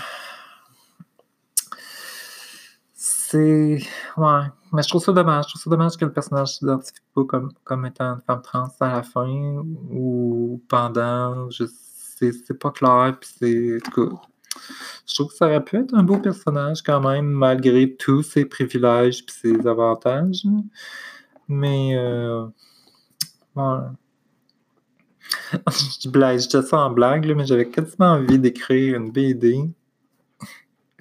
C'est. 2.95 3.79
Ouais. 4.17 4.41
Mais 4.73 4.83
je 4.83 4.89
trouve 4.89 5.03
ça 5.03 5.13
dommage. 5.13 5.45
Je 5.47 5.51
trouve 5.51 5.63
ça 5.65 5.71
dommage 5.71 5.97
que 5.97 6.05
le 6.05 6.13
personnage 6.13 6.57
s'identifie 6.57 7.01
pas 7.15 7.25
comme, 7.25 7.53
comme 7.65 7.87
étant 7.87 8.15
une 8.15 8.21
femme 8.21 8.43
trans 8.43 8.69
à 8.81 8.89
la 8.97 9.03
fin 9.03 9.29
ou 9.91 10.63
pendant. 10.69 11.51
Je 11.51 11.65
c'est 12.21 12.59
pas 12.59 12.71
clair. 12.71 13.17
Puis 13.21 13.31
c'est. 13.39 13.79
Je 15.07 15.15
trouve 15.15 15.29
que 15.29 15.35
ça 15.35 15.47
aurait 15.47 15.65
pu 15.65 15.77
être 15.77 15.95
un 15.95 16.03
beau 16.03 16.19
personnage 16.19 16.83
quand 16.83 17.01
même, 17.01 17.27
malgré 17.27 17.95
tous 17.97 18.23
ses 18.23 18.45
privilèges 18.45 19.21
et 19.21 19.31
ses 19.31 19.67
avantages. 19.67 20.45
Mais 21.49 21.97
euh, 21.97 22.47
je 26.03 26.09
blague, 26.09 26.39
je 26.39 26.63
ça 26.63 26.79
en 26.79 26.91
blague, 26.91 27.35
mais 27.35 27.47
j'avais 27.47 27.69
quasiment 27.69 28.13
envie 28.13 28.39
d'écrire 28.39 28.97
une 28.97 29.11
BD 29.11 29.69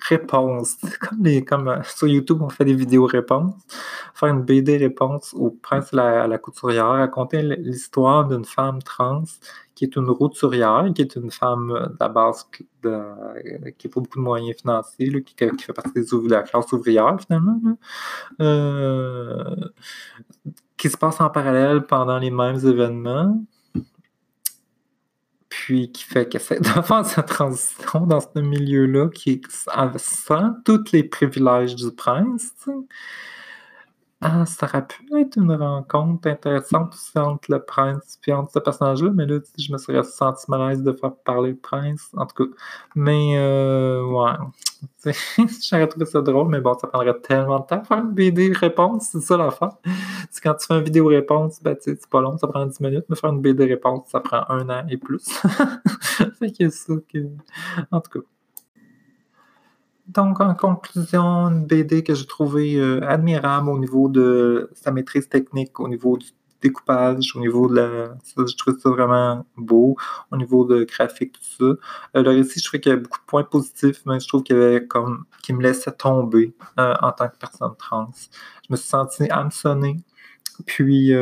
réponse. 0.02 0.78
Comme, 1.00 1.24
les, 1.24 1.44
comme 1.44 1.68
euh, 1.68 1.84
sur 1.84 2.08
YouTube, 2.08 2.42
on 2.42 2.50
fait 2.50 2.66
des 2.66 2.74
vidéos 2.74 3.06
réponses. 3.06 3.54
Faire 4.14 4.30
une 4.30 4.44
BD 4.44 4.78
réponse 4.78 5.34
au 5.34 5.52
prince 5.52 5.92
la, 5.92 6.28
la 6.28 6.38
couturière, 6.38 6.88
raconter 6.88 7.42
l'histoire 7.42 8.28
d'une 8.28 8.46
femme 8.46 8.82
trans 8.82 9.24
qui 9.80 9.86
est 9.86 9.96
une 9.96 10.10
routurière, 10.10 10.86
qui 10.94 11.04
est 11.04 11.16
une 11.16 11.32
femme 11.32 11.70
de 11.70 11.96
la 12.02 12.10
base 12.10 12.44
qui 12.52 12.68
n'a 12.84 13.16
pas 13.90 14.02
beaucoup 14.02 14.20
de 14.20 14.24
moyens 14.24 14.58
financiers, 14.60 15.24
qui, 15.24 15.34
fait 15.38 15.74
partie 15.74 16.02
de 16.02 16.30
la 16.30 16.44
classe 16.44 16.70
ouvrière 16.74 17.16
finalement. 17.26 17.62
Euh, 18.42 19.56
qui 20.76 20.90
se 20.90 20.98
passe 20.98 21.22
en 21.22 21.30
parallèle 21.30 21.86
pendant 21.86 22.20
les 22.20 22.30
mêmes 22.30 22.58
événements 22.58 23.42
puis 25.48 25.94
qui 25.94 26.04
fait 26.04 26.28
qu'elle 26.28 26.42
essaie 26.42 26.60
de 26.60 26.66
faire 26.84 27.06
sa 27.06 27.24
transition 27.24 28.06
dans 28.06 28.20
ce 28.20 28.38
milieu-là 28.38 29.08
qui 29.08 29.42
sans 29.96 30.56
tous 30.66 30.92
les 30.92 31.06
privilèges 31.06 31.76
du 31.76 31.92
prince. 31.96 32.52
Ah, 34.22 34.46
ça 34.46 34.66
aurait 34.66 34.86
pu 34.86 35.18
être 35.18 35.38
une 35.38 35.54
rencontre 35.54 36.28
intéressante 36.28 36.94
aussi 36.94 37.18
entre 37.18 37.50
le 37.50 37.64
prince 37.64 38.20
et 38.28 38.34
entre 38.34 38.52
ce 38.52 38.60
personnage-là, 38.60 39.12
mais 39.16 39.26
là, 39.26 39.40
je 39.58 39.72
me 39.72 39.78
serais 39.78 40.04
senti 40.04 40.44
mal 40.52 40.62
à 40.62 40.70
l'aise 40.70 40.84
de 40.84 40.92
faire 40.92 41.16
parler 41.16 41.52
le 41.52 41.56
prince, 41.56 42.10
en 42.18 42.26
tout 42.26 42.44
cas. 42.44 42.56
Mais, 42.96 43.38
euh, 43.38 44.04
ouais. 44.04 44.34
J'aurais 45.70 45.88
trouvé 45.88 46.06
ça 46.06 46.22
drôle, 46.22 46.50
mais 46.50 46.60
bon, 46.60 46.74
ça 46.78 46.88
prendrait 46.88 47.18
tellement 47.22 47.60
de 47.60 47.66
temps 47.66 47.82
faire 47.86 48.00
une 48.00 48.12
BD 48.12 48.52
réponse, 48.52 49.08
c'est 49.10 49.22
ça 49.22 49.38
l'affaire. 49.38 49.78
C'est 50.30 50.42
quand 50.44 50.56
tu 50.56 50.68
fais 50.68 50.78
une 50.78 50.84
vidéo 50.84 51.06
réponse, 51.08 51.64
ben, 51.64 51.78
c'est 51.80 52.06
pas 52.10 52.20
long, 52.20 52.38
ça 52.38 52.48
prend 52.48 52.66
10 52.66 52.82
minutes, 52.82 53.06
mais 53.08 53.16
faire 53.16 53.32
une 53.32 53.42
BD 53.42 53.66
réponse, 53.68 54.10
ça 54.10 54.20
prend 54.20 54.44
un 54.50 54.70
an 54.70 54.86
et 54.90 54.98
plus. 54.98 55.24
fait 56.40 56.52
que 56.52 56.70
ça 56.70 56.94
que. 57.08 57.20
En 57.92 58.02
tout 58.02 58.20
cas. 58.20 58.26
Donc, 60.10 60.42
en 60.42 60.56
conclusion, 60.56 61.50
une 61.50 61.68
BD 61.68 62.04
que 62.04 62.16
j'ai 62.16 62.26
trouvée 62.26 62.78
euh, 62.78 63.00
admirable 63.08 63.70
au 63.70 63.78
niveau 63.78 64.10
de 64.10 64.72
sa 64.74 64.92
maîtrise 64.92 65.30
technique, 65.30 65.80
au 65.80 65.88
niveau 65.88 66.18
du 66.18 66.26
découpage, 66.62 67.36
au 67.36 67.40
niveau 67.40 67.70
de 67.70 67.76
la. 67.76 68.18
je 68.36 68.56
trouve 68.58 68.80
ça 68.80 68.90
vraiment 68.90 69.46
beau, 69.56 69.96
au 70.32 70.38
niveau 70.38 70.66
de 70.66 70.84
graphique, 70.84 71.34
tout 71.34 71.44
ça. 71.60 71.64
Euh, 72.18 72.24
le 72.24 72.30
récit, 72.32 72.60
je 72.60 72.66
trouve 72.66 72.80
qu'il 72.80 72.92
y 72.92 72.96
a 72.96 72.98
beaucoup 72.98 73.20
de 73.20 73.26
points 73.28 73.44
positifs, 73.44 74.02
mais 74.08 74.20
je 74.20 74.28
trouve 74.28 74.42
qu'il 74.42 74.58
y 74.58 74.60
avait 74.60 74.88
comme. 74.88 75.26
qui 75.44 75.54
me 75.54 75.62
laissait 75.62 75.92
tomber 75.92 76.56
euh, 76.80 76.96
en 77.02 77.12
tant 77.12 77.28
que 77.30 77.38
personne 77.38 77.76
trans. 77.78 78.10
Je 78.68 78.74
me 78.74 78.78
suis 78.78 78.88
senti 78.90 79.30
hameçonné. 79.30 79.98
Puis 80.66 81.14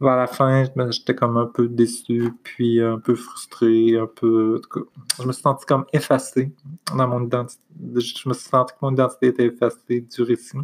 vers 0.00 0.16
la 0.16 0.26
fin, 0.26 0.64
j'étais 0.90 1.14
comme 1.14 1.36
un 1.36 1.46
peu 1.46 1.68
déçu, 1.68 2.32
puis 2.42 2.80
un 2.80 2.98
peu 2.98 3.14
frustré, 3.14 3.96
un 3.98 4.06
peu. 4.06 4.60
Je 5.20 5.26
me 5.26 5.32
suis 5.32 5.42
senti 5.42 5.66
comme 5.66 5.84
effacé 5.92 6.52
dans 6.96 7.08
mon 7.08 7.24
identité. 7.24 7.60
Je 7.80 8.28
me 8.28 8.34
suis 8.34 8.48
senti 8.48 8.72
que 8.74 8.78
mon 8.82 8.92
identité 8.92 9.28
était 9.28 9.46
effacée 9.46 10.00
du 10.00 10.22
récit, 10.22 10.58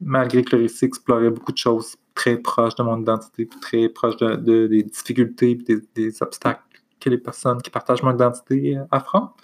malgré 0.00 0.42
que 0.42 0.56
le 0.56 0.62
récit 0.62 0.86
explorait 0.86 1.30
beaucoup 1.30 1.52
de 1.52 1.58
choses 1.58 1.96
très 2.14 2.36
proches 2.36 2.74
de 2.74 2.82
mon 2.82 3.00
identité, 3.00 3.48
très 3.60 3.88
proches 3.88 4.16
de, 4.16 4.66
des 4.66 4.82
difficultés, 4.82 5.54
des, 5.54 5.80
des 5.94 6.22
obstacles 6.22 6.62
que 7.00 7.08
les 7.08 7.18
personnes 7.18 7.62
qui 7.62 7.70
partagent 7.70 8.02
mon 8.02 8.14
identité 8.14 8.78
affrontent. 8.90 9.34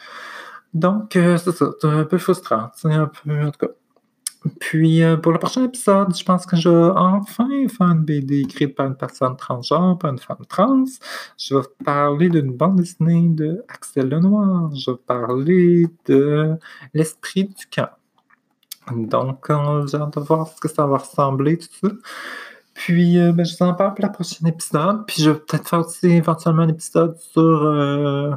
Donc, 0.74 1.16
euh, 1.16 1.38
c'est 1.38 1.52
ça, 1.52 1.70
c'est 1.80 1.88
un 1.88 2.04
peu 2.04 2.18
frustrant. 2.18 2.70
C'est 2.74 2.92
un 2.92 3.06
peu, 3.06 3.42
en 3.42 3.50
tout 3.50 3.66
cas. 3.66 3.72
Puis 4.60 5.02
euh, 5.02 5.16
pour 5.16 5.32
le 5.32 5.38
prochain 5.38 5.64
épisode, 5.64 6.16
je 6.16 6.24
pense 6.24 6.46
que 6.46 6.56
je 6.56 6.68
vais 6.68 6.92
enfin 6.96 7.48
faire 7.68 7.88
une 7.88 8.04
BD 8.04 8.40
écrite 8.40 8.74
par 8.74 8.86
une 8.86 8.96
personne 8.96 9.36
transgenre, 9.36 9.98
par 9.98 10.12
une 10.12 10.18
femme 10.18 10.44
trans. 10.48 10.84
Je 11.38 11.56
vais 11.56 11.64
parler 11.84 12.28
d'une 12.28 12.52
bande 12.52 12.76
dessinée 12.76 13.28
de 13.28 13.64
Axel 13.68 14.08
Lenoir. 14.08 14.74
Je 14.74 14.90
vais 14.90 14.96
parler 15.06 15.88
de 16.06 16.54
l'esprit 16.94 17.44
du 17.44 17.66
camp. 17.66 17.90
Donc, 18.92 19.46
j'ai 19.48 19.96
hâte 19.96 20.16
de 20.16 20.20
voir 20.20 20.46
ce 20.46 20.60
que 20.60 20.68
ça 20.68 20.86
va 20.86 20.98
ressembler, 20.98 21.58
tout 21.58 21.68
ça. 21.82 21.88
Puis, 22.74 23.18
euh, 23.18 23.32
ben, 23.32 23.44
je 23.44 23.56
vous 23.56 23.64
en 23.64 23.74
parle 23.74 23.94
pour 23.94 24.04
le 24.04 24.12
prochain 24.12 24.46
épisode. 24.46 25.06
Puis, 25.06 25.22
je 25.22 25.30
vais 25.30 25.38
peut-être 25.38 25.68
faire 25.68 25.80
aussi 25.80 26.06
éventuellement 26.08 26.62
un 26.62 26.68
épisode 26.68 27.16
sur 27.18 27.42
euh, 27.42 28.32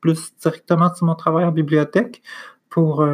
plus 0.00 0.32
directement 0.40 0.94
sur 0.94 1.06
mon 1.06 1.14
travail 1.16 1.44
en 1.44 1.52
bibliothèque 1.52 2.22
pour 2.70 3.04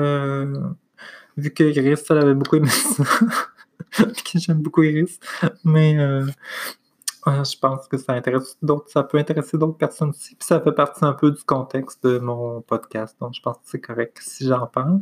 vu 1.36 1.52
que 1.52 1.64
Iris, 1.64 2.04
elle 2.10 2.18
avait 2.18 2.34
beaucoup 2.34 2.56
aimé 2.56 2.68
ça. 2.68 3.04
que 4.04 4.38
j'aime 4.38 4.62
beaucoup 4.62 4.82
Iris. 4.82 5.18
Mais 5.64 5.98
euh, 5.98 6.26
je 7.26 7.58
pense 7.58 7.88
que 7.88 7.96
ça 7.96 8.12
intéresse 8.12 8.56
d'autres, 8.62 8.90
ça 8.90 9.02
peut 9.02 9.18
intéresser 9.18 9.58
d'autres 9.58 9.78
personnes 9.78 10.10
aussi. 10.10 10.34
Puis 10.34 10.46
ça 10.46 10.60
fait 10.60 10.72
partie 10.72 11.04
un 11.04 11.12
peu 11.12 11.30
du 11.30 11.42
contexte 11.42 12.04
de 12.04 12.18
mon 12.18 12.60
podcast. 12.62 13.16
Donc 13.20 13.34
je 13.34 13.42
pense 13.42 13.56
que 13.56 13.62
c'est 13.64 13.80
correct 13.80 14.18
si 14.20 14.46
j'en 14.46 14.66
parle. 14.66 15.00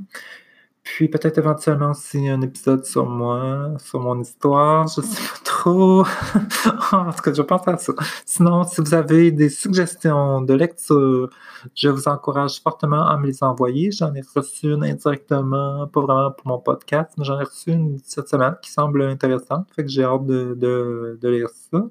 Puis 0.95 1.07
peut-être 1.09 1.37
éventuellement 1.39 1.91
aussi 1.91 2.29
un 2.29 2.41
épisode 2.41 2.85
sur 2.85 3.07
moi, 3.07 3.75
sur 3.79 4.01
mon 4.01 4.19
histoire, 4.21 4.89
je 4.89 5.03
sais 5.03 5.21
pas 5.21 5.39
trop. 5.45 6.01
en 6.93 7.13
tout 7.13 7.23
cas, 7.23 7.33
je 7.35 7.43
pense 7.43 7.69
à 7.69 7.77
ça. 7.77 7.93
Sinon, 8.25 8.65
si 8.65 8.81
vous 8.81 8.95
avez 8.95 9.31
des 9.31 9.51
suggestions 9.51 10.41
de 10.41 10.55
lecture, 10.55 11.29
je 11.75 11.89
vous 11.91 12.09
encourage 12.09 12.63
fortement 12.63 13.07
à 13.07 13.19
me 13.19 13.27
les 13.27 13.43
envoyer. 13.43 13.91
J'en 13.93 14.15
ai 14.15 14.23
reçu 14.35 14.73
une 14.73 14.83
indirectement, 14.83 15.87
pas 15.89 16.01
vraiment 16.01 16.31
pour 16.33 16.47
mon 16.47 16.59
podcast, 16.59 17.11
mais 17.19 17.25
j'en 17.25 17.39
ai 17.39 17.45
reçu 17.45 17.71
une 17.71 17.99
cette 18.03 18.29
semaine 18.29 18.57
qui 18.63 18.71
semble 18.71 19.03
intéressante. 19.03 19.69
Fait 19.77 19.85
que 19.85 19.91
j'ai 19.91 20.05
hâte 20.05 20.27
de, 20.27 20.57
de, 20.59 21.29
lire 21.29 21.51
ça. 21.71 21.85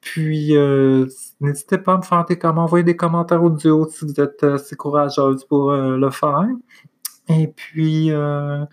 Puis, 0.00 0.56
euh, 0.56 1.06
n'hésitez 1.40 1.78
pas 1.78 1.94
à 1.94 1.96
me 1.98 2.02
faire 2.02 2.24
des 2.24 2.38
commentaires, 2.38 2.62
envoyer 2.62 2.84
des 2.84 2.96
commentaires 2.96 3.42
audio 3.42 3.88
si 3.90 4.06
vous 4.06 4.20
êtes 4.20 4.42
assez 4.44 4.76
courageuse 4.76 5.44
pour 5.44 5.72
euh, 5.72 5.96
le 5.96 6.10
faire. 6.10 6.46
Et 7.30 7.46
puis, 7.48 8.10
euh, 8.10 8.64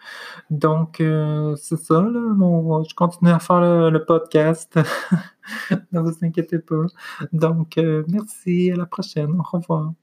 donc, 0.49 1.01
euh, 1.01 1.55
c'est 1.55 1.78
ça, 1.78 2.01
là, 2.01 2.84
je 2.88 2.95
continue 2.95 3.32
à 3.32 3.39
faire 3.39 3.62
le, 3.91 4.05
podcast. 4.05 4.80
ne 5.91 5.99
vous 5.99 6.14
inquiétez 6.24 6.60
pas. 6.60 6.86
Donc, 7.34 7.78
euh, 7.78 8.03
merci, 8.08 8.72
à 8.72 8.76
la 8.76 8.86
prochaine. 8.86 9.39
Au 9.39 9.58
revoir. 9.58 9.93